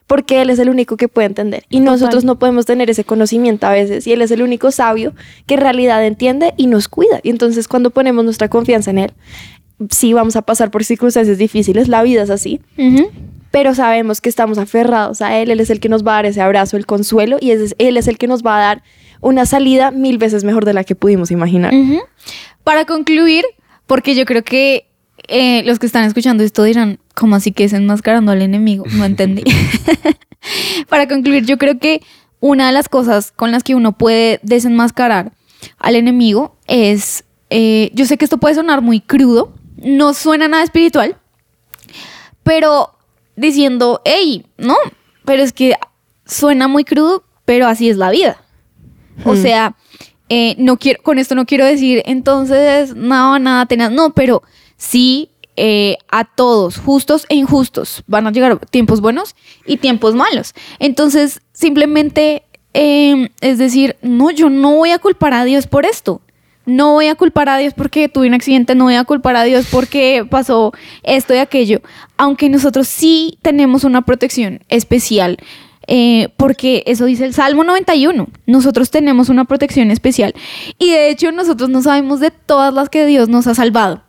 Porque 0.06 0.42
Él 0.42 0.50
es 0.50 0.58
el 0.58 0.68
único 0.68 0.98
que 0.98 1.08
puede 1.08 1.28
entender. 1.28 1.64
Y 1.70 1.80
nosotros 1.80 2.24
no 2.24 2.38
podemos 2.38 2.66
tener 2.66 2.90
ese 2.90 3.04
conocimiento 3.04 3.66
a 3.66 3.70
veces. 3.70 4.06
Y 4.06 4.12
Él 4.12 4.20
es 4.20 4.30
el 4.30 4.42
único 4.42 4.70
sabio 4.70 5.14
que 5.46 5.54
en 5.54 5.60
realidad 5.60 6.04
entiende 6.04 6.52
y 6.58 6.66
nos 6.66 6.88
cuida. 6.88 7.20
Y 7.22 7.30
entonces 7.30 7.68
cuando 7.68 7.88
ponemos 7.88 8.22
nuestra 8.22 8.50
confianza 8.50 8.90
en 8.90 8.98
Él, 8.98 9.12
sí 9.90 10.12
vamos 10.12 10.36
a 10.36 10.42
pasar 10.42 10.70
por 10.70 10.84
circunstancias 10.84 11.38
difíciles. 11.38 11.88
La 11.88 12.02
vida 12.02 12.22
es 12.22 12.30
así 12.30 12.60
pero 13.50 13.74
sabemos 13.74 14.20
que 14.20 14.28
estamos 14.28 14.58
aferrados 14.58 15.22
a 15.22 15.36
Él, 15.38 15.50
Él 15.50 15.60
es 15.60 15.70
el 15.70 15.78
que 15.80 15.88
nos 15.88 16.04
va 16.04 16.12
a 16.12 16.14
dar 16.16 16.26
ese 16.26 16.40
abrazo, 16.40 16.76
el 16.76 16.86
consuelo, 16.86 17.38
y 17.40 17.52
es- 17.52 17.76
Él 17.78 17.96
es 17.96 18.08
el 18.08 18.18
que 18.18 18.26
nos 18.26 18.42
va 18.42 18.56
a 18.56 18.60
dar 18.60 18.82
una 19.20 19.46
salida 19.46 19.90
mil 19.92 20.18
veces 20.18 20.42
mejor 20.44 20.64
de 20.64 20.74
la 20.74 20.82
que 20.84 20.94
pudimos 20.96 21.30
imaginar. 21.30 21.72
Para 22.64 22.84
concluir, 22.84 23.44
porque 23.86 24.14
yo 24.16 24.24
creo 24.24 24.42
que 24.42 24.86
eh, 25.28 25.62
los 25.64 25.78
que 25.78 25.86
están 25.86 26.04
escuchando 26.04 26.42
esto 26.42 26.64
dirán, 26.64 26.98
¿cómo 27.14 27.36
así 27.36 27.52
que 27.52 27.64
es 27.64 27.72
enmascarando 27.72 28.32
al 28.32 28.42
enemigo? 28.42 28.84
No 28.96 29.04
entendí. 29.04 29.44
Para 30.88 31.08
concluir, 31.08 31.44
yo 31.46 31.58
creo 31.58 31.78
que 31.78 32.02
una 32.40 32.66
de 32.66 32.72
las 32.72 32.88
cosas 32.88 33.32
con 33.32 33.50
las 33.52 33.62
que 33.62 33.74
uno 33.74 33.92
puede 33.96 34.40
desenmascarar 34.42 35.32
al 35.78 35.96
enemigo 35.96 36.56
es, 36.66 37.24
eh, 37.50 37.90
yo 37.94 38.04
sé 38.04 38.18
que 38.18 38.24
esto 38.24 38.38
puede 38.38 38.54
sonar 38.54 38.82
muy 38.82 39.00
crudo, 39.00 39.54
no 39.84 40.14
suena 40.14 40.48
nada 40.48 40.64
espiritual, 40.64 41.16
pero 42.42 42.96
diciendo, 43.36 44.00
hey, 44.04 44.46
no, 44.56 44.76
pero 45.24 45.42
es 45.42 45.52
que 45.52 45.74
suena 46.26 46.68
muy 46.68 46.84
crudo, 46.84 47.24
pero 47.44 47.66
así 47.66 47.88
es 47.88 47.96
la 47.96 48.10
vida. 48.10 48.42
O 49.24 49.36
sea, 49.36 49.76
eh, 50.28 50.56
no 50.58 50.76
quiero, 50.76 51.02
con 51.02 51.18
esto 51.18 51.34
no 51.34 51.46
quiero 51.46 51.64
decir, 51.64 52.02
entonces, 52.06 52.94
no, 52.96 53.38
nada 53.38 53.66
tenaz, 53.66 53.92
no, 53.92 54.12
pero 54.14 54.42
sí 54.76 55.30
eh, 55.56 55.96
a 56.10 56.24
todos, 56.24 56.78
justos 56.78 57.26
e 57.28 57.36
injustos, 57.36 58.02
van 58.06 58.26
a 58.26 58.32
llegar 58.32 58.58
tiempos 58.66 59.00
buenos 59.00 59.36
y 59.66 59.76
tiempos 59.76 60.14
malos. 60.14 60.54
Entonces, 60.80 61.40
simplemente 61.52 62.42
eh, 62.74 63.30
es 63.40 63.58
decir, 63.58 63.96
no, 64.02 64.32
yo 64.32 64.50
no 64.50 64.72
voy 64.74 64.90
a 64.90 64.98
culpar 64.98 65.32
a 65.32 65.44
Dios 65.44 65.68
por 65.68 65.86
esto. 65.86 66.20
No 66.66 66.92
voy 66.92 67.08
a 67.08 67.14
culpar 67.14 67.48
a 67.48 67.58
Dios 67.58 67.74
porque 67.74 68.08
tuve 68.08 68.26
un 68.26 68.34
accidente, 68.34 68.74
no 68.74 68.84
voy 68.84 68.94
a 68.94 69.04
culpar 69.04 69.36
a 69.36 69.44
Dios 69.44 69.66
porque 69.70 70.26
pasó 70.28 70.72
esto 71.02 71.34
y 71.34 71.38
aquello. 71.38 71.82
Aunque 72.16 72.48
nosotros 72.48 72.88
sí 72.88 73.38
tenemos 73.42 73.84
una 73.84 74.02
protección 74.02 74.60
especial, 74.68 75.38
eh, 75.86 76.28
porque 76.36 76.82
eso 76.86 77.04
dice 77.04 77.24
el 77.24 77.34
Salmo 77.34 77.64
91. 77.64 78.28
Nosotros 78.46 78.90
tenemos 78.90 79.28
una 79.28 79.44
protección 79.44 79.90
especial. 79.90 80.34
Y 80.78 80.90
de 80.90 81.10
hecho 81.10 81.32
nosotros 81.32 81.68
no 81.68 81.82
sabemos 81.82 82.20
de 82.20 82.30
todas 82.30 82.72
las 82.72 82.88
que 82.88 83.06
Dios 83.06 83.28
nos 83.28 83.46
ha 83.46 83.54
salvado. 83.54 84.02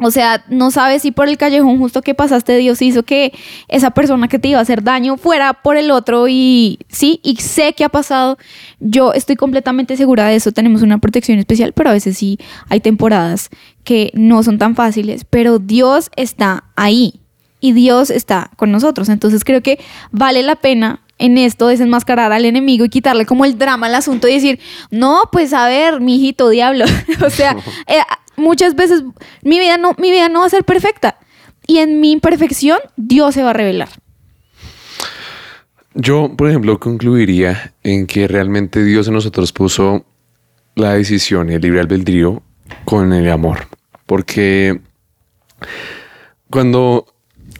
O 0.00 0.12
sea, 0.12 0.44
no 0.48 0.70
sabes 0.70 1.02
si 1.02 1.10
por 1.10 1.28
el 1.28 1.36
callejón 1.36 1.78
justo 1.78 2.02
que 2.02 2.14
pasaste 2.14 2.56
Dios 2.56 2.80
hizo 2.82 3.02
que 3.02 3.32
esa 3.66 3.90
persona 3.90 4.28
que 4.28 4.38
te 4.38 4.48
iba 4.48 4.60
a 4.60 4.62
hacer 4.62 4.84
daño 4.84 5.16
fuera 5.16 5.54
por 5.54 5.76
el 5.76 5.90
otro 5.90 6.28
y 6.28 6.78
sí, 6.88 7.20
y 7.24 7.36
sé 7.36 7.72
que 7.72 7.82
ha 7.82 7.88
pasado. 7.88 8.38
Yo 8.78 9.12
estoy 9.12 9.34
completamente 9.34 9.96
segura 9.96 10.26
de 10.28 10.36
eso, 10.36 10.52
tenemos 10.52 10.82
una 10.82 10.98
protección 10.98 11.40
especial, 11.40 11.72
pero 11.72 11.90
a 11.90 11.94
veces 11.94 12.16
sí 12.16 12.38
hay 12.68 12.78
temporadas 12.78 13.50
que 13.82 14.12
no 14.14 14.44
son 14.44 14.58
tan 14.58 14.76
fáciles, 14.76 15.24
pero 15.28 15.58
Dios 15.58 16.10
está 16.14 16.64
ahí 16.76 17.20
y 17.60 17.72
Dios 17.72 18.10
está 18.10 18.50
con 18.56 18.70
nosotros. 18.70 19.08
Entonces 19.08 19.42
creo 19.42 19.62
que 19.62 19.80
vale 20.12 20.44
la 20.44 20.54
pena 20.54 21.00
en 21.18 21.38
esto 21.38 21.66
desenmascarar 21.66 22.32
al 22.32 22.44
enemigo 22.44 22.84
y 22.84 22.88
quitarle 22.88 23.26
como 23.26 23.44
el 23.44 23.58
drama 23.58 23.88
al 23.88 23.96
asunto 23.96 24.28
y 24.28 24.34
decir, 24.34 24.60
no, 24.90 25.22
pues 25.32 25.52
a 25.52 25.66
ver, 25.66 26.00
mi 26.00 26.16
hijito 26.16 26.48
diablo. 26.48 26.84
o 27.26 27.30
sea, 27.30 27.56
muchas 28.38 28.74
veces 28.74 29.02
mi 29.42 29.58
vida, 29.58 29.76
no, 29.76 29.92
mi 29.98 30.10
vida 30.10 30.28
no 30.28 30.40
va 30.40 30.46
a 30.46 30.50
ser 30.50 30.64
perfecta. 30.64 31.18
Y 31.66 31.78
en 31.78 32.00
mi 32.00 32.12
imperfección, 32.12 32.78
Dios 32.96 33.34
se 33.34 33.42
va 33.42 33.50
a 33.50 33.52
revelar. 33.52 33.88
Yo, 35.94 36.34
por 36.36 36.48
ejemplo, 36.48 36.78
concluiría 36.78 37.74
en 37.82 38.06
que 38.06 38.28
realmente 38.28 38.82
Dios 38.84 39.08
en 39.08 39.14
nosotros 39.14 39.52
puso 39.52 40.04
la 40.76 40.94
decisión 40.94 41.50
y 41.50 41.54
el 41.54 41.60
libre 41.60 41.80
albedrío 41.80 42.42
con 42.84 43.12
el 43.12 43.30
amor. 43.30 43.68
Porque 44.06 44.80
cuando... 46.50 47.06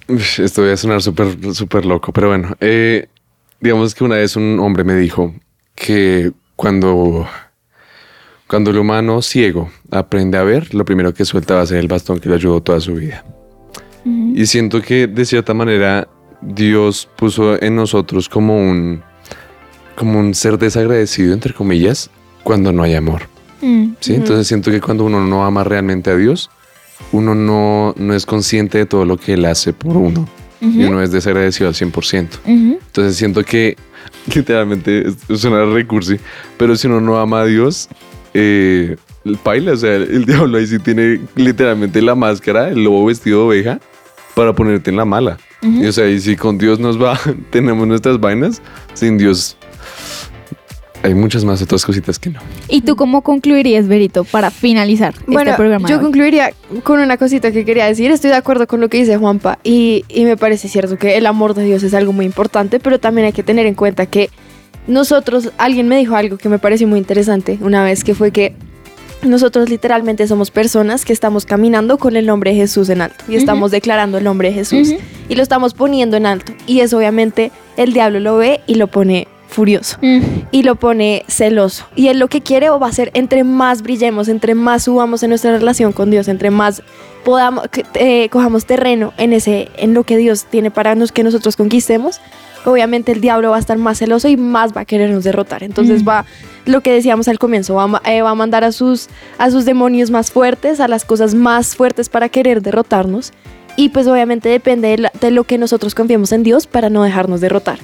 Esto 0.08 0.62
voy 0.62 0.70
a 0.70 0.76
sonar 0.78 1.02
súper, 1.02 1.54
súper 1.54 1.84
loco, 1.84 2.14
pero 2.14 2.28
bueno, 2.28 2.56
eh, 2.60 3.08
digamos 3.60 3.94
que 3.94 4.04
una 4.04 4.14
vez 4.14 4.36
un 4.36 4.58
hombre 4.58 4.82
me 4.82 4.94
dijo 4.94 5.34
que 5.74 6.32
cuando, 6.56 7.28
cuando 8.48 8.70
el 8.70 8.78
humano 8.78 9.20
ciego 9.22 9.70
aprende 9.90 10.38
a 10.38 10.42
ver, 10.42 10.74
lo 10.74 10.84
primero 10.84 11.12
que 11.14 11.24
suelta 11.24 11.54
va 11.54 11.62
a 11.62 11.66
ser 11.66 11.78
el 11.78 11.88
bastón 11.88 12.18
que 12.18 12.28
le 12.28 12.34
ayudó 12.36 12.60
toda 12.62 12.80
su 12.80 12.94
vida. 12.94 13.24
Y 14.34 14.46
siento 14.46 14.80
que 14.80 15.06
de 15.06 15.24
cierta 15.26 15.52
manera 15.52 16.08
Dios 16.40 17.08
puso 17.16 17.60
en 17.62 17.76
nosotros 17.76 18.28
como 18.28 18.56
un, 18.56 19.02
como 19.96 20.18
un 20.18 20.34
ser 20.34 20.56
desagradecido, 20.58 21.34
entre 21.34 21.52
comillas, 21.52 22.08
cuando 22.42 22.72
no 22.72 22.82
hay 22.84 22.94
amor. 22.94 23.22
Mm. 23.60 23.90
¿sí? 24.00 24.14
Entonces 24.14 24.46
siento 24.46 24.70
que 24.70 24.80
cuando 24.80 25.04
uno 25.04 25.20
no 25.26 25.44
ama 25.44 25.62
realmente 25.64 26.10
a 26.10 26.16
Dios, 26.16 26.48
uno 27.12 27.34
no, 27.34 27.94
no 27.98 28.14
es 28.14 28.24
consciente 28.24 28.78
de 28.78 28.86
todo 28.86 29.04
lo 29.04 29.16
que 29.18 29.34
Él 29.34 29.44
hace 29.44 29.72
por 29.72 29.96
uno. 29.96 30.26
Y 30.60 30.82
uno 30.84 31.00
es 31.02 31.12
desagradecido 31.12 31.68
al 31.68 31.74
100%. 31.74 32.28
Ujú. 32.44 32.80
Entonces 32.86 33.14
siento 33.16 33.44
que 33.44 33.76
literalmente 34.34 35.06
es- 35.08 35.40
suena 35.40 35.64
recursi, 35.66 36.16
pero 36.56 36.74
si 36.76 36.86
uno 36.88 37.00
no 37.00 37.16
ama 37.18 37.42
a 37.42 37.44
Dios, 37.44 37.88
eh, 38.40 38.96
el 39.24 39.36
paila, 39.36 39.72
o 39.72 39.76
sea, 39.76 39.96
el 39.96 40.24
diablo 40.26 40.58
ahí 40.58 40.66
sí 40.66 40.78
tiene 40.78 41.20
literalmente 41.34 42.00
la 42.00 42.14
máscara, 42.14 42.68
el 42.68 42.84
lobo 42.84 43.06
vestido 43.06 43.40
de 43.40 43.46
oveja, 43.46 43.80
para 44.34 44.52
ponerte 44.52 44.90
en 44.90 44.96
la 44.96 45.04
mala. 45.04 45.38
Y, 45.60 45.84
o 45.86 45.92
sea, 45.92 46.08
y 46.08 46.20
si 46.20 46.36
con 46.36 46.56
Dios 46.56 46.78
nos 46.78 47.02
va, 47.02 47.18
tenemos 47.50 47.86
nuestras 47.88 48.20
vainas, 48.20 48.62
sin 48.94 49.18
Dios 49.18 49.56
hay 51.02 51.14
muchas 51.14 51.44
más 51.44 51.62
otras 51.62 51.84
cositas 51.84 52.18
que 52.18 52.30
no. 52.30 52.40
¿Y 52.68 52.82
tú 52.82 52.96
cómo 52.96 53.22
concluirías, 53.22 53.86
Berito, 53.86 54.24
para 54.24 54.50
finalizar 54.50 55.14
Bueno, 55.26 55.50
este 55.50 55.56
programa? 55.56 55.88
yo 55.88 56.00
concluiría 56.00 56.52
con 56.82 57.00
una 57.00 57.16
cosita 57.16 57.52
que 57.52 57.64
quería 57.64 57.86
decir. 57.86 58.10
Estoy 58.10 58.30
de 58.30 58.36
acuerdo 58.36 58.66
con 58.66 58.80
lo 58.80 58.88
que 58.88 58.98
dice 58.98 59.16
Juanpa 59.16 59.58
y, 59.62 60.04
y 60.08 60.24
me 60.24 60.36
parece 60.36 60.68
cierto 60.68 60.96
que 60.96 61.16
el 61.16 61.26
amor 61.26 61.54
de 61.54 61.64
Dios 61.64 61.82
es 61.82 61.94
algo 61.94 62.12
muy 62.12 62.26
importante, 62.26 62.80
pero 62.80 62.98
también 62.98 63.26
hay 63.26 63.32
que 63.32 63.44
tener 63.44 63.66
en 63.66 63.74
cuenta 63.74 64.06
que 64.06 64.30
nosotros, 64.86 65.52
alguien 65.58 65.88
me 65.88 65.96
dijo 65.98 66.14
algo 66.16 66.38
que 66.38 66.48
me 66.48 66.58
pareció 66.58 66.88
muy 66.88 66.98
interesante 66.98 67.58
una 67.60 67.84
vez, 67.84 68.04
que 68.04 68.14
fue 68.14 68.30
que 68.30 68.54
nosotros 69.22 69.68
literalmente 69.68 70.26
somos 70.28 70.50
personas 70.50 71.04
que 71.04 71.12
estamos 71.12 71.44
caminando 71.44 71.98
con 71.98 72.16
el 72.16 72.26
nombre 72.26 72.52
de 72.52 72.56
Jesús 72.56 72.88
en 72.88 73.02
alto 73.02 73.24
y 73.28 73.34
estamos 73.34 73.70
declarando 73.70 74.18
el 74.18 74.24
nombre 74.24 74.48
de 74.48 74.54
Jesús 74.54 74.94
y 75.28 75.34
lo 75.34 75.42
estamos 75.42 75.74
poniendo 75.74 76.16
en 76.16 76.24
alto. 76.26 76.52
Y 76.66 76.80
eso 76.80 76.98
obviamente 76.98 77.50
el 77.76 77.92
diablo 77.92 78.20
lo 78.20 78.36
ve 78.36 78.60
y 78.66 78.76
lo 78.76 78.86
pone 78.86 79.26
furioso 79.48 79.96
Mm. 80.02 80.20
y 80.52 80.62
lo 80.62 80.76
pone 80.76 81.24
celoso. 81.26 81.86
Y 81.96 82.08
él 82.08 82.18
lo 82.18 82.28
que 82.28 82.42
quiere 82.42 82.68
va 82.70 82.86
a 82.86 82.92
ser 82.92 83.10
entre 83.14 83.44
más 83.44 83.82
brillemos, 83.82 84.28
entre 84.28 84.54
más 84.54 84.84
subamos 84.84 85.22
en 85.22 85.30
nuestra 85.30 85.52
relación 85.52 85.92
con 85.92 86.10
Dios, 86.10 86.28
entre 86.28 86.50
más 86.50 86.82
podamos 87.24 87.64
eh, 87.94 88.28
cojamos 88.28 88.66
terreno 88.66 89.12
en 89.16 89.32
ese 89.32 89.68
en 89.76 89.94
lo 89.94 90.04
que 90.04 90.16
Dios 90.16 90.44
tiene 90.44 90.70
para 90.70 90.94
nos 90.94 91.12
que 91.12 91.24
nosotros 91.24 91.56
conquistemos. 91.56 92.20
Obviamente 92.70 93.12
el 93.12 93.20
diablo 93.20 93.50
va 93.50 93.56
a 93.56 93.60
estar 93.60 93.78
más 93.78 93.98
celoso 93.98 94.28
y 94.28 94.36
más 94.36 94.76
va 94.76 94.82
a 94.82 94.84
querernos 94.84 95.24
derrotar. 95.24 95.62
Entonces 95.62 96.02
Mm. 96.02 96.08
va 96.08 96.24
lo 96.66 96.80
que 96.82 96.92
decíamos 96.92 97.28
al 97.28 97.38
comienzo, 97.38 97.74
va, 97.74 98.02
eh, 98.04 98.20
va 98.22 98.30
a 98.30 98.34
mandar 98.34 98.62
a 98.64 98.72
sus 98.72 99.08
a 99.38 99.50
sus 99.50 99.64
demonios 99.64 100.10
más 100.10 100.30
fuertes, 100.30 100.80
a 100.80 100.88
las 100.88 101.04
cosas 101.04 101.34
más 101.34 101.74
fuertes 101.76 102.08
para 102.08 102.28
querer 102.28 102.60
derrotarnos. 102.62 103.32
Y 103.76 103.90
pues 103.90 104.06
obviamente 104.08 104.48
depende 104.48 104.88
de, 104.88 104.98
la- 104.98 105.12
de 105.20 105.30
lo 105.30 105.44
que 105.44 105.56
nosotros 105.56 105.94
confiemos 105.94 106.32
en 106.32 106.42
Dios 106.42 106.66
para 106.66 106.90
no 106.90 107.04
dejarnos 107.04 107.40
derrotar. 107.40 107.78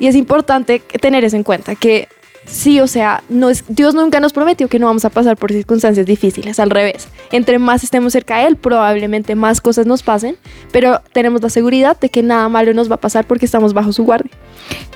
Y 0.00 0.06
es 0.08 0.16
importante 0.16 0.82
tener 1.00 1.24
eso 1.24 1.36
en 1.36 1.44
cuenta, 1.44 1.76
que 1.76 2.08
sí, 2.50 2.80
o 2.80 2.86
sea, 2.86 3.22
no 3.28 3.50
es, 3.50 3.64
Dios 3.68 3.94
nunca 3.94 4.20
nos 4.20 4.32
prometió 4.32 4.68
que 4.68 4.78
no 4.78 4.86
vamos 4.86 5.04
a 5.04 5.10
pasar 5.10 5.36
por 5.36 5.52
circunstancias 5.52 6.06
difíciles, 6.06 6.58
al 6.60 6.70
revés. 6.70 7.08
Entre 7.32 7.58
más 7.58 7.84
estemos 7.84 8.12
cerca 8.12 8.38
de 8.38 8.46
Él, 8.46 8.56
probablemente 8.56 9.34
más 9.34 9.60
cosas 9.60 9.86
nos 9.86 10.02
pasen, 10.02 10.36
pero 10.72 11.00
tenemos 11.12 11.42
la 11.42 11.50
seguridad 11.50 11.98
de 11.98 12.08
que 12.08 12.22
nada 12.22 12.48
malo 12.48 12.74
nos 12.74 12.90
va 12.90 12.96
a 12.96 13.00
pasar 13.00 13.26
porque 13.26 13.46
estamos 13.46 13.72
bajo 13.72 13.92
su 13.92 14.04
guardia. 14.04 14.32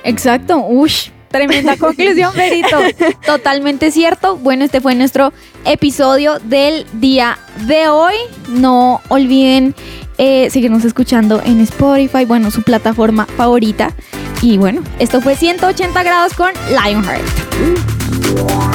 Exacto. 0.03 0.65
Ush. 0.67 1.09
Tremenda 1.29 1.75
conclusión, 1.79 2.31
Berito. 2.35 2.77
Totalmente 3.25 3.91
cierto. 3.91 4.37
Bueno, 4.37 4.63
este 4.63 4.79
fue 4.79 4.95
nuestro 4.95 5.33
episodio 5.65 6.39
del 6.39 6.85
día 6.93 7.37
de 7.67 7.89
hoy. 7.89 8.13
No 8.49 9.01
olviden 9.09 9.75
eh, 10.17 10.49
seguirnos 10.49 10.85
escuchando 10.85 11.41
en 11.43 11.59
Spotify, 11.61 12.23
bueno, 12.25 12.51
su 12.51 12.61
plataforma 12.61 13.25
favorita. 13.25 13.93
Y 14.41 14.57
bueno, 14.57 14.81
esto 14.99 15.21
fue 15.21 15.35
180 15.35 16.03
grados 16.03 16.33
con 16.35 16.51
Lionheart. 16.69 17.44
Música 17.57 18.74